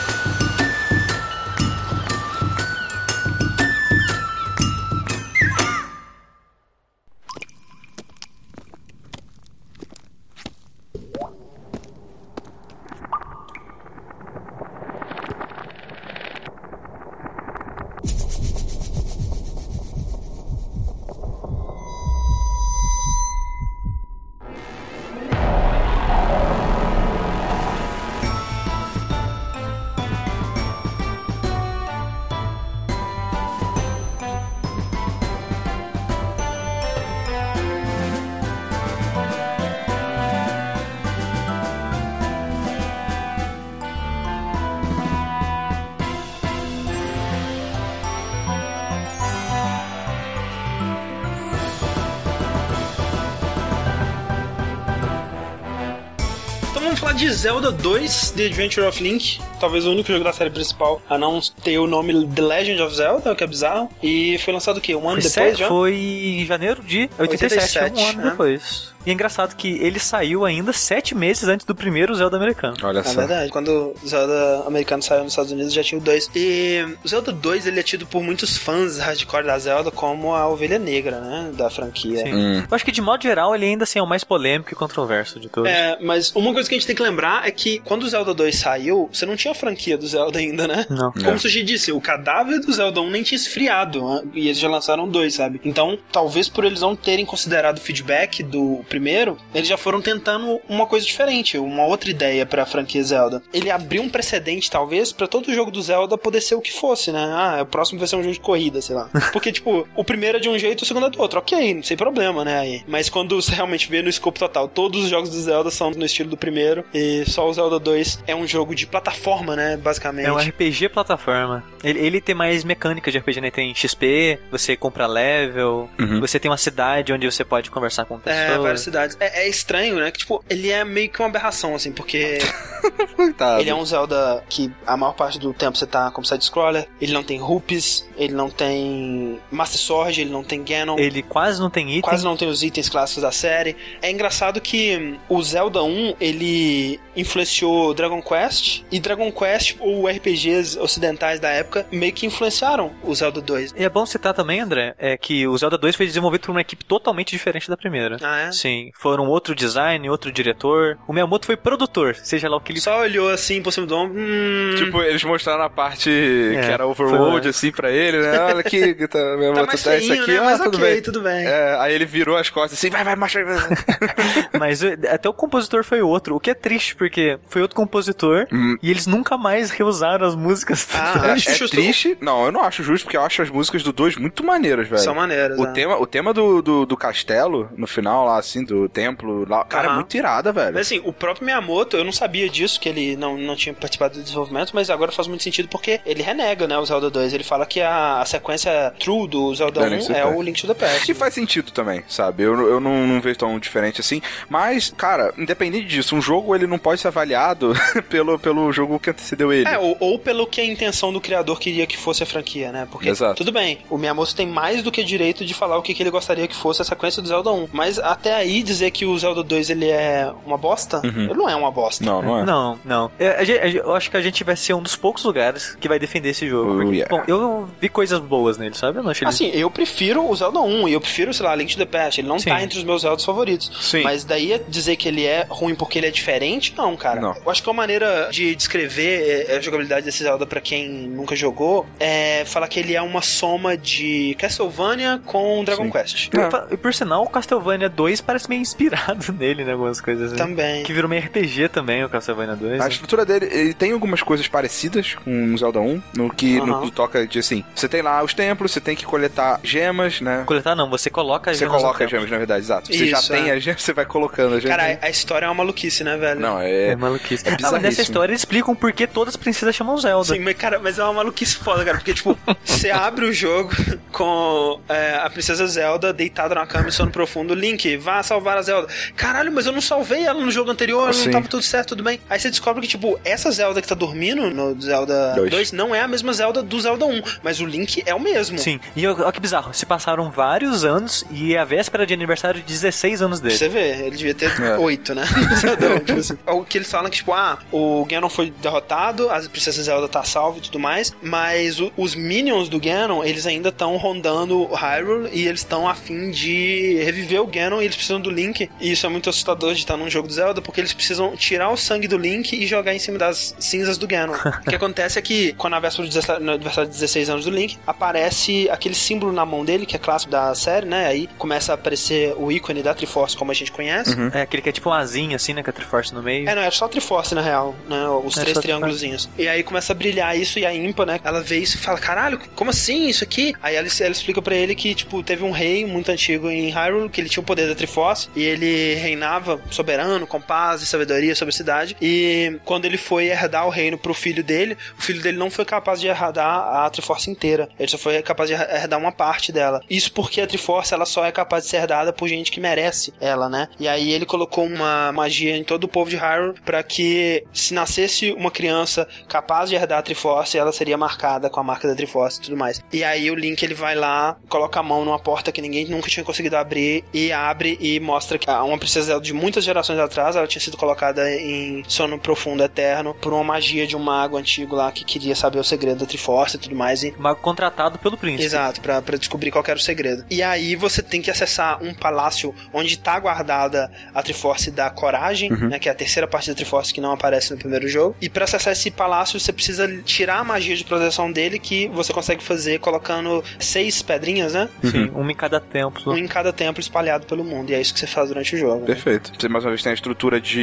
[57.44, 59.38] Zelda 2, The Adventure of Link.
[59.60, 62.96] Talvez o único jogo da série principal a não ter o nome The Legend of
[62.96, 63.90] Zelda, o que é bizarro.
[64.02, 64.96] E foi lançado o quê?
[64.96, 65.68] Um ano Foi, depois já?
[65.68, 68.30] foi em janeiro de 87, 87, um ano né?
[68.30, 68.93] depois.
[69.06, 72.76] E é engraçado que ele saiu ainda sete meses antes do primeiro Zelda americano.
[72.84, 73.20] Olha É só.
[73.20, 73.52] verdade.
[73.52, 76.32] Quando o Zelda americano saiu nos Estados Unidos, já tinha o 2.
[76.36, 80.48] E o Zelda 2 ele é tido por muitos fãs hardcore da Zelda como a
[80.48, 81.52] ovelha negra, né?
[81.54, 82.24] Da franquia.
[82.24, 82.34] Sim.
[82.34, 82.58] Hum.
[82.70, 85.40] Eu acho que de modo geral ele ainda assim é o mais polêmico e controverso
[85.40, 85.70] de todos.
[85.70, 88.34] É, mas uma coisa que a gente tem que lembrar é que quando o Zelda
[88.34, 90.86] 2 saiu, você não tinha a franquia do Zelda ainda, né?
[90.90, 91.12] Não.
[91.12, 91.34] Como É.
[91.36, 94.22] o Sushi disse, o cadáver do Zelda 1 nem tinha esfriado, né?
[94.34, 95.60] e eles já lançaram dois, sabe?
[95.64, 100.62] Então, talvez por eles não terem considerado o feedback do primeiro, eles já foram tentando
[100.70, 103.42] uma coisa diferente, uma outra ideia pra franquia Zelda.
[103.52, 107.12] Ele abriu um precedente, talvez, pra todo jogo do Zelda poder ser o que fosse,
[107.12, 107.20] né?
[107.20, 109.10] Ah, o próximo vai ser um jogo de corrida, sei lá.
[109.34, 111.40] Porque, tipo, o primeiro é de um jeito, o segundo é do outro.
[111.40, 112.60] Ok, sem problema, né?
[112.60, 112.84] Aí.
[112.88, 116.06] Mas quando você realmente vê no escopo total, todos os jogos do Zelda são no
[116.06, 119.76] estilo do primeiro, e só o Zelda 2 é um jogo de plataforma, né?
[119.76, 120.28] Basicamente.
[120.28, 121.64] É um RPG plataforma.
[121.84, 123.50] Ele, ele tem mais mecânica de RPG, né?
[123.50, 126.20] Tem XP, você compra level, Uhum.
[126.20, 128.83] você tem uma cidade onde você pode conversar com pessoas.
[128.83, 129.18] É, cidades.
[129.20, 130.12] É, é estranho, né?
[130.12, 132.40] Que, tipo, ele é meio que uma aberração, assim, porque
[133.16, 133.62] Coitado.
[133.62, 136.88] ele é um Zelda que a maior parte do tempo você tá como side-scroller.
[137.02, 140.98] Ele não tem rupees, ele não tem Master Sword, ele não tem Ganon.
[140.98, 142.02] Ele quase não tem item.
[142.02, 143.76] Quase não tem os itens clássicos da série.
[144.02, 150.08] É engraçado que hum, o Zelda 1, ele influenciou Dragon Quest, e Dragon Quest, ou
[150.08, 153.74] RPGs ocidentais da época, meio que influenciaram o Zelda 2.
[153.78, 156.62] E é bom citar também, André, é que o Zelda 2 foi desenvolvido por uma
[156.62, 158.18] equipe totalmente diferente da primeira.
[158.22, 158.52] Ah, é?
[158.52, 160.98] Sim, foram outro design, outro diretor.
[161.08, 163.96] O Miyamoto foi produtor, seja lá o que ele Só olhou assim por cima do
[163.96, 164.16] ombro.
[164.20, 168.40] Hum, Tipo, eles mostraram a parte que era overworld, foi- assim, pra ele, né?
[168.40, 170.38] Olha aqui, tá, meu tá tá isso aqui, né?
[170.40, 171.02] ah, Mas tudo ok, bem.
[171.02, 171.46] tudo bem.
[171.46, 173.40] É, aí ele virou as costas assim, vai, vai, marcha.
[174.60, 178.48] Mas o- até o compositor foi outro, o que é triste, porque foi outro compositor
[178.52, 178.78] Hum.
[178.82, 180.88] e eles nunca mais reusaram as músicas.
[180.94, 181.76] Ah, É, acho é justo.
[181.76, 182.18] triste.
[182.22, 185.02] Não, eu não acho justo, porque eu acho as músicas do 2 muito maneiras, velho.
[185.02, 185.72] São maneiras, O né?
[185.74, 189.86] tema, o tema do, do, do castelo, no final lá, assim, do templo, lá, cara,
[189.86, 189.96] é Aham.
[189.98, 190.74] muito irada, velho.
[190.74, 194.16] Mas assim, o próprio Miyamoto, eu não sabia disso, que ele não, não tinha participado
[194.16, 197.34] do desenvolvimento, mas agora faz muito sentido porque ele renega, né, o Zelda 2.
[197.34, 200.26] Ele fala que a, a sequência true do Zelda Da 1 Link to the é
[200.26, 201.12] o Link to the Past.
[201.12, 202.44] E faz sentido também, sabe?
[202.44, 204.22] Eu, eu não, não vejo tão diferente assim.
[204.50, 207.74] Mas, cara, independente disso, um jogo ele não pode ser avaliado
[208.10, 209.68] pelo, pelo jogo que antecedeu ele.
[209.68, 212.88] É, ou, ou pelo que a intenção do criador queria que fosse a franquia, né?
[212.92, 213.36] Porque, Exato.
[213.36, 216.10] tudo bem, o Miyamoto tem mais do que direito de falar o que, que ele
[216.10, 217.70] gostaria que fosse a sequência do Zelda 1.
[217.72, 221.56] Mas até aí, dizer que o Zelda 2 ele é uma bosta, ele não é
[221.56, 222.04] uma bosta.
[222.04, 222.44] Não, não é.
[222.44, 223.12] Não, não.
[223.20, 223.44] É,
[223.74, 226.48] eu acho que a gente vai ser um dos poucos lugares que vai defender esse
[226.48, 226.74] jogo.
[226.74, 227.16] Oh, porque, yeah.
[227.18, 229.00] Bom, eu vi coisas boas nele, sabe?
[229.00, 229.30] Eu não achei ele...
[229.30, 232.20] Assim, eu prefiro o Zelda 1 e eu prefiro, sei lá, Link to the Past.
[232.20, 232.50] Ele não Sim.
[232.50, 233.72] tá entre os meus Zeldas favoritos.
[233.82, 234.04] Sim.
[234.04, 237.22] Mas daí dizer que ele é ruim porque ele é diferente, não, cara.
[237.22, 237.36] Não.
[237.44, 241.36] Eu acho que uma maneira de descrever eh, a jogabilidade desse Zelda pra quem nunca
[241.36, 245.92] jogou é falar que ele é uma soma de Castlevania com Dragon Sim.
[245.92, 246.28] Quest.
[246.28, 249.74] E por- E por sinal, o Castlevania 2 parece meio inspirado nele, né?
[249.74, 250.28] Algumas coisas.
[250.34, 250.36] assim.
[250.38, 250.84] Também.
[250.84, 252.80] Que virou meio RPG também, o Castlevania 2.
[252.80, 252.90] A né?
[252.90, 256.82] estrutura dele, ele tem algumas coisas parecidas com o Zelda 1, no que, no Aham.
[256.86, 260.44] que toca de assim, você tem lá os templos, você tem que coletar gemas, né?
[260.46, 262.88] Coletar não, você coloca as Você gemas no coloca as gemas, na verdade, exato.
[262.88, 263.54] Você já Isso, tem é.
[263.54, 264.78] as gemas, você vai colocando as gemas.
[264.78, 266.40] Cara, a história é uma maluquice, né, velho?
[266.40, 266.96] Não, É, é...
[266.96, 267.44] maluquice.
[267.46, 267.82] é ah, mas bizarríssimo.
[267.90, 270.34] nessa história eles explicam por que todas as princesas chamam Zelda.
[270.34, 271.98] Sim, mas, cara, mas é uma maluquice foda, cara.
[271.98, 273.72] Porque, tipo, você abre o jogo
[274.12, 277.54] com é, a princesa Zelda deitada na cama em sono profundo.
[277.54, 278.88] Link, vá salvar a Zelda.
[279.16, 282.20] Caralho, mas eu não salvei ela no jogo anterior, não tava tudo certo, tudo bem.
[282.30, 285.50] Aí você descobre que, tipo, essa Zelda que tá dormindo no Zelda Dois.
[285.52, 288.58] 2 não é a mesma Zelda do Zelda 1, mas o Link é o mesmo.
[288.58, 292.62] Sim, e olha que bizarro, se passaram vários anos e é a véspera de aniversário
[292.62, 293.56] de 16 anos dele.
[293.58, 294.78] você ver, ele devia ter É.
[294.78, 295.24] oito, né?
[295.60, 296.38] Zelda 1, tipo assim.
[296.48, 300.24] O que eles falam que, tipo, ah, o Ganon foi derrotado, a princesa Zelda tá
[300.24, 305.30] salva e tudo mais, mas o- os minions do Ganon, eles ainda estão rondando Hyrule
[305.34, 308.70] e eles estão a fim de reviver o Ganon e eles precisam do Link.
[308.80, 311.70] E isso é muito assustador de estar num jogo do Zelda, porque eles precisam tirar
[311.70, 314.34] o sangue do Link e jogar em cima das cinzas do Ganon.
[314.66, 317.46] o que acontece é que, quando a véspera do 17 no aniversário de 16 anos
[317.46, 321.08] do Link, aparece aquele símbolo na mão dele, que é clássico da série, né?
[321.08, 324.16] Aí começa a aparecer o ícone da Triforce, como a gente conhece.
[324.34, 325.64] É aquele que é tipo um asinho assim, né?
[325.64, 326.48] Com a Triforce no meio.
[326.48, 328.08] É, não, é só a Triforce, na real, né?
[328.24, 329.30] Os É três só triângulozinhos.
[329.38, 331.20] E aí começa a brilhar isso e a Impa, né?
[331.24, 333.54] Ela vê isso e fala, caralho, como assim isso aqui?
[333.62, 337.10] Aí ela, ela explica pra ele que, tipo, teve um rei muito antigo em Hyrule,
[337.10, 337.94] que ele tinha o poder da Triforce,
[338.36, 341.96] e ele reinava soberano, com paz e sabedoria sobre a cidade.
[342.02, 345.66] E quando ele foi herdar o reino pro filho dele, o filho dele não foi
[345.66, 347.70] capaz de herdar a Triforce inteira.
[347.80, 349.82] Ele só foi capaz de herdar uma parte dela.
[349.90, 353.14] Isso porque a Triforce, ela só é capaz de ser herdada por gente que merece
[353.20, 353.68] ela, né?
[353.80, 357.74] E aí ele colocou uma magia em todo o povo de Hyrule para que se
[357.74, 361.96] nascesse uma criança capaz de herdar a Triforce, ela seria marcada com a marca da
[361.96, 362.82] Triforce e tudo mais.
[362.92, 366.10] E aí o Link ele vai lá, coloca a mão numa porta que ninguém nunca
[366.10, 370.48] tinha conseguido abrir e abre e mostra que uma princesa de muitas gerações atrás, ela
[370.48, 374.92] tinha sido colocada em sono profundo eterno por uma magia de um mago antigo lá
[374.92, 378.46] que queria saber o segredo da Triforce e tudo mais e Mago contratado pelo príncipe.
[378.46, 380.26] Exato, pra, pra descobrir qual que era o segredo.
[380.30, 385.50] E aí você tem que acessar um palácio onde tá guardada a Triforce da Coragem,
[385.52, 388.16] né, que é a terceira parte da Triforce que não aparece no primeiro jogo.
[388.22, 392.14] E pra acessar esse palácio você precisa tirar a magia de proteção dele que você
[392.14, 394.70] consegue fazer colocando seis pedrinhas, né?
[394.84, 396.14] Sim, uma em cada templo.
[396.14, 397.72] Um em cada templo espalhado pelo mundo.
[397.72, 398.80] E é isso que você faz durante o jogo.
[398.82, 398.86] né?
[398.88, 399.32] Perfeito.
[399.40, 400.60] Você mais uma vez tem a estrutura de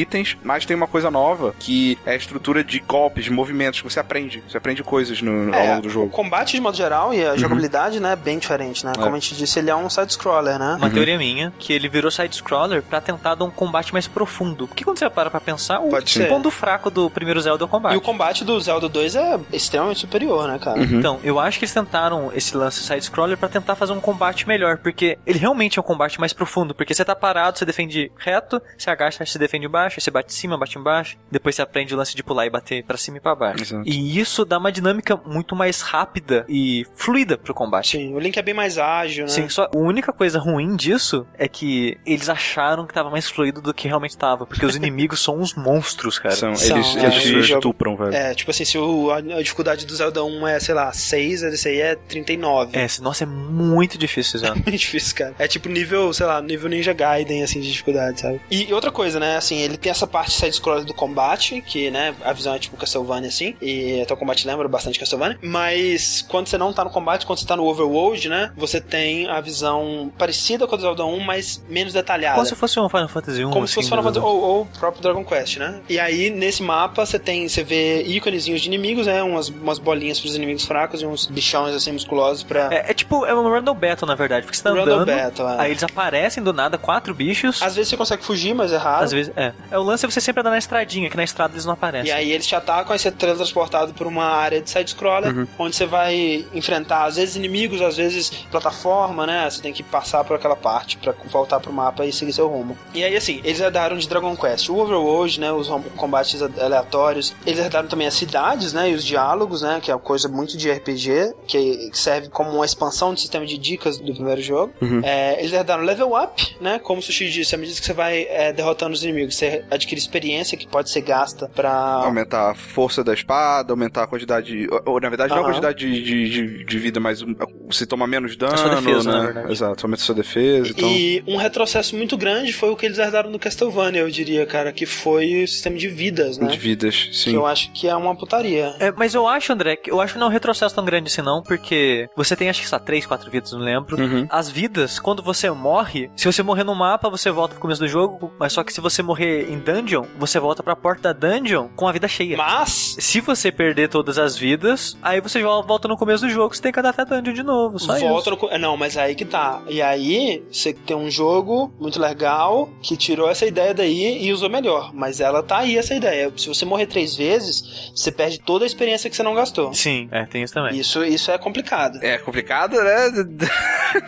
[0.00, 3.88] itens, mas tem uma coisa nova, que é a estrutura de golpes, de movimentos, que
[3.90, 4.42] você aprende.
[4.48, 6.10] Você aprende coisas no, ao É, longo do o jogo.
[6.10, 8.92] combate de modo geral e a jogabilidade, né, é bem diferente, né?
[8.96, 9.00] É.
[9.00, 10.74] Como a gente disse, ele é um side-scroller, né?
[10.78, 14.66] Uma teoria minha, que ele virou side-scroller pra tentar dar um combate mais profundo.
[14.66, 16.28] Porque quando você para pra pensar, o Pode ser.
[16.28, 17.94] ponto fraco do primeiro Zelda é o combate.
[17.94, 20.80] E o combate do Zelda 2 é extremamente superior, né, cara?
[20.82, 24.78] Então, eu acho que eles tentaram esse lance side-scroller pra tentar fazer um combate melhor,
[24.78, 28.10] porque ele realmente é um combate mais profundo profundo, porque você tá parado, você defende
[28.16, 31.94] reto, você agacha, você defende embaixo, você bate em cima, bate embaixo, depois você aprende
[31.94, 33.62] o lance de pular e bater pra cima e pra baixo.
[33.62, 33.82] Exato.
[33.88, 37.92] E isso dá uma dinâmica muito mais rápida e fluida pro combate.
[37.98, 39.30] Sim, o Link é bem mais ágil, né?
[39.30, 43.60] Sim, só a única coisa ruim disso é que eles acharam que tava mais fluido
[43.60, 46.34] do que realmente tava, porque os inimigos são uns monstros, cara.
[46.36, 48.14] São, São, eles, é, eles estupram, velho.
[48.14, 51.42] É, tipo assim, se o- a, a dificuldade do Zelda 1 é, sei lá, 6,
[51.42, 52.76] esse aí é 39.
[52.76, 54.50] É, nossa, é muito difícil, Zé.
[54.50, 55.34] muito difícil, cara.
[55.38, 58.40] É tipo nível, sei lá, nível Ninja Gaiden, assim, de dificuldade, sabe?
[58.50, 62.32] E outra coisa, né, assim, ele tem essa parte side-scroller do combate, que, né, a
[62.32, 66.58] visão é tipo Castlevania, assim, e até o combate lembra bastante Castlevania, mas quando você
[66.58, 70.66] não tá no combate, quando você tá no Overworld, né, você tem a visão parecida
[70.66, 72.34] com a do Zelda 1, mas menos detalhada.
[72.36, 73.50] Como se fosse um Final Fantasy 1.
[73.50, 75.80] Como se assim, fosse Final do- Fantasy ou, ou o próprio Dragon Quest, né?
[75.88, 77.48] E aí, nesse mapa, você tem.
[77.48, 79.22] Você vê íconezinhos de inimigos, né?
[79.22, 82.68] Umas, umas bolinhas pros inimigos fracos e uns bichões assim musculosos pra.
[82.72, 85.60] É, é tipo, é um Random Battle, na verdade, porque você tá andando, Battle, é.
[85.60, 87.60] aí eles aparecem do nada, quatro bichos.
[87.62, 89.04] Às vezes você consegue fugir, mas é raro.
[89.04, 89.52] Às vezes, é.
[89.70, 92.08] É o lance é você sempre andar na estradinha, que na estrada eles não aparecem.
[92.08, 95.46] E aí eles te atacam, aí você é transportado por uma área de side-scroller, Uhum.
[95.58, 99.48] onde você vai enfrentar, às vezes, inimigos, às vezes plataforma, né?
[99.50, 102.76] Você tem que passar por aquela parte pra voltar pro mapa e seguir seu rumo.
[102.94, 105.52] E aí, assim, eles herdaram de Dragon Quest o Overworld, né?
[105.52, 107.34] Os combates aleatórios.
[107.46, 108.90] Eles herdaram também as cidades, né?
[108.90, 109.80] E os diálogos, né?
[109.82, 113.58] Que é uma coisa muito de RPG, que serve como uma expansão do sistema de
[113.58, 114.72] dicas do primeiro jogo.
[115.02, 116.78] É, eles herdaram level up, né?
[116.78, 119.98] Como o Sushi disse, à medida que você vai é, derrotando os inimigos, você adquire
[119.98, 124.66] experiência que pode ser gasta pra Aumentar a força da espada, aumentar a quantidade.
[124.70, 127.24] Ou, ou, na verdade, não a quantidade de, de, de, de vida, mas
[127.66, 128.56] você toma menos dano.
[128.56, 129.24] sua defesa, né?
[129.26, 129.52] verdade.
[129.52, 130.70] Exato, aumenta a sua defesa.
[130.70, 130.88] Então...
[130.88, 134.72] E um retrocesso muito grande foi o que eles herdaram no Castlevania, eu diria, cara,
[134.72, 136.48] que foi o sistema de vidas, né?
[136.48, 137.34] De vidas, Que sim.
[137.34, 138.74] eu acho que é uma putaria.
[138.78, 141.08] É, mas eu acho, André, que eu acho que não é um retrocesso tão grande
[141.08, 144.00] assim não, porque você tem acho que só 3, 4 vidas, não lembro.
[144.00, 144.26] Uhum.
[144.30, 147.88] As vidas, quando você morre, se você morrer no mapa, você volta pro começo do
[147.88, 151.68] jogo, mas só que se você morrer em dungeon, você volta pra porta da dungeon
[151.74, 152.36] com a vida cheia.
[152.36, 156.54] Mas Se você perder todas as vidas, aí você vol- volta no começo do jogo,
[156.54, 158.48] você tem que andar até a dungeon de novo, só volta isso.
[158.52, 158.58] no...
[158.58, 159.60] Não, mas aí que tá.
[159.68, 164.48] E aí, você tem um jogo muito legal que tirou essa ideia daí e usou
[164.50, 164.92] melhor.
[164.94, 166.32] Mas ela tá aí, essa ideia.
[166.36, 169.72] Se você morrer três vezes, você perde toda a experiência que você não gastou.
[169.74, 170.78] Sim, é, tem isso também.
[170.78, 171.98] Isso, isso é complicado.
[172.02, 173.10] É complicado, né?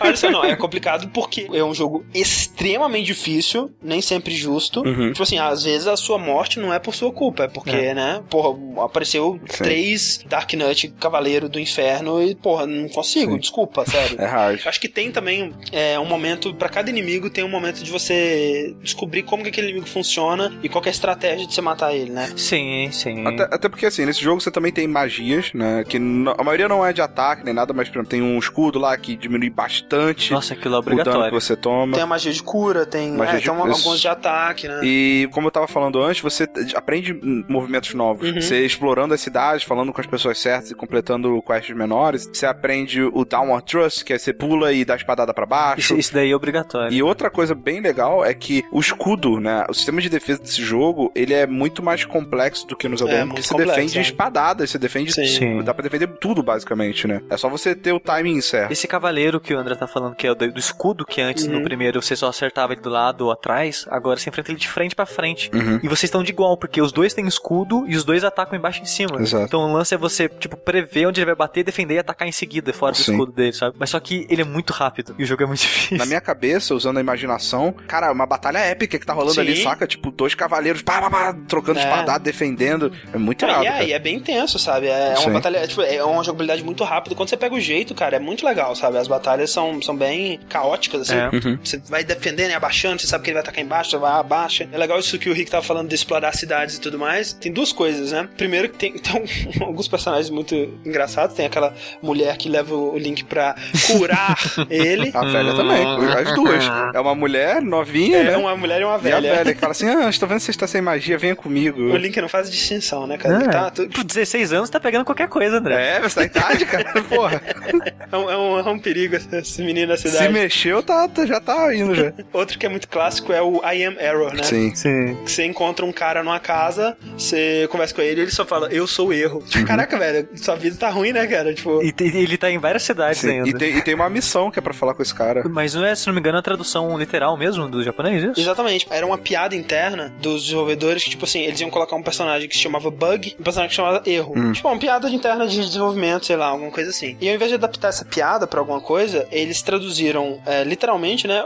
[0.00, 4.80] Olha só, não, é complicado porque é um jogo extremamente difícil, nem sempre justo.
[4.82, 5.10] Uhum.
[5.12, 7.94] Tipo assim, às vezes a sua morte não é por sua culpa, é porque, É.
[7.94, 9.64] né, porra, apareceu Sim.
[9.64, 13.38] três Dark Knight Cavaleiro do Inferno e, porra, não consigo, Sim.
[13.38, 14.16] desculpa, sério.
[14.24, 14.60] É hard.
[14.66, 18.74] Acho que tem também é, um momento, pra cada inimigo tem um momento de você
[18.82, 21.94] descobrir como que aquele inimigo funciona e qual que é a estratégia de você matar
[21.94, 22.30] ele, né?
[22.36, 23.26] Sim, sim.
[23.26, 25.84] Até, até porque, assim, nesse jogo você também tem magias, né?
[25.86, 28.78] Que a maioria não é de ataque nem nada, mas, por exemplo, tem um escudo
[28.78, 31.40] lá que diminui bastante Nossa, aquilo é o dano que obrigatório.
[31.40, 31.83] você toma.
[31.92, 34.80] Tem a magia de cura, tem, Magia é, de- tem alguns de ataque, né?
[34.82, 37.12] E como eu tava falando antes, você aprende
[37.48, 38.28] movimentos novos.
[38.28, 38.40] Uhum.
[38.40, 42.28] Você explorando as cidades, falando com as pessoas certas e completando quests menores.
[42.32, 45.80] Você aprende o Downward Thrust, que é você pula e dá a espadada pra baixo.
[45.80, 46.92] Isso, isso daí é obrigatório.
[46.92, 49.64] E outra coisa bem legal é que o escudo, né?
[49.68, 53.14] O sistema de defesa desse jogo, ele é muito mais complexo do que no Zelda
[53.14, 54.02] É, 1, porque você complexo, defende é.
[54.02, 55.26] espadadas, você defende Sim.
[55.26, 55.62] Sim.
[55.62, 57.22] Dá pra defender tudo, basicamente, né?
[57.30, 58.72] É só você ter o timing certo.
[58.72, 61.44] Esse cavaleiro que o André tá falando, que é o do, do escudo, que antes
[61.46, 61.52] Uhum.
[61.54, 64.68] no primeiro você só acertava ele do lado ou atrás, agora você enfrenta ele de
[64.68, 65.50] frente pra frente.
[65.52, 65.80] Uhum.
[65.82, 68.78] E vocês estão de igual, porque os dois têm escudo e os dois atacam embaixo
[68.78, 69.20] e em cima.
[69.20, 69.44] Exato.
[69.44, 72.32] Então o lance é você, tipo, prever onde ele vai bater, defender e atacar em
[72.32, 73.12] seguida, fora do Sim.
[73.12, 73.74] escudo dele, sabe?
[73.78, 75.96] Mas só que ele é muito rápido e o jogo é muito difícil.
[75.98, 79.40] Na minha cabeça, usando a imaginação, cara, uma batalha épica que tá rolando Sim.
[79.40, 79.84] ali, saca?
[79.86, 81.82] Tipo, dois cavaleiros, pá, pá, pá, trocando É.
[81.82, 82.92] espadada, defendendo.
[83.12, 83.84] É muito Cara, irado, e, é, cara.
[83.84, 84.86] e é bem intenso, sabe?
[84.86, 85.32] É uma Sim.
[85.32, 87.16] batalha, é, tipo, é uma jogabilidade muito rápida.
[87.16, 88.98] Quando você pega o jeito, cara, é muito legal, sabe?
[88.98, 91.16] As batalhas são, são bem caóticas, assim.
[91.16, 91.24] É.
[91.34, 91.58] Uhum.
[91.64, 94.68] Você vai defendendo e abaixando, você sabe que ele vai atacar embaixo, você vai abaixa.
[94.72, 97.32] É legal isso que o Rick tava falando de explorar cidades e tudo mais.
[97.32, 98.28] Tem duas coisas, né?
[98.36, 99.24] Primeiro que tem, tem
[99.60, 100.54] alguns personagens muito
[100.84, 101.34] engraçados.
[101.36, 103.54] Tem aquela mulher que leva o Link pra
[103.86, 104.36] curar
[104.70, 105.10] ele.
[105.14, 106.64] A velha também, as duas.
[106.94, 108.36] É uma mulher novinha, É né?
[108.36, 109.34] uma mulher e uma E a velha.
[109.36, 111.80] velha que fala assim: Ah, estou vendo que você está sem magia, venha comigo.
[111.80, 113.34] O Link não faz distinção, né, cara?
[113.36, 113.48] Ele É.
[113.48, 115.96] tá, tu- Por 16 anos tá pegando qualquer coisa, André.
[115.96, 117.02] É, você tá em idade, cara.
[117.02, 117.42] Porra.
[118.12, 120.32] é, um, é um- é um perigo esse menino da Se cidade.
[120.32, 122.12] mexeu, tá, tá- já tá indo já.
[122.32, 124.42] Outro que é muito clássico é o I Am Error, né?
[124.42, 124.74] Sim.
[124.74, 125.16] Sim.
[125.24, 128.68] Que você encontra um cara numa casa, você conversa com ele e ele só fala,
[128.72, 129.38] eu sou o erro.
[129.40, 129.46] Uhum.
[129.46, 131.52] Tipo, caraca, velho, sua vida tá ruim, né, cara?
[131.54, 133.30] Tipo, E te- ele tá em várias cidades Sim.
[133.30, 133.48] ainda.
[133.48, 135.42] E, tem, e tem uma missão que é pra falar com esse cara.
[135.48, 138.40] Mas não é, se não me engano, a tradução literal mesmo do japonês, isso?
[138.40, 138.86] Exatamente.
[138.90, 142.54] Era uma piada interna dos desenvolvedores que, tipo assim, eles iam colocar um personagem que
[142.56, 144.34] se chamava Bug e um personagem que se chamava Erro.
[144.36, 144.52] Hum.
[144.52, 147.16] Tipo, uma piada de interna de desenvolvimento, sei lá, alguma coisa assim.
[147.20, 151.43] E ao invés de adaptar essa piada pra alguma coisa, eles traduziram é, literalmente, né,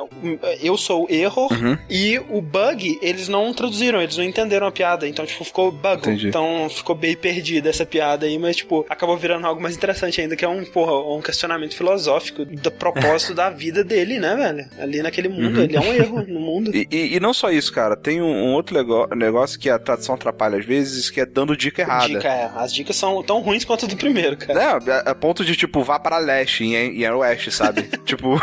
[0.61, 1.77] Eu sou o erro Uhum.
[1.89, 5.07] e o bug, eles não traduziram, eles não entenderam a piada.
[5.09, 5.99] Então, tipo, ficou bug.
[5.99, 6.29] Entendi.
[6.29, 10.37] Então ficou bem perdida essa piada aí, mas, tipo, acabou virando algo mais interessante ainda,
[10.37, 14.69] que é um, porra, um questionamento filosófico do propósito da vida dele, né, velho?
[14.81, 16.70] Ali naquele mundo, ele é um erro no mundo.
[16.79, 17.97] E, e- e não só isso, cara.
[17.97, 18.77] Tem um, um outro
[19.16, 22.07] negócio que a tradução atrapalha às vezes, que é dando dica errada.
[22.09, 24.61] Dica é, as dicas são tão ruins quanto a do primeiro, cara.
[24.62, 27.83] É, a, a ponto de, tipo, vá para leste em, em oeste, sabe?
[28.05, 28.39] tipo,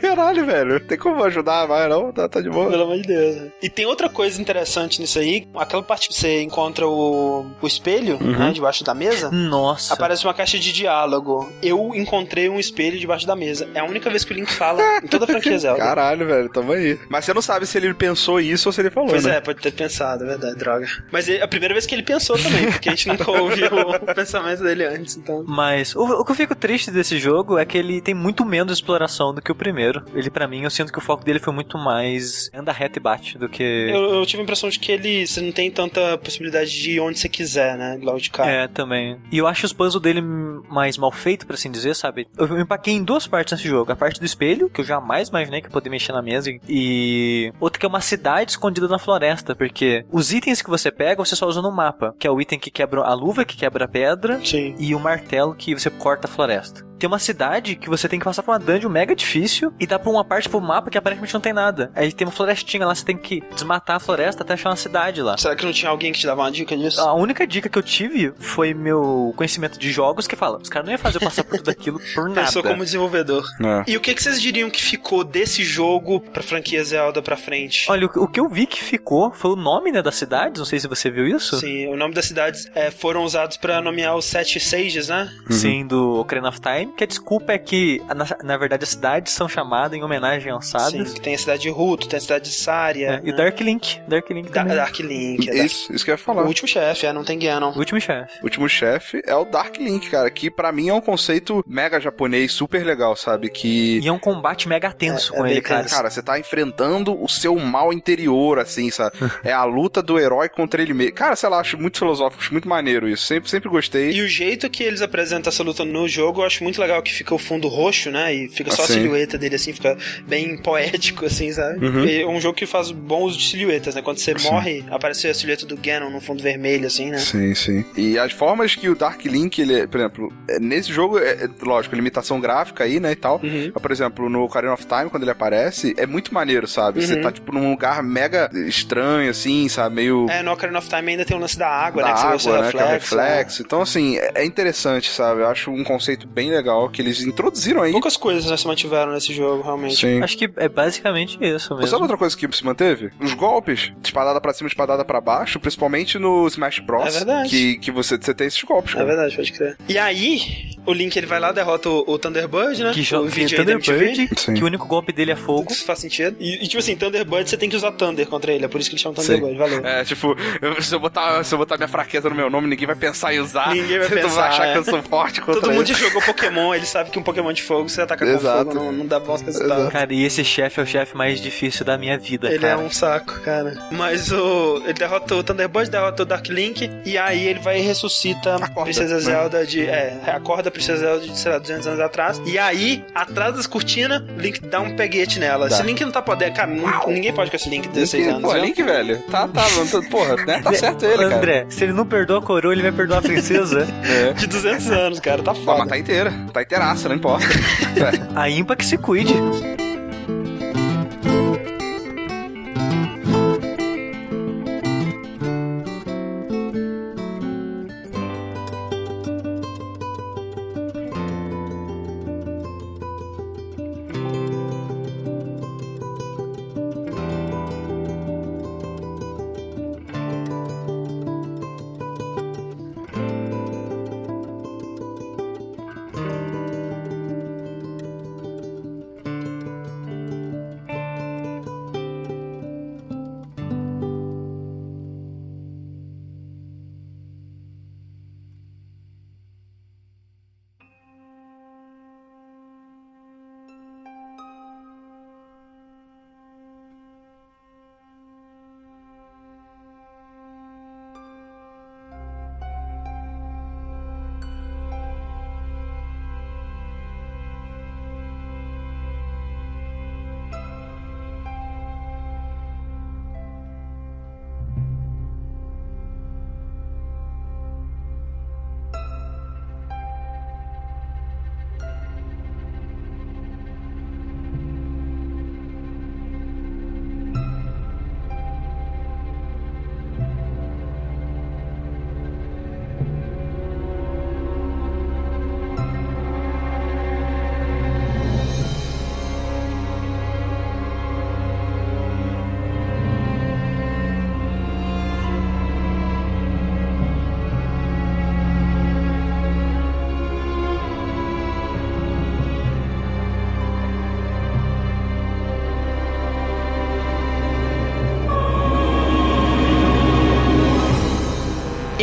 [0.00, 0.75] caralho, velho.
[0.80, 2.12] Tem como ajudar, vai, não?
[2.12, 2.70] Tá, tá de boa.
[2.70, 3.36] Pelo amor de Deus.
[3.36, 3.48] né?
[3.62, 5.46] E tem outra coisa interessante nisso aí.
[5.56, 8.38] Aquela parte que você encontra o, o espelho, Uhum.
[8.38, 9.30] né, debaixo da mesa.
[9.30, 9.94] Nossa.
[9.94, 11.50] Aparece uma caixa de diálogo.
[11.62, 13.68] Eu encontrei um espelho debaixo da mesa.
[13.74, 15.78] É a única vez que o Link fala em toda a franquia Zelda.
[15.84, 16.98] Caralho, velho, tamo aí.
[17.08, 19.36] Mas você não sabe se ele pensou isso ou se ele falou, Pois né?
[19.36, 20.86] é, pode ter pensado, é verdade, droga.
[21.10, 23.66] Mas é a primeira vez que ele pensou também, porque a gente nunca ouviu
[24.02, 25.44] o pensamento dele antes, então.
[25.46, 28.72] Mas o, o que eu fico triste desse jogo é que ele tem muito menos
[28.72, 30.02] exploração do que o primeiro.
[30.14, 33.02] Ele, pra mim, eu sinto que o foco dele foi muito mais anda reto e
[33.02, 33.62] bate do que.
[33.62, 37.00] Eu, eu tive a impressão de que ele você não tem tanta possibilidade de ir
[37.00, 37.98] onde você quiser, né?
[38.00, 38.50] Logo de cara.
[38.50, 39.18] É, também.
[39.30, 42.26] E eu acho os puzzles dele mais mal feitos, por assim dizer, sabe?
[42.36, 43.92] Eu me empaquei em duas partes nesse jogo.
[43.92, 47.52] A parte do espelho, que eu jamais imaginei que eu poderia mexer na mesa, e
[47.60, 51.36] outra que é uma cidade escondida na floresta, porque os itens que você pega, você
[51.36, 53.88] só usa no mapa, que é o item que quebra a luva, que quebra a
[53.88, 54.74] pedra, Sim.
[54.78, 56.85] e o martelo que você corta a floresta.
[56.98, 59.98] Tem uma cidade que você tem que passar por uma dungeon mega difícil e dá
[59.98, 61.90] pra uma parte pro mapa que aparentemente não tem nada.
[61.94, 65.20] Aí tem uma florestinha lá, você tem que desmatar a floresta até achar uma cidade
[65.22, 65.36] lá.
[65.36, 67.00] Será que não tinha alguém que te dava uma dica disso?
[67.00, 70.86] A única dica que eu tive foi meu conhecimento de jogos que fala, os caras
[70.86, 72.42] não iam fazer eu passar por tudo aquilo por nada.
[72.42, 73.44] Pensou como desenvolvedor.
[73.62, 73.84] É.
[73.90, 77.86] E o que, que vocês diriam que ficou desse jogo pra franquia Zelda pra frente?
[77.90, 80.66] Olha, o, o que eu vi que ficou foi o nome, né, das cidades, não
[80.66, 81.58] sei se você viu isso.
[81.58, 85.30] Sim, o nome das cidades é, foram usados pra nomear os sete sages, né?
[85.50, 89.32] Sim, do Ocarina of Time, que a desculpa é que, na, na verdade, as cidades
[89.32, 91.08] são chamadas em homenagem aos sábios.
[91.10, 93.20] Sim, que tem a cidade de Ruto, tem a cidade de Saria.
[93.24, 93.36] É, e né?
[93.36, 94.76] Dark Link, Dark Link Da- também.
[94.76, 95.48] Dark Link.
[95.50, 96.42] é Isso, isso que eu ia Dark- falar.
[96.42, 97.72] O último chefe, é, não tem Ganon.
[97.72, 98.40] O último chefe.
[98.40, 102.00] O último chefe é o Dark Link, cara, que pra mim é um conceito mega
[102.00, 103.48] japonês, super legal, sabe?
[103.50, 103.98] Que.
[104.00, 105.84] E é um combate mega tenso É, com é ele, cara.
[105.88, 109.16] Cara, você tá enfrentando o seu mal interior, assim, sabe?
[109.44, 111.14] É a luta do herói contra ele mesmo.
[111.14, 113.24] Cara, sei lá, acho muito filosófico, acho muito maneiro isso.
[113.26, 114.10] Sempre, sempre gostei.
[114.12, 117.12] E o jeito que eles apresentam essa luta no jogo, eu acho muito legal que
[117.12, 118.34] fica o fundo roxo, né?
[118.34, 118.94] E fica só a Assim.
[118.94, 119.96] silhueta dele, assim, fica
[120.26, 121.84] bem poético, assim, sabe?
[121.84, 122.04] Uhum.
[122.04, 124.02] E É um jogo que faz bom uso de silhuetas, né?
[124.02, 124.50] Quando você Sim.
[124.50, 127.18] morre, aparece a silhueta do Ganon no fundo vermelho, assim, né?
[127.18, 127.84] Sim, sim.
[127.96, 131.30] E as formas que o Dark Link, ele, é- por exemplo, é, nesse jogo, é,
[131.44, 133.40] é, lógico, limitação gráfica aí, né, e tal.
[133.42, 133.70] Uhum.
[133.74, 137.04] Mas, por exemplo, no Ocarina of Time, quando ele aparece, é muito maneiro, sabe?
[137.04, 137.22] Você Uhum.
[137.22, 139.96] tá, tipo, num lugar mega estranho, assim, sabe?
[139.96, 140.26] Meio...
[140.30, 142.14] É, no Ocarina of Time ainda tem o lance da água, da né?
[142.14, 142.70] Que você vê o água, né?
[142.72, 143.16] Que é o reflexo.
[143.16, 143.22] né?
[143.28, 143.62] reflexo.
[143.62, 145.40] Então, assim, é é interessante, sabe?
[145.40, 147.92] Eu acho um conceito bem legal que eles introduziram aí.
[147.92, 149.96] Poucas coisas né, se mantiveram nesse jogo, realmente.
[149.96, 150.22] Sim.
[150.22, 152.00] Acho que é basicamente isso Sabe mesmo.
[152.02, 153.10] outra coisa que se manteve?
[153.20, 157.06] Os golpes, de espadada pra cima, espadada pra baixo, principalmente no Smash Bros.
[157.06, 157.48] É verdade.
[157.50, 159.06] Que, que você, você tem esses golpes, É cara.
[159.06, 159.76] verdade, pode crer.
[159.88, 160.40] E aí,
[160.86, 162.92] o Link ele vai lá, derrota o, o Thunderbird, né?
[162.92, 163.56] Que o joga da MTV.
[163.56, 164.54] Thunderbird, Sim.
[164.54, 165.70] que o único golpe dele é fogo.
[165.72, 166.36] Isso faz sentido.
[166.40, 168.88] E, e, tipo assim, Thunderbird você tem que usar Thunder contra ele, é por isso
[168.90, 169.34] que eles chamam Sim.
[169.40, 169.86] Thunderbird, valeu.
[169.86, 172.86] É, tipo, eu- se eu, botar, se eu botar minha fraqueza no meu nome, ninguém
[172.86, 173.74] vai pensar em usar.
[173.74, 174.72] Ninguém vai Tu pensar, achar é.
[174.72, 177.62] que eu sou forte contra Todo mundo jogou Pokémon, ele sabe que um Pokémon de
[177.62, 178.64] fogo você ataca com Exato.
[178.70, 179.88] fogo, não, não dá bons resultados.
[179.92, 182.72] Cara, e esse chefe é o chefe mais difícil da minha vida, Ele cara.
[182.74, 183.74] é um saco, cara.
[183.90, 184.80] Mas o.
[184.84, 188.56] Ele derrotou o Thunderbird, derrotou o Dark Link, e aí ele vai e ressuscita a
[188.56, 189.20] Acorda, Princesa né?
[189.20, 189.86] Zelda de.
[189.86, 192.40] É, acorda a Princesa Zelda de, sei lá, 200 anos atrás.
[192.46, 195.68] E aí, atrás das cortinas, o Link dá um peguete nela.
[195.68, 195.76] Dá.
[195.76, 196.54] Esse Link não tá podendo.
[196.54, 196.70] Cara,
[197.06, 198.42] ninguém pode com esse Link de 16 Link, anos.
[198.48, 198.64] Pô, viu?
[198.64, 199.18] Link, velho.
[199.30, 200.60] Tá, tá, mano, tá- porra, né?
[200.62, 201.36] Tá certo ele, cara.
[201.36, 203.86] André, se ele não perdoa a coroa, ele vai perdoar a princesa.
[204.04, 204.32] É.
[204.34, 205.78] De 200 anos, cara, tá foda.
[205.80, 206.32] mas tá inteira.
[206.52, 207.46] Tá inteiraça, não importa.
[207.96, 208.38] É.
[208.38, 209.32] a Impa que se cuide.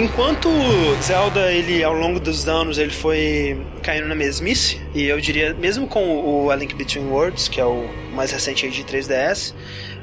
[0.04, 0.50] Enquanto
[1.02, 5.88] Zelda, ele ao longo dos anos, ele foi caindo na mesmice, e eu diria, mesmo
[5.88, 9.54] com o A Link Between Worlds, que é o mais recente aí de 3DS,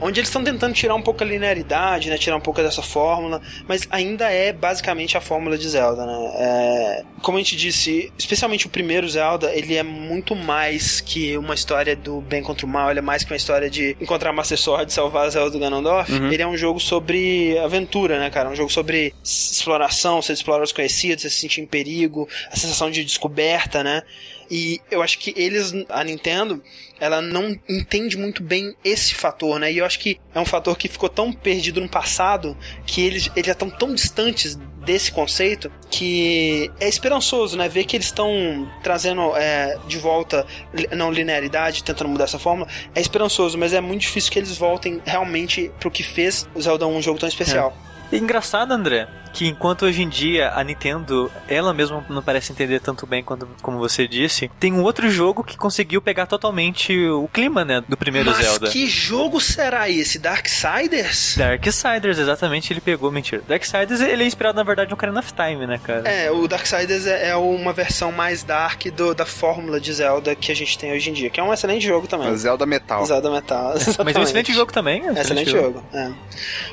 [0.01, 3.41] onde eles estão tentando tirar um pouco a linearidade, né, tirar um pouco dessa fórmula,
[3.69, 6.33] mas ainda é basicamente a fórmula de Zelda, né?
[6.37, 11.55] É, como a gente disse, especialmente o primeiro Zelda, ele é muito mais que uma
[11.55, 14.59] história do bem contra o mal, ele é mais que uma história de encontrar Master
[14.59, 16.11] Sword, salvar a Zelda do Ganondorf.
[16.11, 16.33] Uhum.
[16.33, 18.49] Ele é um jogo sobre aventura, né, cara?
[18.49, 22.91] Um jogo sobre exploração, você explorar os conhecidos, você se sentir em perigo, a sensação
[22.91, 24.03] de descoberta, né?
[24.51, 26.63] E eu acho que eles, a Nintendo,
[26.99, 29.73] ela não entende muito bem esse fator, né?
[29.73, 33.31] E eu acho que é um fator que ficou tão perdido no passado que eles,
[33.37, 37.69] eles já estão tão distantes desse conceito que é esperançoso, né?
[37.69, 40.45] Ver que eles estão trazendo é, de volta
[40.97, 45.01] não linearidade, tentando mudar essa fórmula, é esperançoso, mas é muito difícil que eles voltem
[45.05, 47.77] realmente pro que fez o Zelda 1 um jogo tão especial.
[47.87, 47.91] É.
[48.17, 53.07] Engraçado, André, que enquanto hoje em dia a Nintendo, ela mesma não parece entender tanto
[53.07, 57.65] bem quanto, como você disse, tem um outro jogo que conseguiu pegar totalmente o clima,
[57.65, 58.71] né, do primeiro Mas Zelda.
[58.71, 60.19] que jogo será esse?
[60.19, 61.37] Darksiders?
[61.37, 63.43] Darksiders, exatamente, ele pegou, mentira.
[63.47, 66.09] Darksiders, ele é inspirado, na verdade, no Ocarina of Time, né, cara?
[66.09, 70.51] É, o Darksiders é, é uma versão mais dark do, da fórmula de Zelda que
[70.51, 72.29] a gente tem hoje em dia, que é um excelente jogo também.
[72.29, 73.05] É Zelda Metal.
[73.07, 74.05] Zelda Metal, exatamente.
[74.05, 75.01] Mas é um excelente jogo também.
[75.07, 75.97] É um excelente, excelente jogo, jogo.
[75.97, 76.13] É.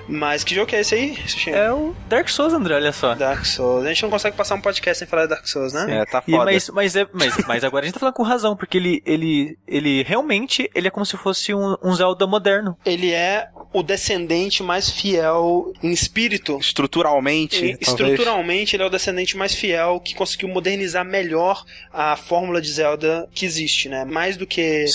[0.08, 1.18] Mas que jogo que é esse aí?
[1.48, 3.14] É o Dark Souls Souls, André, olha só.
[3.14, 3.86] Dark Souls.
[3.86, 5.86] A gente não consegue passar um podcast sem falar de Dark Souls, né?
[5.86, 5.92] Sim.
[5.92, 6.52] É, tá foda.
[6.52, 9.02] E, mas, mas, é, mas, mas agora a gente tá falando com razão, porque ele,
[9.06, 12.78] ele, ele realmente ele é como se fosse um, um Zelda moderno.
[12.86, 16.58] Ele é o descendente mais fiel em espírito.
[16.60, 17.66] Estruturalmente.
[17.66, 22.72] E, estruturalmente, ele é o descendente mais fiel que conseguiu modernizar melhor a fórmula de
[22.72, 24.06] Zelda que existe, né?
[24.06, 24.86] Mais do que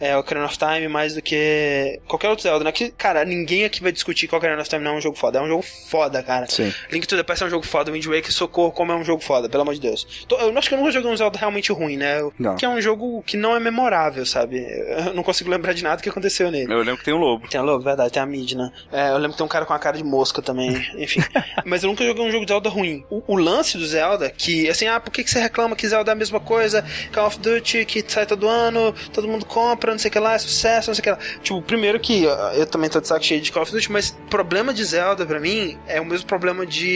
[0.00, 2.72] é, o Ocarina of Time, mais do que qualquer outro Zelda, né?
[2.72, 5.16] Que, cara, ninguém aqui vai discutir que o Ocarina of Time não é um jogo
[5.16, 5.38] foda.
[5.38, 6.46] É um jogo foda, cara.
[6.46, 6.72] Sim.
[6.98, 9.22] Link to the Past é um jogo foda, Wind Waker, socorro, como é um jogo
[9.22, 10.26] foda, pelo amor de Deus.
[10.28, 12.18] Eu acho que eu nunca joguei um Zelda realmente ruim, né?
[12.36, 12.56] Não.
[12.56, 14.58] Que é um jogo que não é memorável, sabe?
[15.06, 16.72] Eu não consigo lembrar de nada que aconteceu nele.
[16.72, 17.48] Eu lembro que tem um lobo.
[17.48, 18.72] Tem um lobo, verdade, tem a Midna.
[18.90, 21.20] É, eu lembro que tem um cara com a cara de mosca também, enfim.
[21.64, 23.04] Mas eu nunca joguei um jogo de Zelda ruim.
[23.08, 26.10] O, o, lance do Zelda, que assim, ah, por que, que você reclama que Zelda
[26.10, 26.84] é a mesma coisa?
[27.12, 30.34] Call of Duty, que sai todo ano, todo mundo compra, não sei o que lá,
[30.34, 31.18] é sucesso, não sei o que lá.
[31.42, 34.74] Tipo, primeiro que eu também tô de saco cheio de Call of Duty, mas problema
[34.74, 36.87] de Zelda pra mim é o mesmo problema de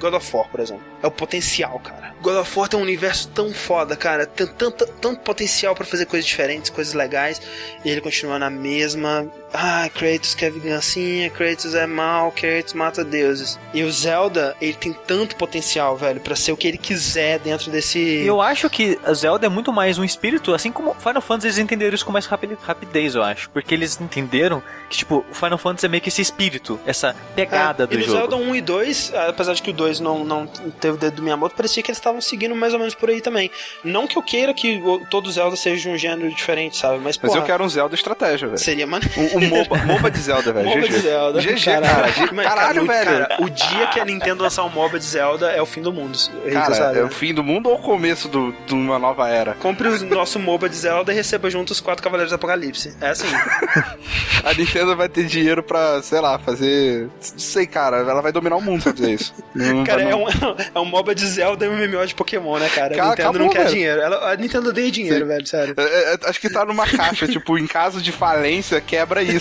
[0.00, 0.82] God of War, por exemplo.
[1.02, 2.14] É o potencial, cara.
[2.22, 4.26] God of War tem um universo tão foda, cara.
[4.26, 7.40] Tem tanto, tanto potencial para fazer coisas diferentes, coisas legais.
[7.84, 13.58] E ele continua na mesma ah, Kratos quer vingancinha, Kratos é mal, Kratos mata deuses.
[13.72, 17.70] E o Zelda, ele tem tanto potencial, velho, para ser o que ele quiser dentro
[17.70, 17.98] desse.
[18.24, 21.58] Eu acho que a Zelda é muito mais um espírito, assim como Final Fantasy eles
[21.58, 23.48] entenderam isso com mais rapidez, eu acho.
[23.50, 24.60] Porque eles entenderam
[24.90, 28.02] que, tipo, o Final Fantasy é meio que esse espírito, essa pegada é, do e
[28.02, 28.10] jogo.
[28.10, 30.46] E Zelda 1 e 2, apesar de que o 2 não, não
[30.80, 33.20] teve o dedo do Miyamoto, parecia que eles estavam seguindo mais ou menos por aí
[33.20, 33.50] também.
[33.84, 36.96] Não que eu queira que todo Zelda seja de um gênero diferente, sabe?
[36.96, 38.58] Mas, Mas porra, eu quero um Zelda estratégia, velho.
[38.58, 39.14] Seria maneiro.
[39.16, 40.68] Um, MOBA, MOBA de Zelda, velho.
[40.68, 41.40] MOBA de Zelda.
[41.40, 41.86] GG, cara.
[41.86, 43.04] Caralho, caralho velho.
[43.04, 45.92] Cara, o dia que a Nintendo lançar um MOBA de Zelda é o fim do
[45.92, 46.18] mundo.
[46.52, 47.06] Cara, sabe, é né?
[47.06, 49.54] o fim do mundo ou o começo de uma nova era?
[49.54, 52.94] Compre o nosso MOBA de Zelda e receba junto os quatro Cavaleiros do Apocalipse.
[53.00, 53.26] É assim.
[54.44, 57.04] a Nintendo vai ter dinheiro pra, sei lá, fazer...
[57.04, 57.98] Não sei, cara.
[57.98, 59.34] Ela vai dominar o mundo se fazer isso.
[59.54, 60.26] Não, cara, é um,
[60.74, 62.94] é um MOBA de Zelda e um MMO de Pokémon, né, cara?
[62.94, 63.70] A Nintendo acabou, não quer velho.
[63.70, 64.00] dinheiro.
[64.00, 65.26] Ela, a Nintendo odeia dinheiro, Sim.
[65.26, 65.74] velho, sério.
[65.76, 69.33] É, é, acho que tá numa caixa, tipo, em caso de falência, quebra isso.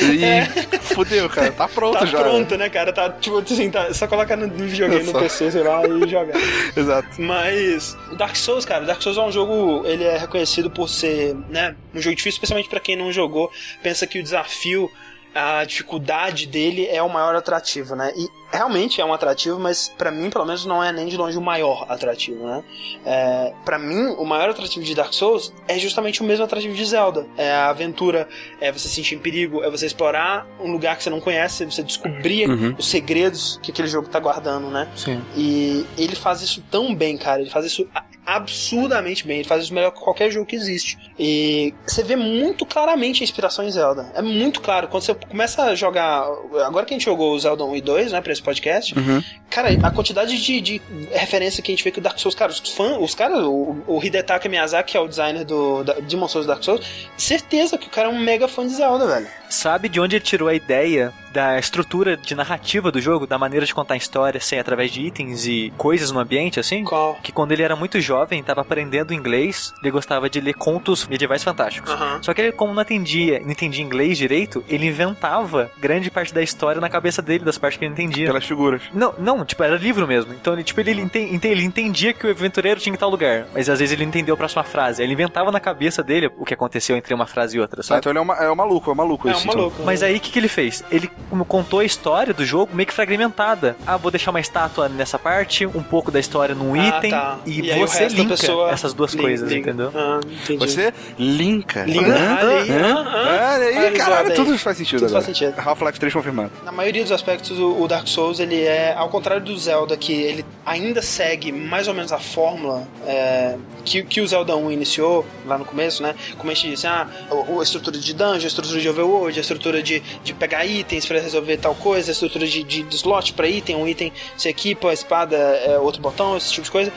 [0.00, 0.44] E é.
[0.80, 1.52] fudeu, cara.
[1.52, 2.18] Tá pronto tá já.
[2.18, 2.92] Tá pronto, né, cara?
[2.92, 6.36] Tá, tipo assim, tá, só colocar no, no videogame, no PC, sei lá, e jogar.
[6.76, 7.20] Exato.
[7.20, 11.74] Mas Dark Souls, cara, Dark Souls é um jogo, ele é reconhecido por ser, né,
[11.94, 13.50] um jogo difícil, especialmente para quem não jogou,
[13.82, 14.90] pensa que o desafio
[15.34, 18.12] a dificuldade dele é o maior atrativo, né?
[18.16, 21.38] E realmente é um atrativo, mas para mim, pelo menos, não é nem de longe
[21.38, 22.64] o maior atrativo, né?
[23.04, 26.84] É, para mim, o maior atrativo de Dark Souls é justamente o mesmo atrativo de
[26.84, 27.26] Zelda.
[27.36, 28.28] É a aventura,
[28.60, 31.64] é você se sentir em perigo, é você explorar um lugar que você não conhece,
[31.64, 32.74] você descobrir uhum.
[32.76, 34.88] os segredos que aquele jogo tá guardando, né?
[34.96, 35.22] Sim.
[35.36, 37.40] E ele faz isso tão bem, cara.
[37.40, 37.88] Ele faz isso
[38.36, 39.38] absurdamente bem.
[39.38, 40.98] Ele faz isso melhor que qualquer jogo que existe.
[41.18, 44.10] E você vê muito claramente a inspiração em Zelda.
[44.14, 44.88] É muito claro.
[44.88, 46.26] Quando você começa a jogar.
[46.64, 49.22] Agora que a gente jogou o Zelda 1 e 2, né, pra esse podcast, uhum.
[49.48, 50.82] cara, a quantidade de, de,
[51.12, 53.76] referência que a gente vê que o Dark Souls, cara, os fãs, os caras, o,
[53.86, 56.84] o Hidetaka Miyazaki, que é o designer do da, Demon Souls Dark Souls,
[57.16, 59.26] certeza que o cara é um mega fã de Zelda, velho.
[59.48, 63.64] Sabe de onde ele tirou a ideia da estrutura de narrativa do jogo, da maneira
[63.64, 66.84] de contar a história, assim, através de itens e coisas no ambiente, assim?
[66.84, 67.14] Qual?
[67.22, 71.42] Que quando ele era muito jovem, tava aprendendo inglês, ele gostava de ler contos medievais
[71.44, 71.90] fantásticos.
[71.92, 72.18] Aham.
[72.22, 76.42] Só que ele, como não entendia, não entendia inglês direito, ele inventava grande parte da
[76.42, 78.24] história na cabeça dele, das partes que ele entendia.
[78.24, 78.82] Aquelas figuras.
[78.92, 80.32] Não, não, tipo, era livro mesmo.
[80.32, 83.68] Então, ele, tipo, ele, ente- ele entendia que o aventureiro tinha que tal lugar, mas
[83.68, 85.02] às vezes ele não entendeu a próxima frase.
[85.02, 87.98] Ele inventava na cabeça dele o que aconteceu entre uma frase e outra, Ah, sabe?
[88.00, 89.56] então ele é, uma, é um maluco, é um maluco É esse, um então.
[89.58, 89.82] maluco.
[89.84, 90.84] Mas aí o que, que ele fez?
[90.90, 93.76] Ele como contou a história do jogo meio que fragmentada.
[93.86, 97.38] Ah, vou deixar uma estátua nessa parte, um pouco da história num Ah, item, tá.
[97.46, 99.70] e, o você linka pessoa essas duas lin- coisas, liga.
[99.70, 99.92] entendeu?
[99.94, 100.20] Ah.
[100.58, 101.84] Você linka.
[101.84, 102.08] Linka.
[102.10, 103.76] Olha aí?
[103.78, 105.24] Olha caralho, tudo faz sentido Tudo agora.
[105.24, 105.54] faz sentido.
[105.58, 106.50] Half-Life 3 confirmado.
[106.64, 110.44] Na maioria dos aspectos, o Dark Souls, ele é, ao contrário do Zelda, que ele
[110.64, 115.56] ainda segue mais ou menos a fórmula é, que, que o Zelda 1 iniciou lá
[115.58, 116.14] no começo, né?
[116.38, 119.40] Como a gente disse, ah, o- a estrutura de dungeon, a estrutura de overworld, a
[119.40, 123.74] estrutura de, de pegar itens pra resolver tal coisa, estrutura de, de, slot pra item,
[123.74, 126.92] um item se equipa, espada é outro botão, esse tipo de coisa.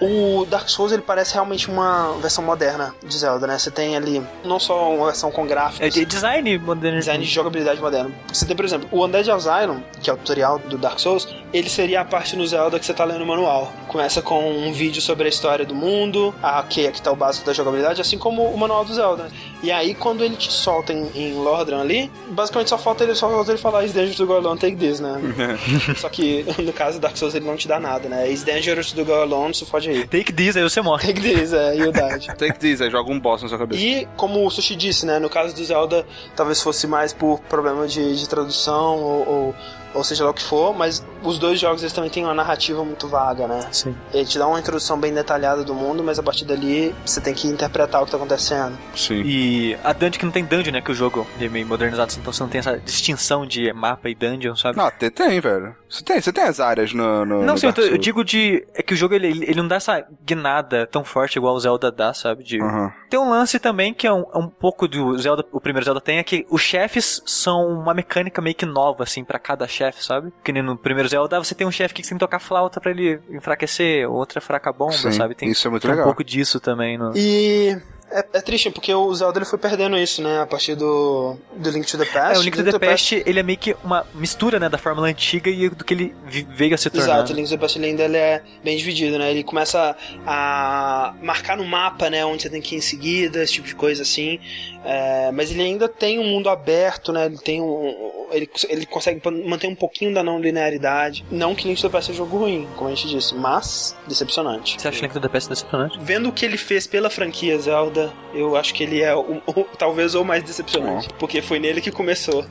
[0.00, 3.58] O Dark Souls ele parece realmente uma versão moderna de Zelda, né?
[3.58, 6.98] Você tem ali não só uma versão com gráficos, É de design moderno.
[6.98, 8.12] design de jogabilidade moderno.
[8.32, 11.68] Você tem, por exemplo, o Undead Asylum, que é o tutorial do Dark Souls, ele
[11.68, 13.72] seria a parte no Zelda que você tá lendo o manual.
[13.88, 17.44] Começa com um vídeo sobre a história do mundo, a que aqui tá o básico
[17.44, 19.24] da jogabilidade, assim como o manual do Zelda.
[19.24, 19.30] né?
[19.62, 23.28] E aí, quando ele te solta em, em Lordran ali, basicamente só falta ele, só
[23.28, 25.20] falta ele falar It's dangerous to go alone, take this, né?
[25.98, 28.28] só que, no caso do Dark Souls, ele não te dá nada, né?
[28.30, 30.06] It's dangerous to go alone, se fode aí.
[30.06, 31.06] Take this, aí você morre.
[31.06, 32.26] Take this, é, humildade.
[32.36, 33.80] Take this, aí joga um boss na sua cabeça.
[33.80, 35.18] E, como o Sushi disse, né?
[35.18, 39.54] No caso do Zelda, talvez fosse mais por problema de, de tradução ou, ou,
[39.94, 42.84] ou seja lá o que for, mas os dois jogos eles também têm uma narrativa
[42.84, 43.66] muito vaga, né?
[43.72, 43.94] Sim.
[44.12, 47.34] Ele te dá uma introdução bem detalhada do mundo, mas a partir dali você tem
[47.34, 48.76] que interpretar o que tá acontecendo.
[48.94, 49.22] Sim.
[49.24, 50.80] E a dungeon que não tem dungeon, né?
[50.80, 54.14] Que o jogo é meio modernizado, então você não tem essa distinção de mapa e
[54.14, 54.76] dungeon, sabe?
[54.76, 55.74] Não, tem, tem, velho.
[55.88, 57.24] Você tem, você tem as áreas no.
[57.24, 58.64] no Não, no sim, eu, digo de.
[58.74, 61.90] É que o jogo ele, ele não dá essa guinada tão forte igual o Zelda
[61.90, 62.44] dá, sabe?
[62.44, 62.92] De, Aham.
[63.10, 66.00] Tem um lance também que é um, é um pouco do Zelda, o primeiro Zelda
[66.00, 69.79] tem, é que os chefes são uma mecânica meio que nova, assim, pra cada chefe,
[70.00, 70.32] sabe?
[70.44, 72.80] Que nem no primeiro Zelda você tem um chefe que você tem que tocar flauta
[72.80, 75.34] pra ele enfraquecer, outra fraca bomba, Sim, sabe?
[75.34, 76.06] Tem, isso é muito tem legal.
[76.06, 77.12] um pouco disso também no.
[77.16, 77.76] E.
[78.10, 80.40] É, é triste, porque o Zelda ele foi perdendo isso, né?
[80.40, 82.36] A partir do, do Link to the Past.
[82.36, 85.08] É, o Link to the Past, ele é meio que uma mistura, né, da fórmula
[85.08, 87.04] antiga e do que ele veio a se tornar.
[87.04, 89.30] Exato, o Link to the Past ele ainda ele é bem dividido, né?
[89.30, 89.96] Ele começa
[90.26, 93.74] a marcar no mapa, né, onde você tem que ir em seguida, esse tipo de
[93.74, 94.40] coisa assim.
[94.84, 97.26] É, mas ele ainda tem um mundo aberto, né?
[97.26, 98.28] Ele tem um.
[98.32, 101.24] Ele, ele consegue manter um pouquinho da não linearidade.
[101.30, 103.94] Não que Link to the Past seja um jogo ruim, como a gente disse, mas
[104.06, 104.80] decepcionante.
[104.80, 105.98] Você acha o Link to the Past decepcionante?
[106.00, 107.99] Vendo o que ele fez pela franquia Zelda,
[108.34, 111.08] eu acho que ele é o, o- talvez o mais decepcionante.
[111.18, 112.44] Porque foi nele que começou.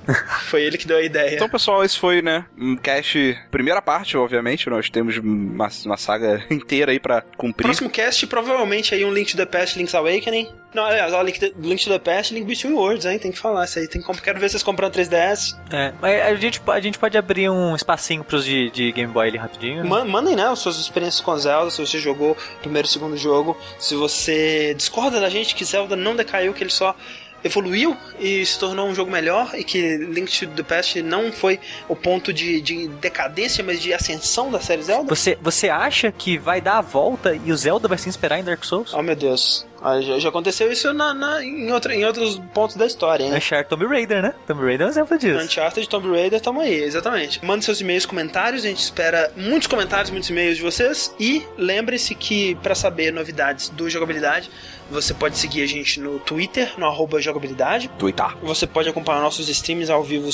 [0.49, 1.35] foi ele que deu a ideia.
[1.35, 6.43] Então, pessoal, esse foi, né, um cast, primeira parte, obviamente, nós temos uma, uma saga
[6.49, 7.63] inteira aí pra cumprir.
[7.65, 10.49] Próximo cast, provavelmente aí um Link to the Past, Link's Awakening.
[10.73, 13.17] Não, aliás, ó, Link, to- Link to the Past, Link Between Worlds, hein?
[13.17, 13.87] Tem que falar isso aí.
[13.87, 15.55] Tem Quero ver vocês comprando 3DS.
[15.71, 19.29] É, mas a gente, a gente pode abrir um espacinho pros de, de Game Boy
[19.29, 19.83] ali rapidinho.
[19.87, 23.17] Ma- Mandem, né, as suas experiências com Zelda, se você jogou o primeiro e segundo
[23.17, 23.57] jogo.
[23.79, 26.95] Se você discorda da gente que Zelda não decaiu, que ele só
[27.43, 31.59] evoluiu e se tornou um jogo melhor e que Link to the Past não foi
[31.87, 35.07] o ponto de, de decadência, mas de ascensão da série Zelda.
[35.07, 38.43] Você, você acha que vai dar a volta e o Zelda vai se inspirar em
[38.43, 38.93] Dark Souls?
[38.93, 39.65] Oh meu Deus,
[40.01, 43.33] já, já aconteceu isso na, na- em, outra, em outros pontos da história, hein?
[43.33, 44.33] Uncharted Tomb Raider, né?
[44.47, 45.43] Tomb Raider é um exemplo disso.
[45.43, 47.43] Uncharted, Tomb Raider, tamo aí, exatamente.
[47.45, 51.13] Mande seus e-mails, comentários, a gente espera muitos comentários, muitos e-mails de vocês.
[51.19, 54.49] E lembre-se que para saber novidades do jogabilidade,
[54.91, 57.89] você pode seguir a gente no Twitter, no arroba jogabilidade.
[57.99, 58.25] Twitter.
[58.41, 60.29] Você pode acompanhar nossos streams ao vivo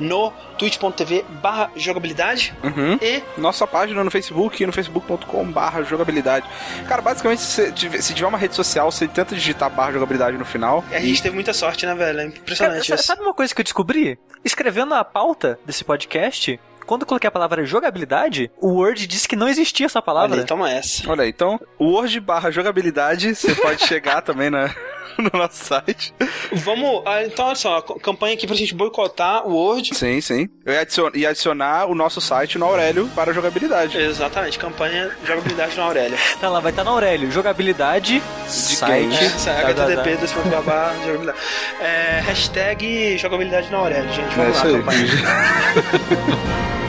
[0.00, 2.52] no twitch.tv barra jogabilidade.
[2.64, 2.98] Uhum.
[3.00, 6.44] E Nossa página no Facebook, no facebook.com barra jogabilidade.
[6.88, 7.70] Cara, basicamente, se
[8.02, 10.84] se tiver uma rede social, você tenta digitar barra jogabilidade no final.
[10.90, 12.20] a gente teve muita sorte, né, velho?
[12.20, 13.04] É Cara, impressionante sa- isso.
[13.04, 14.18] sabe uma coisa que eu descobri?
[14.44, 19.36] Escrevendo a pauta desse podcast, quando eu coloquei a palavra jogabilidade, o Word disse que
[19.36, 20.40] não existia essa Olha palavra.
[20.40, 21.08] aí, toma essa.
[21.10, 24.74] Olha aí, então, o Word barra jogabilidade, você pode chegar também na,
[25.18, 26.14] no nosso site.
[26.52, 29.94] Vamos, ah, então olha só, campanha aqui pra gente boicotar o Word.
[29.94, 30.48] Sim, sim.
[30.64, 33.98] Eu ia adicionar, ia adicionar o nosso site no Aurélio para jogabilidade.
[33.98, 36.18] Exatamente, campanha jogabilidade na Aurélia.
[36.40, 37.30] Tá lá, vai estar na Aurélio.
[37.30, 39.08] Jogabilidade, site.
[39.08, 39.46] games.
[39.46, 40.02] É, tá, tá, tá.
[40.02, 41.38] http pontos babá, jogabilidade.
[41.80, 44.32] É, hashtag jogabilidade na Aurélia, gente.
[44.32, 44.78] É Vamos isso lá, aí.
[44.78, 46.70] campanha.